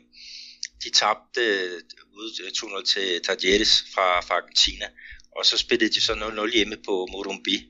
de 0.84 0.90
tabte 0.90 1.44
ude 2.20 2.78
2-0 2.80 2.84
til 2.92 3.20
Tajeres 3.22 3.84
fra, 3.94 4.20
fra 4.20 4.34
Argentina, 4.34 4.86
og 5.36 5.46
så 5.46 5.58
spillede 5.58 5.94
de 5.94 6.00
så 6.00 6.12
0-0 6.12 6.54
hjemme 6.54 6.76
på 6.76 7.08
Morumbi. 7.12 7.66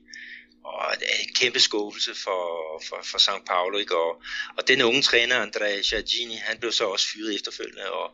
Og 0.63 0.95
det 0.99 1.07
er 1.13 1.19
en 1.19 1.33
kæmpe 1.35 1.59
skuffelse 1.59 2.15
for, 2.15 2.43
for, 2.87 2.99
for 3.03 3.17
São 3.17 3.43
Paulo. 3.45 3.77
i 3.77 3.85
Og, 3.91 4.21
og 4.57 4.67
den 4.67 4.81
unge 4.81 5.01
træner, 5.01 5.35
Andrea 5.35 5.81
Giardini, 5.81 6.35
han 6.35 6.57
blev 6.59 6.71
så 6.71 6.85
også 6.85 7.07
fyret 7.07 7.35
efterfølgende, 7.35 7.91
og, 7.91 8.11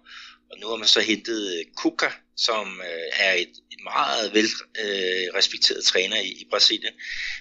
og 0.51 0.59
nu 0.59 0.67
har 0.67 0.75
man 0.75 0.87
så 0.87 1.01
hentet 1.01 1.63
Kuka, 1.77 2.09
som 2.37 2.81
øh, 2.81 3.07
er 3.13 3.33
et, 3.33 3.53
et 3.71 3.83
meget 3.83 4.33
vel 4.33 4.49
øh, 4.79 5.27
respekteret 5.37 5.83
træner 5.83 6.19
i, 6.19 6.29
i 6.29 6.47
Brasilien. 6.49 6.93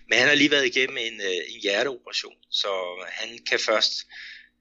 Men 0.09 0.18
han 0.18 0.28
har 0.28 0.34
lige 0.34 0.51
været 0.51 0.66
igennem 0.66 0.97
en, 0.97 1.20
øh, 1.20 1.42
en 1.49 1.61
hjerteoperation, 1.62 2.34
så 2.51 2.68
han 3.09 3.38
kan 3.49 3.59
først 3.59 3.92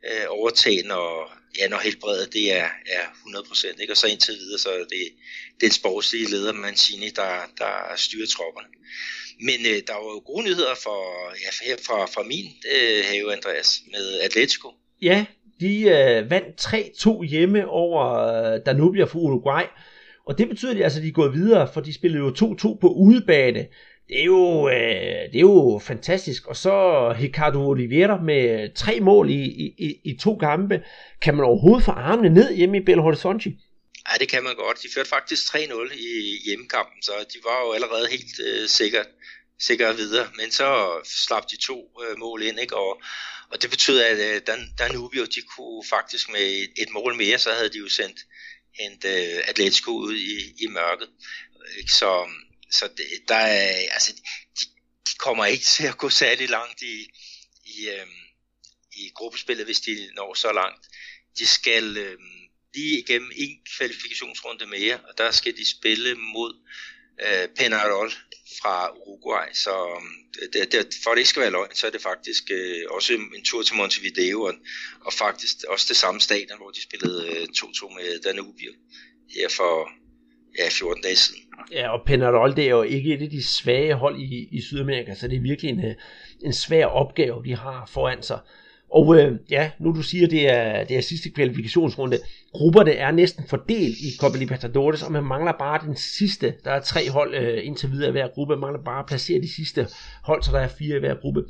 øh, 0.09 0.25
overtagende, 0.29 0.95
og 0.95 1.29
ja, 1.59 1.67
når 1.67 1.77
helbredet 1.77 2.33
det 2.33 2.53
er, 2.53 2.69
er 2.97 3.05
100%. 3.05 3.81
Ikke? 3.81 3.93
Og 3.93 3.97
så 3.97 4.07
indtil 4.07 4.33
videre, 4.33 4.59
så 4.59 4.69
er 4.69 4.77
det 4.77 5.07
den 5.61 5.71
sportslige 5.71 6.29
leder 6.29 6.53
Mancini, 6.53 7.09
der, 7.15 7.33
der 7.57 7.73
styrer 7.95 8.27
tropperne. 8.27 8.67
Men 9.39 9.59
øh, 9.71 9.79
der 9.87 9.93
var 9.93 10.11
jo 10.15 10.21
gode 10.25 10.43
nyheder 10.45 10.75
for, 10.83 11.01
ja, 11.43 11.49
her 11.67 11.77
fra, 11.87 12.05
fra 12.05 12.23
min 12.23 12.47
øh, 12.75 13.03
have, 13.11 13.33
Andreas, 13.33 13.81
med 13.91 14.19
Atletico. 14.19 14.69
Ja, 15.01 15.25
de 15.59 15.81
øh, 15.81 16.29
vandt 16.29 16.61
3-2 16.61 17.23
hjemme 17.23 17.67
over 17.67 18.01
øh, 18.03 18.59
Danubia 18.65 19.03
for 19.03 19.19
Uruguay. 19.19 19.63
Og 20.27 20.37
det 20.37 20.49
betyder, 20.49 20.71
at 20.71 20.77
de, 20.77 20.83
altså, 20.83 21.01
de 21.01 21.07
er 21.07 21.11
gået 21.11 21.33
videre, 21.33 21.69
for 21.73 21.81
de 21.81 21.93
spillede 21.93 22.23
jo 22.23 22.29
2-2 22.29 22.79
på 22.81 22.87
udebane 22.87 23.67
det 24.07 24.19
er 24.19 24.23
jo, 24.23 24.69
øh, 24.69 25.31
det 25.31 25.35
er 25.35 25.47
jo 25.53 25.81
fantastisk. 25.83 26.47
Og 26.47 26.55
så 26.55 26.73
Ricardo 27.19 27.67
Oliveira 27.67 28.21
med 28.21 28.75
tre 28.75 28.99
mål 28.99 29.29
i, 29.29 29.43
i, 29.77 30.01
i 30.03 30.17
to 30.17 30.37
kampe. 30.37 30.83
Kan 31.21 31.35
man 31.35 31.45
overhovedet 31.45 31.85
få 31.85 31.91
armene 31.91 32.29
ned 32.29 32.55
hjemme 32.55 32.77
i 32.77 32.85
Belo 32.85 33.01
Horizonte? 33.01 33.49
Ja, 34.09 34.13
det 34.19 34.29
kan 34.29 34.43
man 34.43 34.55
godt. 34.55 34.83
De 34.83 34.87
førte 34.95 35.09
faktisk 35.09 35.55
3-0 35.55 35.93
i 35.93 36.39
hjemmekampen, 36.45 37.03
så 37.03 37.11
de 37.33 37.39
var 37.43 37.65
jo 37.65 37.71
allerede 37.73 38.07
helt 38.09 38.39
øh, 38.47 38.67
sikkert, 38.67 39.07
sikkert 39.59 39.97
videre. 39.97 40.27
Men 40.39 40.51
så 40.51 40.67
slap 41.03 41.43
de 41.51 41.57
to 41.57 41.77
øh, 42.03 42.17
mål 42.19 42.41
ind, 42.43 42.59
ikke? 42.59 42.77
Og, 42.77 43.01
og 43.51 43.61
det 43.61 43.69
betød, 43.69 43.99
at 44.01 44.35
øh, 44.35 44.41
Dan, 44.47 44.61
Danubio, 44.79 45.25
de 45.25 45.41
kunne 45.55 45.83
faktisk 45.89 46.31
med 46.31 46.45
et, 46.63 46.71
et 46.83 46.89
mål 46.93 47.15
mere, 47.15 47.37
så 47.37 47.49
havde 47.57 47.69
de 47.69 47.77
jo 47.77 47.89
sendt 47.89 48.19
hente 48.79 49.07
øh, 49.07 49.43
Atletico 49.47 49.91
ud 49.91 50.15
i, 50.15 50.63
i 50.63 50.67
mørket. 50.67 51.09
Ikke? 51.79 51.91
Så, 51.91 52.27
så 52.71 52.89
det, 52.97 53.05
der 53.27 53.35
er, 53.35 53.91
altså, 53.91 54.13
de, 54.59 54.65
de 55.09 55.15
kommer 55.17 55.45
ikke 55.45 55.65
til 55.65 55.87
at 55.87 55.97
gå 55.97 56.09
særlig 56.09 56.49
langt 56.49 56.81
i, 56.81 57.07
i, 57.65 57.89
øh, 57.89 58.07
i 58.91 59.11
gruppespillet, 59.15 59.65
hvis 59.65 59.79
de 59.79 60.09
når 60.15 60.33
så 60.33 60.51
langt. 60.51 60.87
De 61.39 61.47
skal 61.47 61.97
øh, 61.97 62.17
lige 62.73 62.99
igennem 62.99 63.31
en 63.35 63.59
kvalifikationsrunde 63.77 64.65
mere, 64.65 64.99
og 65.07 65.17
der 65.17 65.31
skal 65.31 65.57
de 65.57 65.69
spille 65.69 66.15
mod 66.15 66.53
øh, 67.21 67.47
Penarol 67.57 68.11
fra 68.61 68.91
Uruguay. 68.97 69.47
Så 69.53 69.87
øhm, 69.97 70.51
det, 70.53 70.71
det, 70.71 70.95
for 71.03 71.11
at 71.11 71.15
det 71.15 71.21
ikke 71.21 71.29
skal 71.29 71.41
være 71.41 71.51
løgn, 71.51 71.75
så 71.75 71.87
er 71.87 71.91
det 71.91 72.01
faktisk 72.01 72.43
øh, 72.51 72.83
også 72.89 73.13
en 73.13 73.45
tur 73.45 73.63
til 73.63 73.75
Montevideo, 73.75 74.41
og, 74.41 74.53
og 75.01 75.13
faktisk 75.13 75.55
også 75.67 75.85
det 75.89 75.97
samme 75.97 76.21
stadion, 76.21 76.57
hvor 76.57 76.71
de 76.71 76.81
spillede 76.81 77.27
øh, 77.27 77.47
2-2 77.57 77.95
med 77.95 78.19
Danubio 78.19 78.73
her 79.29 79.49
for 79.49 79.89
ja, 80.59 80.69
14 80.71 81.03
dage 81.03 81.15
siden. 81.15 81.41
Ja, 81.71 81.89
og 81.89 82.01
Penarol, 82.05 82.55
det 82.55 82.65
er 82.65 82.69
jo 82.69 82.81
ikke 82.81 83.13
et 83.13 83.21
af 83.21 83.29
de 83.29 83.43
svage 83.43 83.93
hold 83.93 84.19
i, 84.19 84.47
i 84.51 84.61
Sydamerika, 84.61 85.13
så 85.13 85.27
det 85.27 85.37
er 85.37 85.41
virkelig 85.41 85.71
en, 85.71 85.81
en 86.41 86.53
svær 86.53 86.85
opgave, 86.85 87.43
de 87.45 87.55
har 87.55 87.89
foran 87.93 88.21
sig. 88.21 88.39
Og 88.91 89.17
øh, 89.17 89.39
ja, 89.49 89.71
nu 89.79 89.95
du 89.95 90.01
siger, 90.01 90.27
det 90.27 90.51
er, 90.51 90.83
det 90.83 90.97
er 90.97 91.01
sidste 91.01 91.29
kvalifikationsrunde. 91.29 92.19
Grupperne 92.53 92.91
er 92.91 93.11
næsten 93.11 93.43
fordelt 93.47 93.97
i 93.97 94.17
Copa 94.19 94.37
Libertadores, 94.37 95.03
og 95.03 95.11
man 95.11 95.23
mangler 95.23 95.51
bare 95.59 95.85
den 95.85 95.95
sidste. 95.95 96.53
Der 96.63 96.71
er 96.71 96.79
tre 96.79 97.09
hold 97.09 97.35
øh, 97.35 97.65
indtil 97.65 97.91
videre 97.91 98.09
i 98.09 98.11
hver 98.11 98.27
gruppe. 98.27 98.53
Man 98.53 98.59
mangler 98.59 98.83
bare 98.83 98.99
at 98.99 99.05
placere 99.05 99.41
de 99.41 99.55
sidste 99.55 99.87
hold, 100.23 100.43
så 100.43 100.51
der 100.51 100.59
er 100.59 100.67
fire 100.67 100.95
i 100.95 100.99
hver 100.99 101.15
gruppe. 101.15 101.43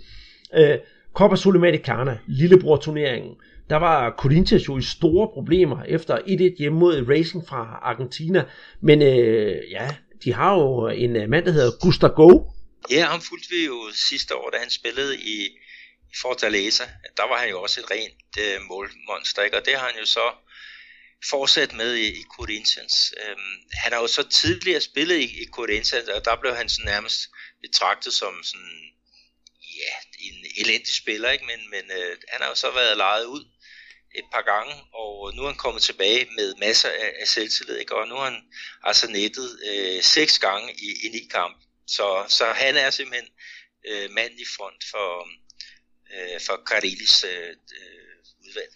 Øh, 0.58 0.78
Copa 1.14 1.36
Sudamericana, 1.36 2.18
lillebror-turneringen. 2.28 3.36
Der 3.70 3.76
var 3.76 4.16
Corinthians 4.18 4.68
jo 4.68 4.78
i 4.78 4.82
store 4.82 5.28
problemer 5.34 5.84
efter 5.84 6.18
1-1 6.18 6.58
hjemme 6.60 6.80
mod 6.80 7.06
Racing 7.10 7.48
fra 7.48 7.80
Argentina. 7.82 8.46
Men 8.82 9.02
øh, 9.02 9.72
ja, 9.72 9.96
de 10.24 10.34
har 10.34 10.54
jo 10.54 10.88
en 10.88 11.16
øh, 11.16 11.30
mand, 11.30 11.46
der 11.46 11.52
hedder 11.52 11.72
Gustavo. 11.82 12.52
Ja, 12.92 13.06
ham 13.06 13.22
fulgte 13.22 13.50
vi 13.50 13.66
jo 13.66 13.78
sidste 14.10 14.36
år, 14.36 14.50
da 14.50 14.58
han 14.58 14.70
spillede 14.70 15.16
i 15.18 15.50
i 16.16 16.18
Fortaleza, 16.22 16.86
der 17.18 17.24
var 17.24 17.38
han 17.38 17.50
jo 17.50 17.62
også 17.62 17.80
et 17.82 17.92
rent 17.92 18.32
øh, 18.40 18.62
målmonster, 18.62 19.44
ikke? 19.44 19.58
og 19.58 19.66
det 19.66 19.76
har 19.76 19.88
han 19.92 20.00
jo 20.00 20.06
så 20.06 20.28
fortsat 21.30 21.74
med 21.74 21.96
i, 21.96 22.08
i 22.22 22.24
Corinthians. 22.38 23.14
Øhm, 23.22 23.56
han 23.84 23.94
har 23.94 24.00
jo 24.02 24.08
så 24.08 24.24
tidligere 24.30 24.82
spillet 24.82 25.18
i, 25.26 25.28
i 25.44 25.46
Corinthians, 25.52 26.08
og 26.16 26.26
der 26.26 26.36
blev 26.42 26.56
han 26.56 26.70
så 26.70 26.82
nærmest 26.86 27.20
betragtet 27.62 28.14
som 28.14 28.34
sådan, 28.44 28.82
ja, 29.82 29.94
en 30.28 30.38
elendig 30.62 30.96
spiller, 30.96 31.30
ikke? 31.32 31.46
men, 31.46 31.60
men 31.70 31.86
øh, 31.98 32.18
han 32.30 32.42
har 32.42 32.50
jo 32.50 32.56
så 32.56 32.72
været 32.72 32.98
lejet 32.98 33.26
ud 33.26 33.44
et 34.20 34.28
par 34.34 34.42
gange, 34.54 34.74
og 34.94 35.34
nu 35.36 35.42
er 35.44 35.48
han 35.48 35.64
kommet 35.66 35.82
tilbage 35.84 36.28
med 36.38 36.54
masser 36.66 36.90
af, 36.90 37.10
af 37.22 37.28
selvtillid, 37.28 37.78
ikke? 37.78 37.96
og 37.96 38.08
nu 38.08 38.16
har 38.16 38.30
han 38.32 38.42
altså 38.84 39.12
nettet 39.12 39.50
øh, 39.70 40.02
seks 40.02 40.40
gange 40.40 40.68
i, 40.74 40.90
i 41.06 41.08
ni 41.16 41.28
kamp. 41.32 41.58
Så, 41.88 42.08
så 42.28 42.46
han 42.46 42.76
er 42.78 42.90
simpelthen 42.90 43.30
øh, 43.90 44.12
mand 44.12 44.34
i 44.44 44.46
front 44.58 44.82
for, 44.92 45.10
øh, 46.14 46.40
for 46.46 46.56
Karelis 46.70 47.24
øh, 47.24 47.50
øh, 47.80 48.48
udvalg. 48.48 48.74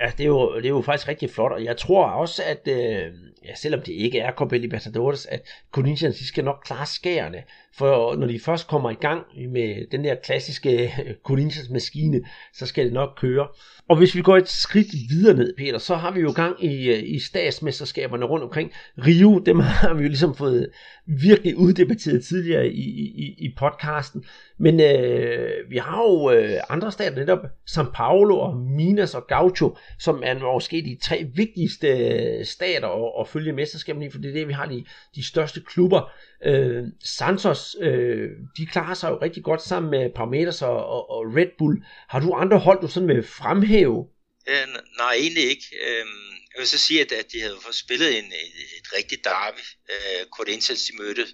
Ja, 0.00 0.12
det 0.16 0.24
er, 0.24 0.32
jo, 0.36 0.56
det 0.56 0.64
er 0.64 0.76
jo 0.78 0.82
faktisk 0.82 1.08
rigtig 1.08 1.30
flot, 1.30 1.52
og 1.52 1.64
jeg 1.64 1.76
tror 1.76 2.06
også, 2.06 2.42
at 2.44 2.68
øh, 2.68 3.12
ja, 3.44 3.54
selvom 3.54 3.80
det 3.80 3.92
ikke 3.92 4.18
er 4.18 4.32
Copa 4.32 4.56
Libertadores, 4.56 5.26
at 5.26 5.42
Corinthians 5.70 6.18
de 6.18 6.26
skal 6.26 6.44
nok 6.44 6.62
klare 6.64 6.86
skærene, 6.86 7.42
for 7.78 8.16
når 8.16 8.26
de 8.26 8.40
først 8.40 8.68
kommer 8.68 8.90
i 8.90 8.94
gang 8.94 9.22
med 9.50 9.90
den 9.90 10.04
der 10.04 10.14
klassiske 10.14 10.82
øh, 10.82 11.14
Corinthians 11.24 11.70
maskine, 11.70 12.20
så 12.54 12.66
skal 12.66 12.84
det 12.84 12.92
nok 12.92 13.10
køre. 13.16 13.48
Og 13.88 13.96
hvis 13.96 14.14
vi 14.14 14.22
går 14.22 14.36
et 14.36 14.48
skridt 14.48 14.86
videre 15.10 15.36
ned, 15.36 15.54
Peter, 15.56 15.78
så 15.78 15.94
har 15.94 16.10
vi 16.10 16.20
jo 16.20 16.32
gang 16.32 16.64
i, 16.64 16.88
øh, 16.88 17.02
i 17.04 17.18
statsmesterskaberne 17.18 18.24
rundt 18.24 18.44
omkring. 18.44 18.72
Rio, 18.98 19.38
dem 19.38 19.58
har 19.82 19.94
vi 19.94 20.02
jo 20.02 20.08
ligesom 20.08 20.34
fået 20.34 20.68
virkelig 21.06 21.56
uddebatteret 21.56 22.24
tidligere 22.24 22.68
i, 22.68 22.90
i, 23.00 23.34
i 23.38 23.54
podcasten. 23.58 24.24
Men 24.58 24.80
øh, 24.80 25.70
vi 25.70 25.76
har 25.76 26.02
jo 26.02 26.30
øh, 26.30 26.60
andre 26.68 26.92
stater, 26.92 27.16
netop 27.16 27.38
São 27.70 27.92
Paulo 27.94 28.38
og 28.38 28.56
Minas 28.56 29.14
og 29.14 29.26
Gaucho, 29.26 29.76
som 29.98 30.22
er 30.24 30.52
måske 30.54 30.76
de 30.76 30.96
tre 31.02 31.26
vigtigste 31.34 31.88
øh, 31.88 32.44
stater 32.44 32.86
og, 32.86 33.18
og 33.18 33.28
følge 33.32 33.52
mesterskabet 33.52 34.02
i, 34.02 34.10
for 34.10 34.18
det 34.18 34.28
er 34.28 34.32
det, 34.32 34.48
vi 34.48 34.52
har 34.52 34.66
de, 34.66 34.84
de 35.14 35.26
største 35.26 35.60
klubber. 35.60 36.10
Øh, 36.44 36.84
Santos, 37.04 37.76
øh, 37.80 38.30
de 38.56 38.66
klarer 38.66 38.94
sig 38.94 39.10
jo 39.10 39.18
rigtig 39.22 39.42
godt 39.44 39.62
sammen 39.62 39.90
med 39.90 40.10
Palmeiras 40.16 40.62
og, 40.62 40.86
og, 40.86 41.10
og 41.10 41.36
Red 41.36 41.50
Bull. 41.58 41.84
Har 42.08 42.20
du 42.20 42.34
andre 42.34 42.58
hold, 42.58 42.80
du 42.80 42.88
sådan 42.88 43.08
vil 43.08 43.22
fremhæve? 43.22 44.06
Øh, 44.48 44.66
nej, 44.98 45.14
egentlig 45.14 45.44
ikke. 45.44 45.66
Øh, 45.86 46.06
jeg 46.52 46.58
vil 46.58 46.68
så 46.68 46.78
sige, 46.78 47.00
at, 47.00 47.12
at 47.12 47.32
de 47.32 47.40
havde 47.40 47.56
spillet 47.72 48.18
en, 48.18 48.24
et, 48.24 48.54
et 48.78 48.86
rigtigt 48.96 49.24
derby. 49.24 49.64
Øh, 49.92 50.26
Corinthians, 50.36 50.84
de 50.84 50.96
mødte 51.02 51.26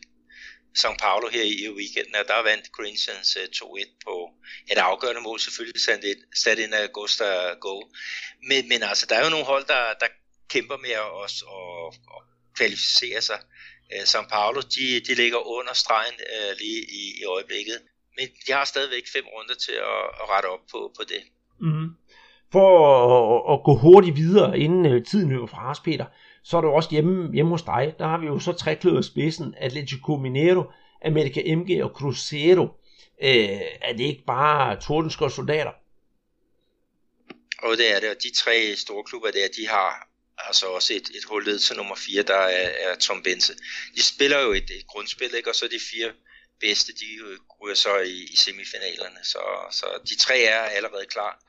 São 0.79 0.97
Paulo 1.05 1.29
her 1.29 1.43
i 1.43 1.69
weekenden, 1.81 2.15
og 2.15 2.25
der 2.29 2.43
vandt 2.43 2.67
Corinthians 2.77 3.37
øh, 3.37 3.49
2-1 3.55 3.99
på 4.07 4.15
et 4.73 4.79
afgørende 4.79 5.21
mål, 5.21 5.41
selvfølgelig 5.41 5.81
sat 6.45 6.59
ind 6.59 6.75
af 6.75 6.89
Costa 6.95 7.25
Go. 7.61 7.77
Men, 8.49 8.69
men 8.69 8.83
altså, 8.83 9.07
der 9.09 9.17
er 9.17 9.25
jo 9.25 9.31
nogle 9.31 9.47
hold, 9.53 9.65
der, 9.67 9.83
der 10.01 10.09
kæmper 10.49 10.77
med 10.77 10.91
at, 10.91 11.11
at, 11.25 11.95
at 12.15 12.21
kvalificere 12.57 13.21
sig. 13.21 13.41
Øh, 13.93 14.05
São 14.13 14.29
Paulo, 14.35 14.61
de, 14.61 15.01
de 15.07 15.15
ligger 15.23 15.41
under 15.57 15.75
stregen 15.75 16.17
uh, 16.35 16.53
lige 16.61 16.81
i, 17.01 17.03
i 17.21 17.25
øjeblikket. 17.25 17.79
Men 18.17 18.27
de 18.47 18.53
har 18.53 18.65
stadigvæk 18.65 19.07
fem 19.13 19.25
runder 19.35 19.55
til 19.55 19.73
at, 19.73 20.03
at 20.21 20.25
rette 20.33 20.47
op 20.47 20.65
på, 20.73 20.81
på 20.97 21.03
det. 21.13 21.23
Mm-hmm. 21.61 21.89
For 22.53 22.69
at, 23.37 23.55
at 23.55 23.65
gå 23.65 23.75
hurtigt 23.75 24.17
videre, 24.17 24.59
inden 24.59 24.87
uh, 24.93 25.03
tiden 25.11 25.29
løber 25.31 25.47
fra 25.47 25.71
os, 25.71 25.81
Peter, 25.81 26.07
så 26.43 26.57
er 26.57 26.61
du 26.61 26.69
også 26.69 26.91
hjemme, 26.91 27.35
hjemme 27.35 27.51
hos 27.51 27.63
dig. 27.63 27.95
Der 27.99 28.07
har 28.07 28.19
vi 28.19 28.27
jo 28.27 28.39
så 28.39 28.53
trækløvet 28.53 29.05
spidsen, 29.05 29.55
Atletico 29.59 30.17
Mineiro, 30.17 30.65
America 31.05 31.57
MG 31.57 31.85
og 31.85 31.91
Cruzeiro. 31.91 32.65
Uh, 33.23 33.61
er 33.89 33.93
det 33.93 34.05
ikke 34.05 34.25
bare 34.27 34.81
tordenskård 34.81 35.31
soldater? 35.31 35.73
Og 37.63 37.77
det 37.77 37.95
er 37.95 38.01
det, 38.01 38.11
og 38.11 38.17
de 38.23 38.31
tre 38.35 38.75
store 38.77 39.05
klubber 39.05 39.31
der, 39.31 39.49
de 39.57 39.69
har 39.69 40.08
så 40.53 40.67
også 40.67 40.95
et, 40.95 41.09
et 41.15 41.25
hullet 41.25 41.63
til 41.63 41.77
nummer 41.77 41.97
4, 41.97 42.23
der 42.23 42.35
er, 42.35 42.91
er 42.91 42.95
Tom 42.95 43.23
Bense. 43.23 43.55
De 43.97 44.03
spiller 44.03 44.41
jo 44.41 44.53
et, 44.53 44.71
et 44.71 44.87
grundspil, 44.87 45.35
ikke? 45.35 45.51
og 45.51 45.55
så 45.55 45.69
de 45.69 45.81
fire 45.91 46.13
bedste, 46.61 46.93
de 46.93 47.39
ryger 47.61 47.75
så 47.75 47.99
i, 47.99 48.23
i 48.25 48.37
semifinalerne. 48.37 49.25
Så, 49.25 49.43
så 49.71 50.01
de 50.09 50.17
tre 50.17 50.41
er 50.41 50.61
allerede 50.61 51.07
klar, 51.07 51.43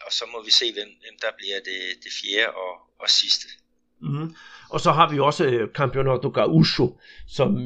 og 0.00 0.12
så 0.12 0.26
må 0.26 0.42
vi 0.42 0.50
se, 0.50 0.72
hvem, 0.72 0.88
hvem 0.88 1.18
der 1.22 1.30
bliver 1.36 1.60
det, 1.60 2.04
det 2.04 2.12
fjerde 2.22 2.54
og, 2.54 2.80
og 2.98 3.10
sidste. 3.10 3.48
Mm-hmm. 4.02 4.34
Og 4.70 4.80
så 4.80 4.90
har 4.92 5.10
vi 5.12 5.18
også 5.18 5.44
øh, 5.44 5.68
Campeonato 5.74 6.28
Gaúcho, 6.28 7.00
som 7.28 7.56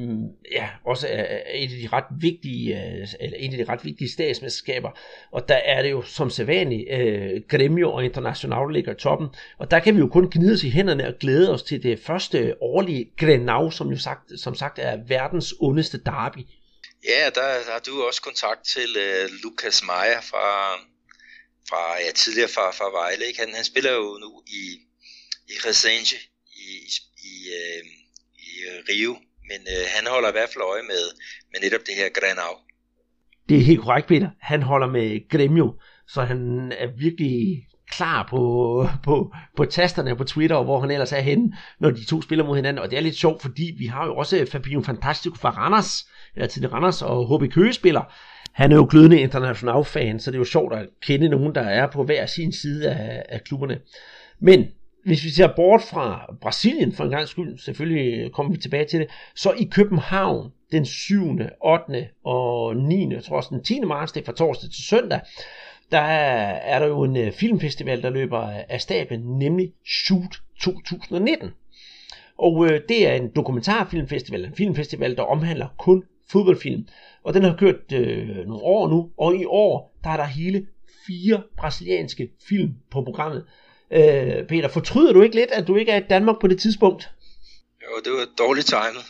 ja, 0.53 0.69
også 0.85 1.07
er 1.11 1.41
et 1.55 1.73
af 1.73 1.79
de 1.83 1.89
ret 1.93 2.05
vigtige, 2.21 2.77
øh, 2.77 3.09
eller 3.21 3.37
en 3.39 3.53
af 3.53 3.67
de 3.67 3.73
ret 3.73 3.85
vigtige 3.85 4.11
statsmesterskaber. 4.11 4.91
Og 5.33 5.49
der 5.49 5.55
er 5.55 5.83
det 5.83 5.91
jo 5.91 6.03
som 6.03 6.31
sædvanligt 6.31 6.85
eh, 6.91 7.01
øh, 7.01 7.41
Gremio 7.49 7.93
og 7.93 8.05
International 8.05 8.73
ligger 8.73 8.93
i 8.93 8.97
toppen. 8.97 9.29
Og 9.59 9.71
der 9.71 9.79
kan 9.81 9.95
vi 9.95 10.01
jo 10.01 10.09
kun 10.09 10.31
gnide 10.31 10.53
os 10.53 10.65
i 10.65 10.71
hænderne 10.71 11.07
og 11.07 11.15
glæde 11.21 11.53
os 11.55 11.63
til 11.63 11.83
det 11.83 12.01
første 12.07 12.55
årlige 12.61 13.13
Grenau, 13.17 13.71
som 13.71 13.91
jo 13.91 13.99
sagt, 13.99 14.41
som 14.41 14.55
sagt 14.55 14.79
er 14.79 14.99
verdens 15.09 15.55
ondeste 15.61 15.99
derby. 15.99 16.47
Ja, 17.05 17.25
der, 17.25 17.41
der 17.67 17.73
har 17.73 17.83
du 17.87 18.03
også 18.03 18.23
kontakt 18.23 18.61
til 18.75 18.91
uh, 18.97 19.31
Lukas 19.43 19.83
Meyer 19.83 20.21
fra, 20.31 20.47
fra 21.69 21.83
ja, 22.07 22.13
tidligere 22.15 22.49
fra, 22.49 22.71
fra 22.71 22.91
Vejle. 22.99 23.25
Ikke? 23.29 23.41
Han, 23.41 23.55
han 23.55 23.65
spiller 23.65 23.93
jo 23.93 24.19
nu 24.21 24.43
i, 24.47 24.63
i 25.53 25.57
Resende 25.67 26.17
i, 26.67 26.69
i, 27.31 27.35
øh, 27.59 27.83
i 28.49 28.51
Rio, 28.89 29.13
men 29.51 29.61
øh, 29.75 29.85
han 29.97 30.05
holder 30.13 30.29
i 30.29 30.37
hvert 30.37 30.51
fald 30.53 30.65
øje 30.75 30.83
med, 30.83 31.05
med 31.51 31.61
netop 31.65 31.81
det 31.87 31.95
her 32.01 32.09
Granau. 32.19 32.55
Det 33.49 33.57
er 33.59 33.65
helt 33.71 33.81
korrekt, 33.81 34.09
Peter. 34.09 34.31
Han 34.41 34.63
holder 34.63 34.87
med 34.87 35.29
Gremio, 35.29 35.75
så 36.09 36.23
han 36.23 36.73
er 36.79 36.89
virkelig 36.99 37.67
klar 37.91 38.27
på, 38.31 38.43
på, 39.03 39.35
på 39.57 39.65
tasterne 39.65 40.17
på 40.17 40.25
Twitter, 40.25 40.63
hvor 40.63 40.81
han 40.81 40.91
ellers 40.91 41.13
er 41.13 41.21
henne, 41.21 41.57
når 41.81 41.91
de 41.91 42.05
to 42.05 42.23
spiller 42.23 42.45
mod 42.45 42.57
hinanden. 42.57 42.83
Og 42.83 42.91
det 42.91 42.97
er 42.97 43.01
lidt 43.01 43.17
sjovt, 43.17 43.43
fordi 43.43 43.75
vi 43.79 43.87
har 43.87 44.07
jo 44.07 44.17
også 44.17 44.47
Fabio 44.51 44.83
Fantastico 44.83 45.37
fra 45.37 45.51
Randers, 45.51 46.09
eller 46.35 46.47
til 46.47 46.69
Randers 46.69 47.03
og 47.03 47.39
HB 47.39 47.53
Køge 47.53 47.73
spiller. 47.73 48.13
Han 48.53 48.73
er 48.73 48.77
jo 48.77 48.87
glødende 48.91 49.21
international 49.21 49.85
fan, 49.85 50.21
så 50.21 50.31
det 50.31 50.37
er 50.37 50.41
jo 50.41 50.45
sjovt 50.45 50.75
at 50.75 50.89
kende 51.03 51.29
nogen, 51.29 51.55
der 51.55 51.63
er 51.63 51.91
på 51.91 52.05
hver 52.05 52.27
sin 52.27 52.53
side 52.53 52.91
af, 52.91 53.23
af 53.29 53.45
klubberne. 53.45 53.81
Men 54.41 54.67
hvis 55.05 55.25
vi 55.25 55.31
ser 55.31 55.53
bort 55.57 55.83
fra 55.83 56.35
Brasilien 56.41 56.93
for 56.93 57.05
en 57.05 57.11
gang 57.11 57.29
skyld, 57.29 57.59
selvfølgelig 57.59 58.33
kommer 58.33 58.53
vi 58.53 58.59
tilbage 58.59 58.85
til 58.85 59.01
det, 59.01 59.09
så 59.35 59.53
i 59.53 59.65
København 59.65 60.53
den 60.73 60.85
7., 60.85 61.39
8. 61.65 62.09
og 62.25 62.77
9. 62.77 63.15
jeg 63.15 63.25
tror 63.25 63.37
også 63.37 63.49
den 63.53 63.65
10. 63.65 63.81
marts, 63.81 64.13
det 64.13 64.21
er 64.21 64.25
fra 64.25 64.33
torsdag 64.33 64.71
til 64.71 64.85
søndag, 64.85 65.21
der 65.91 66.01
er 66.01 66.79
der 66.79 66.87
jo 66.87 67.03
en 67.03 67.17
øh, 67.17 67.33
filmfestival, 67.33 68.03
der 68.03 68.11
løber 68.11 68.41
af 68.69 68.81
staben, 68.81 69.21
nemlig 69.21 69.73
Shoot 69.87 70.37
2019. 70.61 71.51
Og 72.39 72.67
øh, 72.67 72.81
det 72.89 73.09
er 73.09 73.13
en 73.13 73.31
dokumentarfilmfestival, 73.37 74.45
en 74.45 74.55
filmfestival, 74.55 75.17
der 75.17 75.23
omhandler 75.23 75.69
kun 75.79 76.05
fodboldfilm. 76.29 76.87
Og 77.25 77.35
den 77.35 77.43
har 77.43 77.57
kørt 77.57 77.93
øh, 77.93 78.29
nogle 78.29 78.63
år 78.63 78.89
nu, 78.89 79.11
og 79.19 79.37
i 79.37 79.45
år, 79.45 79.97
der 80.05 80.11
er 80.11 80.17
der 80.17 80.25
hele 80.25 80.67
fire 81.07 81.43
brasilianske 81.57 82.29
film 82.49 82.75
på 82.91 83.03
programmet. 83.03 83.45
Øh, 83.93 84.47
Peter, 84.49 84.69
fortryder 84.69 85.13
du 85.13 85.23
ikke 85.23 85.37
lidt, 85.37 85.51
at 85.51 85.69
du 85.69 85.77
ikke 85.77 85.93
er 85.93 86.01
i 86.01 86.07
Danmark 86.11 86.37
på 86.41 86.47
det 86.47 86.61
tidspunkt? 86.61 87.11
Jo, 87.83 88.01
det 88.05 88.13
var 88.13 88.45
dårligt 88.47 88.67
timet. 88.67 89.05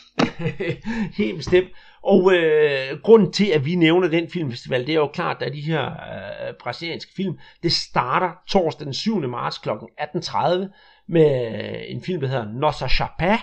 Helt 1.21 1.37
bestemt. 1.37 1.69
Og 2.03 2.33
øh, 2.33 2.99
grunden 3.03 3.31
til, 3.33 3.45
at 3.45 3.65
vi 3.65 3.75
nævner 3.75 4.07
den 4.07 4.29
filmfestival, 4.29 4.81
det 4.87 4.89
er 4.89 4.99
jo 4.99 5.07
klart, 5.07 5.41
at 5.41 5.53
de 5.53 5.61
her 5.61 5.85
øh, 5.85 6.53
brasilianske 6.59 7.11
film, 7.15 7.37
det 7.63 7.71
starter 7.71 8.31
torsdag 8.47 8.85
den 8.85 8.93
7. 8.93 9.19
marts 9.19 9.57
kl. 9.57 9.69
18.30 9.69 10.47
med 11.07 11.55
en 11.87 12.03
film, 12.03 12.21
der 12.21 12.27
hedder 12.27 12.45
Nossa 12.59 12.87
Chapa, 12.87 13.37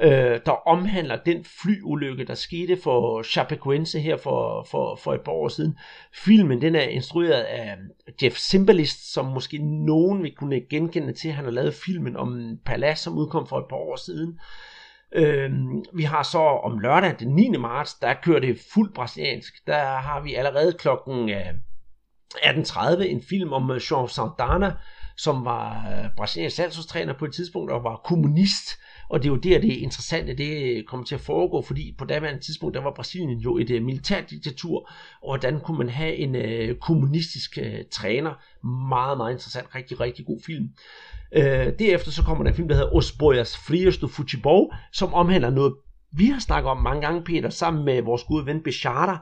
øh, 0.00 0.40
der 0.46 0.68
omhandler 0.68 1.16
den 1.26 1.44
flyulykke, 1.44 2.24
der 2.24 2.34
skete 2.34 2.78
for 2.82 3.22
Chapecoense 3.22 4.00
her 4.00 4.16
for, 4.16 4.66
for, 4.70 4.96
for 4.96 5.14
et 5.14 5.20
par 5.20 5.32
år 5.32 5.48
siden. 5.48 5.78
Filmen 6.14 6.62
den 6.62 6.74
er 6.74 6.82
instrueret 6.82 7.42
af 7.42 7.76
Jeff 8.22 8.36
Simbalist, 8.36 9.12
som 9.12 9.24
måske 9.26 9.58
nogen 9.86 10.22
vil 10.22 10.34
kunne 10.34 10.60
genkende 10.70 11.12
til. 11.12 11.32
Han 11.32 11.44
har 11.44 11.52
lavet 11.52 11.74
filmen 11.74 12.16
om 12.16 12.58
Palace, 12.66 13.02
som 13.02 13.18
udkom 13.18 13.46
for 13.46 13.58
et 13.58 13.66
par 13.68 13.76
år 13.76 13.96
siden. 13.96 14.38
Øh, 15.12 15.50
vi 15.94 16.02
har 16.02 16.22
så 16.22 16.38
om 16.38 16.78
lørdag 16.78 17.14
den 17.18 17.34
9. 17.34 17.48
marts, 17.48 17.94
der 17.94 18.14
kører 18.22 18.40
det 18.40 18.58
fuldt 18.72 18.94
brasiliansk. 18.94 19.66
Der 19.66 19.84
har 19.84 20.20
vi 20.20 20.34
allerede 20.34 20.72
klokken 20.72 21.30
øh, 21.30 21.46
18.30 22.34 23.02
en 23.02 23.22
film 23.28 23.52
om 23.52 23.70
øh, 23.70 23.80
Jean 23.90 24.08
Santana, 24.08 24.72
som 25.16 25.44
var 25.44 25.90
øh, 25.90 26.10
brasiliansk 26.16 26.58
landsholdstræner 26.58 27.14
på 27.18 27.24
et 27.24 27.34
tidspunkt 27.34 27.72
og 27.72 27.84
var 27.84 27.96
kommunist. 28.04 28.68
Og 29.08 29.22
det 29.22 29.28
er 29.28 29.32
jo 29.32 29.36
der, 29.36 29.58
det 29.60 29.72
interessante 29.72 30.36
det 30.36 30.86
kommer 30.86 31.06
til 31.06 31.14
at 31.14 31.20
foregå, 31.20 31.62
fordi 31.62 31.94
på 31.98 32.04
daværende 32.04 32.44
tidspunkt, 32.44 32.74
der 32.74 32.82
var 32.82 32.92
Brasilien 32.96 33.38
jo 33.38 33.58
et 33.58 33.70
øh, 33.70 33.80
uh, 33.80 33.86
militærdiktatur, 33.86 34.90
og 35.22 35.30
hvordan 35.30 35.60
kunne 35.60 35.78
man 35.78 35.88
have 35.88 36.14
en 36.14 36.36
uh, 36.70 36.76
kommunistisk 36.76 37.58
uh, 37.62 37.78
træner? 37.90 38.34
Meget, 38.88 39.16
meget 39.18 39.32
interessant, 39.32 39.74
rigtig, 39.74 40.00
rigtig 40.00 40.26
god 40.26 40.40
film. 40.46 40.68
Uh, 41.36 41.42
derefter 41.78 42.10
så 42.10 42.22
kommer 42.22 42.44
der 42.44 42.50
en 42.50 42.56
film, 42.56 42.68
der 42.68 42.74
hedder 42.74 42.94
Os 42.96 43.12
Boyas 43.12 43.56
Frias 43.56 43.98
do 43.98 44.06
Futebol, 44.06 44.74
som 44.92 45.14
omhandler 45.14 45.50
noget, 45.50 45.74
vi 46.12 46.26
har 46.26 46.40
snakket 46.40 46.70
om 46.70 46.82
mange 46.82 47.02
gange, 47.02 47.24
Peter, 47.24 47.50
sammen 47.50 47.84
med 47.84 48.02
vores 48.02 48.24
gode 48.24 48.46
ven 48.46 48.62
Bechata, 48.62 49.16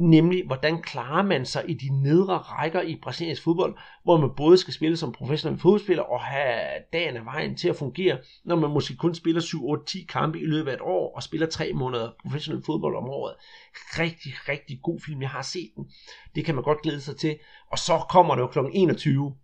nemlig 0.00 0.46
hvordan 0.46 0.82
klarer 0.82 1.22
man 1.22 1.46
sig 1.46 1.64
i 1.68 1.74
de 1.74 2.02
nedre 2.02 2.36
rækker 2.36 2.80
i 2.80 2.98
brasiliansk 3.02 3.42
fodbold, 3.42 3.74
hvor 4.04 4.16
man 4.16 4.30
både 4.36 4.58
skal 4.58 4.74
spille 4.74 4.96
som 4.96 5.12
professionel 5.12 5.58
fodboldspiller 5.58 6.02
og 6.02 6.20
have 6.20 6.70
dagen 6.92 7.16
af 7.16 7.24
vejen 7.24 7.56
til 7.56 7.68
at 7.68 7.76
fungere, 7.76 8.18
når 8.44 8.56
man 8.56 8.70
måske 8.70 8.96
kun 8.96 9.14
spiller 9.14 9.40
7, 9.40 9.68
8, 9.68 9.84
10 9.84 10.06
kampe 10.08 10.40
i 10.40 10.44
løbet 10.44 10.70
af 10.70 10.74
et 10.74 10.80
år 10.80 11.16
og 11.16 11.22
spiller 11.22 11.46
3 11.46 11.72
måneder 11.72 12.10
professionel 12.22 12.62
fodbold 12.66 12.96
om 12.96 13.08
året. 13.08 13.34
Rigtig, 13.74 14.32
rigtig 14.48 14.78
god 14.82 15.00
film. 15.06 15.22
Jeg 15.22 15.30
har 15.30 15.42
set 15.42 15.70
den. 15.76 15.90
Det 16.34 16.44
kan 16.44 16.54
man 16.54 16.64
godt 16.64 16.82
glæde 16.82 17.00
sig 17.00 17.16
til. 17.16 17.38
Og 17.72 17.78
så 17.78 17.98
kommer 18.10 18.34
det 18.34 18.42
jo 18.42 18.46
kl. 18.46 18.58
21 18.72 19.34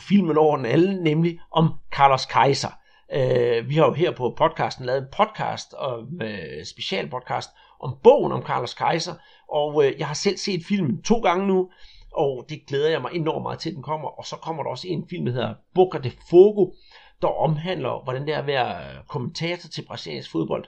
filmen 0.00 0.38
over 0.38 0.56
den 0.56 0.66
alle, 0.66 1.02
nemlig 1.02 1.40
om 1.52 1.70
Carlos 1.92 2.26
Kaiser. 2.26 2.78
Uh, 3.14 3.68
vi 3.68 3.74
har 3.74 3.84
jo 3.86 3.92
her 3.92 4.10
på 4.10 4.34
podcasten 4.38 4.86
lavet 4.86 5.02
en 5.02 5.08
podcast, 5.12 5.72
og 5.72 6.02
øh, 6.22 6.64
specialpodcast, 6.64 7.50
om 7.84 7.96
bogen 8.02 8.32
om 8.32 8.42
Carlos 8.42 8.74
Kaiser, 8.74 9.14
og 9.48 9.84
øh, 9.84 9.92
jeg 9.98 10.06
har 10.06 10.14
selv 10.14 10.36
set 10.36 10.64
filmen 10.68 11.02
to 11.02 11.20
gange 11.20 11.46
nu, 11.46 11.70
og 12.14 12.44
det 12.48 12.66
glæder 12.66 12.90
jeg 12.90 13.02
mig 13.02 13.10
enormt 13.14 13.42
meget 13.42 13.58
til, 13.58 13.70
at 13.70 13.74
den 13.74 13.82
kommer. 13.82 14.08
Og 14.08 14.24
så 14.26 14.36
kommer 14.36 14.62
der 14.62 14.70
også 14.70 14.88
en 14.88 15.08
film, 15.10 15.24
der 15.24 15.32
hedder 15.32 15.54
Boca 15.74 15.98
de 15.98 16.10
Fogo, 16.30 16.70
der 17.22 17.28
omhandler, 17.28 18.04
hvordan 18.04 18.26
det 18.26 18.34
er 18.34 18.38
at 18.38 18.46
være 18.46 18.76
øh, 18.76 19.04
kommentator 19.08 19.68
til 19.68 19.84
brasiliansk 19.86 20.30
fodbold. 20.30 20.64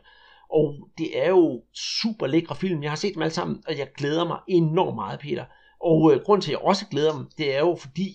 Og 0.50 0.74
det 0.98 1.24
er 1.24 1.28
jo 1.28 1.62
super 1.74 2.26
lækre 2.26 2.56
film. 2.56 2.82
Jeg 2.82 2.90
har 2.90 2.96
set 2.96 3.14
dem 3.14 3.22
alle 3.22 3.34
sammen, 3.34 3.62
og 3.68 3.78
jeg 3.78 3.88
glæder 3.96 4.24
mig 4.24 4.38
enormt 4.48 4.94
meget, 4.94 5.20
Peter. 5.20 5.44
Og 5.80 6.12
øh, 6.12 6.20
grund 6.24 6.42
til, 6.42 6.50
at 6.50 6.58
jeg 6.58 6.66
også 6.66 6.86
glæder 6.90 7.16
mig, 7.16 7.26
det 7.38 7.54
er 7.54 7.58
jo 7.58 7.76
fordi, 7.80 8.08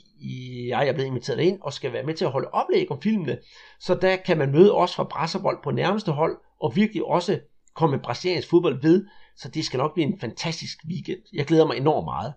jeg 0.68 0.88
er 0.88 0.94
blevet 0.94 1.08
inviteret 1.08 1.40
ind 1.40 1.62
og 1.62 1.74
skal 1.74 1.94
være 1.94 2.04
med 2.04 2.14
til 2.14 2.26
at 2.26 2.32
holde 2.32 2.50
oplæg 2.52 2.92
om 2.92 3.02
filmene. 3.02 3.38
Så 3.80 3.96
der 3.96 4.16
kan 4.16 4.38
man 4.38 4.52
møde 4.52 4.74
os 4.74 4.96
fra 4.96 5.04
Brasserbold 5.04 5.58
på 5.64 5.72
nærmeste 5.72 6.12
hold, 6.12 6.38
og 6.60 6.76
virkelig 6.76 7.06
også 7.06 7.40
komme 7.76 8.00
brasiliansk 8.00 8.50
fodbold 8.50 8.82
ved, 8.82 9.06
så 9.38 9.50
det 9.50 9.66
skal 9.66 9.78
nok 9.78 9.94
blive 9.94 10.08
en 10.08 10.20
fantastisk 10.20 10.78
weekend. 10.90 11.22
Jeg 11.34 11.46
glæder 11.46 11.68
mig 11.68 11.78
enormt 11.78 12.06
meget. 12.06 12.34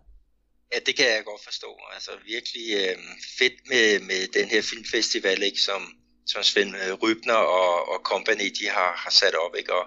Ja, 0.75 0.79
det 0.87 0.97
kan 0.97 1.07
jeg 1.07 1.25
godt 1.25 1.45
forstå. 1.45 1.71
Altså 1.95 2.11
virkelig 2.27 2.67
øh, 2.81 2.97
fedt 3.39 3.57
med, 3.71 4.01
med 4.01 4.21
den 4.39 4.49
her 4.49 4.63
filmfestival, 4.63 5.43
ikke, 5.43 5.61
som, 5.61 5.83
som 6.27 6.43
Svend 6.43 6.77
øh, 6.77 6.93
Rybner 7.03 7.41
og, 7.59 7.89
og 7.93 7.99
company, 8.05 8.47
de 8.61 8.67
har, 8.69 8.91
har 9.05 9.11
sat 9.11 9.35
op. 9.35 9.55
Ikke? 9.59 9.75
Og, 9.75 9.87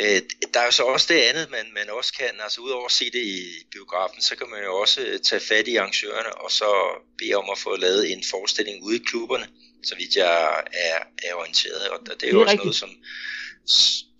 øh, 0.00 0.20
der 0.54 0.60
er 0.60 0.64
jo 0.64 0.70
så 0.70 0.82
også 0.82 1.06
det 1.14 1.20
andet, 1.20 1.50
man, 1.50 1.66
man 1.74 1.90
også 1.90 2.12
kan, 2.12 2.30
altså 2.42 2.60
udover 2.60 2.86
at 2.86 2.92
se 2.92 3.04
det 3.04 3.24
i 3.24 3.40
biografen, 3.72 4.22
så 4.22 4.36
kan 4.36 4.48
man 4.50 4.62
jo 4.64 4.76
også 4.76 5.00
tage 5.28 5.40
fat 5.40 5.68
i 5.68 5.76
arrangørerne, 5.76 6.32
og 6.44 6.50
så 6.50 6.70
bede 7.18 7.34
om 7.34 7.50
at 7.52 7.58
få 7.58 7.76
lavet 7.76 8.12
en 8.12 8.22
forestilling 8.30 8.82
ude 8.82 8.96
i 8.96 9.04
klubberne, 9.08 9.46
så 9.84 9.94
vidt 9.98 10.16
jeg 10.16 10.64
er, 10.72 10.98
er 11.28 11.34
orienteret. 11.34 11.88
Og 11.88 11.98
det 12.06 12.08
er 12.08 12.12
jo 12.12 12.18
det 12.20 12.32
er 12.32 12.40
også 12.40 12.50
rigtigt. 12.52 12.64
noget, 12.64 12.76
som, 12.76 12.90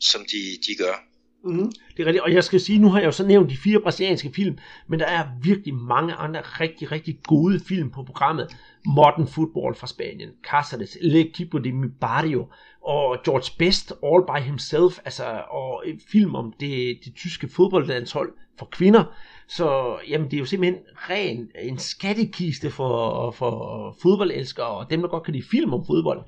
som 0.01 0.20
de, 0.20 0.36
de 0.66 0.74
gør. 0.78 1.07
Mm, 1.44 1.72
det 1.97 2.03
er 2.03 2.07
rigtigt, 2.07 2.24
og 2.24 2.32
jeg 2.32 2.44
skal 2.44 2.61
sige, 2.61 2.78
nu 2.78 2.90
har 2.90 2.99
jeg 2.99 3.07
jo 3.07 3.12
så 3.12 3.26
nævnt 3.26 3.51
de 3.51 3.57
fire 3.57 3.80
brasilianske 3.80 4.32
film, 4.34 4.59
men 4.88 5.01
der 5.01 5.07
er 5.07 5.26
virkelig 5.42 5.74
mange 5.74 6.14
andre 6.14 6.40
rigtig, 6.40 6.92
rigtig 6.92 7.18
gode 7.26 7.61
film 7.61 7.90
på 7.90 8.03
programmet. 8.03 8.57
Modern 8.86 9.28
Football 9.28 9.74
fra 9.74 9.86
Spanien, 9.86 10.30
Cáceres, 10.47 11.05
El 11.05 11.16
Equipo 11.16 11.59
de 11.59 11.72
Mi 11.72 11.88
Barrio, 12.01 12.47
og 12.82 13.16
George 13.24 13.51
Best, 13.59 13.92
All 14.03 14.22
by 14.26 14.44
Himself, 14.44 14.99
altså, 15.05 15.42
og 15.51 15.82
en 15.86 16.01
film 16.12 16.34
om 16.34 16.53
det, 16.61 16.99
det 17.05 17.14
tyske 17.14 17.49
fodboldlandshold 17.49 18.32
for 18.59 18.66
kvinder. 18.66 19.05
Så 19.49 19.99
jamen, 20.09 20.30
det 20.30 20.36
er 20.36 20.40
jo 20.40 20.47
simpelthen 20.47 20.82
ren 20.97 21.49
en 21.62 21.78
skattekiste 21.78 22.70
for, 22.70 23.30
for 23.30 23.97
fodboldelskere, 24.03 24.66
og 24.66 24.90
dem, 24.90 25.01
der 25.01 25.09
godt 25.09 25.22
kan 25.22 25.34
lide 25.34 25.47
film 25.51 25.74
om 25.74 25.86
fodbold. 25.86 26.20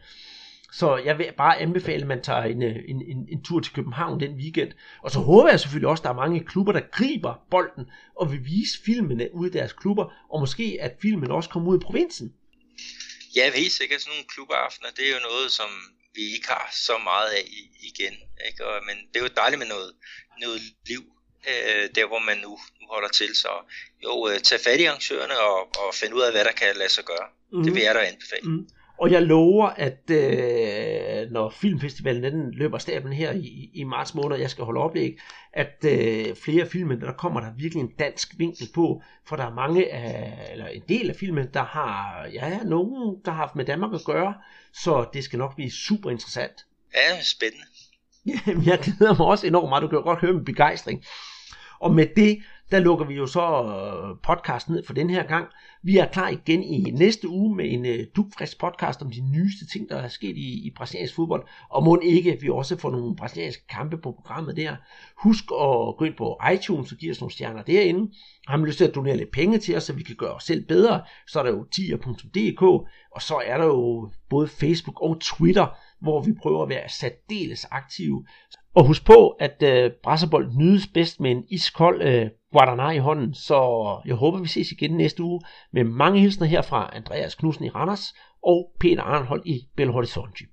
Så 0.73 0.97
jeg 0.97 1.19
vil 1.19 1.33
bare 1.37 1.59
anbefale, 1.59 2.03
at 2.03 2.07
man 2.07 2.23
tager 2.23 2.43
en, 2.43 2.62
øh, 2.62 2.77
en, 2.89 3.03
en, 3.03 3.29
en 3.29 3.45
tur 3.45 3.61
til 3.61 3.73
København 3.75 4.21
den 4.21 4.35
weekend. 4.35 4.73
Og 5.03 5.11
så 5.11 5.19
håber 5.19 5.51
jeg 5.51 5.61
selvfølgelig 5.61 5.89
også, 5.89 6.01
at 6.01 6.05
der 6.05 6.11
er 6.11 6.14
mange 6.25 6.45
klubber, 6.45 6.73
der 6.73 6.81
griber 6.93 7.35
bolden 7.51 7.85
og 8.16 8.33
vil 8.33 8.45
vise 8.45 8.83
filmene 8.85 9.35
ud 9.35 9.47
i 9.47 9.53
deres 9.53 9.73
klubber, 9.73 10.27
og 10.33 10.41
måske 10.41 10.79
at 10.81 10.93
filmen 11.03 11.31
også 11.31 11.51
kommer 11.51 11.71
ud 11.71 11.79
i 11.79 11.85
provinsen. 11.85 12.33
Ja, 13.37 13.51
helt 13.55 13.73
sikkert 13.73 14.01
sådan 14.01 14.12
nogle 14.14 14.29
klubaftener, 14.35 14.91
det 14.97 15.05
er 15.09 15.12
jo 15.16 15.21
noget, 15.31 15.51
som 15.51 15.71
vi 16.14 16.23
ikke 16.35 16.49
har 16.49 16.69
så 16.73 16.99
meget 17.11 17.31
af 17.39 17.45
igen. 17.91 18.14
Ikke? 18.49 18.66
Og, 18.66 18.75
men 18.89 18.97
det 19.11 19.16
er 19.19 19.25
jo 19.27 19.31
dejligt 19.37 19.59
med 19.59 19.69
noget, 19.75 19.93
noget 20.41 20.61
liv, 20.91 21.03
øh, 21.51 21.85
der 21.95 22.07
hvor 22.07 22.19
man 22.19 22.39
nu, 22.47 22.53
nu 22.81 22.87
holder 22.95 23.09
til. 23.09 23.31
Så 23.35 23.53
jo, 24.05 24.29
øh, 24.29 24.41
tag 24.41 24.61
fat 24.66 24.81
i 24.81 24.85
arrangørerne 24.85 25.37
og, 25.49 25.59
og 25.83 25.95
finde 26.01 26.14
ud 26.16 26.23
af, 26.27 26.33
hvad 26.33 26.45
der 26.45 26.53
kan 26.53 26.77
lade 26.77 26.93
sig 26.97 27.05
gøre. 27.05 27.27
Mm. 27.53 27.62
Det 27.64 27.75
vil 27.75 27.83
jeg 27.83 27.95
da 27.95 28.01
anbefale. 28.12 28.47
Mm. 28.51 28.69
Og 29.01 29.11
jeg 29.11 29.22
lover, 29.22 29.66
at 29.66 30.11
øh, 30.11 31.30
når 31.30 31.51
filmfestivalen 31.51 32.22
den 32.22 32.55
løber 32.55 32.78
staben 32.78 33.12
her 33.12 33.32
i, 33.32 33.70
i 33.74 33.84
marts 33.84 34.14
måned, 34.14 34.36
jeg 34.36 34.51
skal 34.51 34.64
holde 34.64 34.80
oplæg, 34.80 35.18
at 35.53 35.84
øh, 35.84 36.36
flere 36.36 36.66
filme, 36.66 37.01
der 37.01 37.12
kommer 37.12 37.40
der 37.40 37.53
virkelig 37.57 37.80
en 37.80 37.92
dansk 37.99 38.34
vinkel 38.38 38.68
på, 38.74 39.03
for 39.26 39.36
der 39.36 39.44
er 39.44 39.55
mange 39.55 39.92
af, 39.92 40.49
eller 40.53 40.66
en 40.66 40.82
del 40.88 41.11
af 41.11 41.16
filmen, 41.16 41.46
der 41.55 41.62
har, 41.62 42.26
ja, 42.32 42.59
nogen, 42.64 43.16
der 43.24 43.30
har 43.30 43.38
haft 43.38 43.57
med 43.57 43.64
Danmark 43.64 43.94
at 43.94 44.05
gøre, 44.07 44.34
så 44.72 45.07
det 45.12 45.24
skal 45.24 45.38
nok 45.38 45.55
blive 45.55 45.70
super 45.70 46.11
interessant. 46.11 46.66
Ja, 46.94 47.22
spændende. 47.22 47.64
Jamen, 48.46 48.66
jeg 48.66 48.78
glæder 48.78 49.14
mig 49.18 49.26
også 49.26 49.46
enormt 49.46 49.68
meget, 49.68 49.82
du 49.82 49.88
kan 49.88 50.03
godt 50.03 50.20
høre 50.20 50.32
min 50.32 50.44
begejstring. 50.44 51.05
Og 51.80 51.94
med 51.94 52.07
det, 52.16 52.38
der 52.70 52.78
lukker 52.78 53.05
vi 53.05 53.14
jo 53.14 53.26
så 53.26 53.40
øh, 53.40 54.16
podcasten 54.22 54.74
ned 54.74 54.84
for 54.86 54.92
den 54.92 55.11
her 55.11 55.22
gang. 55.22 55.46
Vi 55.89 55.97
er 55.97 56.07
klar 56.07 56.28
igen 56.28 56.62
i 56.62 56.91
næste 56.91 57.28
uge 57.28 57.57
med 57.57 57.72
en 57.72 57.86
øh, 57.86 58.07
dugfrisk 58.16 58.61
podcast 58.61 59.03
om 59.03 59.11
de 59.11 59.20
nyeste 59.20 59.66
ting, 59.66 59.89
der 59.89 59.97
er 59.97 60.09
sket 60.09 60.36
i, 60.36 60.66
i 60.66 60.72
brasiliansk 60.76 61.14
fodbold. 61.14 61.49
Og 61.70 61.84
må 61.84 62.01
ikke, 62.03 62.32
at 62.32 62.43
vi 62.43 62.49
også 62.49 62.78
får 62.78 62.91
nogle 62.91 63.16
brasilianske 63.16 63.66
kampe 63.66 63.99
på 63.99 64.12
programmet 64.12 64.57
der. 64.57 64.76
Husk 65.16 65.45
at 65.45 65.97
gå 65.99 66.05
ind 66.05 66.14
på 66.14 66.41
iTunes 66.55 66.93
og 66.93 66.99
give 66.99 67.11
os 67.11 67.20
nogle 67.20 67.32
stjerner 67.32 67.62
derinde. 67.62 68.12
Har 68.49 68.57
man 68.57 68.66
lyst 68.66 68.78
til 68.78 68.84
at 68.84 68.95
donere 68.95 69.16
lidt 69.16 69.30
penge 69.30 69.59
til 69.59 69.76
os, 69.76 69.84
så 69.84 69.93
vi 69.93 70.03
kan 70.03 70.16
gøre 70.16 70.34
os 70.34 70.45
selv 70.45 70.66
bedre, 70.66 71.03
så 71.28 71.39
er 71.39 71.43
der 71.43 71.51
jo 71.51 71.64
tier.dk, 71.72 72.62
og 73.14 73.22
så 73.22 73.43
er 73.47 73.59
der 73.59 73.64
jo 73.64 74.11
både 74.30 74.49
Facebook 74.49 75.03
og 75.03 75.20
Twitter, 75.20 75.66
hvor 76.01 76.22
vi 76.22 76.32
prøver 76.43 76.62
at 76.62 76.68
være 76.68 76.89
særdeles 76.89 77.64
aktive. 77.70 78.26
Og 78.74 78.86
husk 78.86 79.07
på, 79.07 79.28
at 79.28 79.62
øh, 79.62 79.91
brasserbold 80.03 80.53
nydes 80.57 80.86
bedst 80.86 81.20
med 81.20 81.30
en 81.30 81.45
iskold 81.49 82.03
øh, 82.03 82.30
Guadana 82.53 82.90
i 82.90 82.99
hånden, 82.99 83.34
så 83.34 84.01
jeg 84.05 84.14
håber, 84.14 84.38
vi 84.38 84.49
ses 84.49 84.72
igen 84.72 84.96
næste 84.96 85.22
uge 85.22 85.40
med 85.72 85.84
mange 85.84 86.20
hilsner 86.20 86.46
her 86.46 86.62
fra 86.62 86.90
Andreas 86.92 87.34
Knudsen 87.34 87.64
i 87.64 87.68
Randers 87.68 88.14
og 88.42 88.72
Peter 88.80 89.03
Arnhold 89.03 89.42
i 89.46 89.68
Belo 89.76 89.92
Horizonte. 89.92 90.44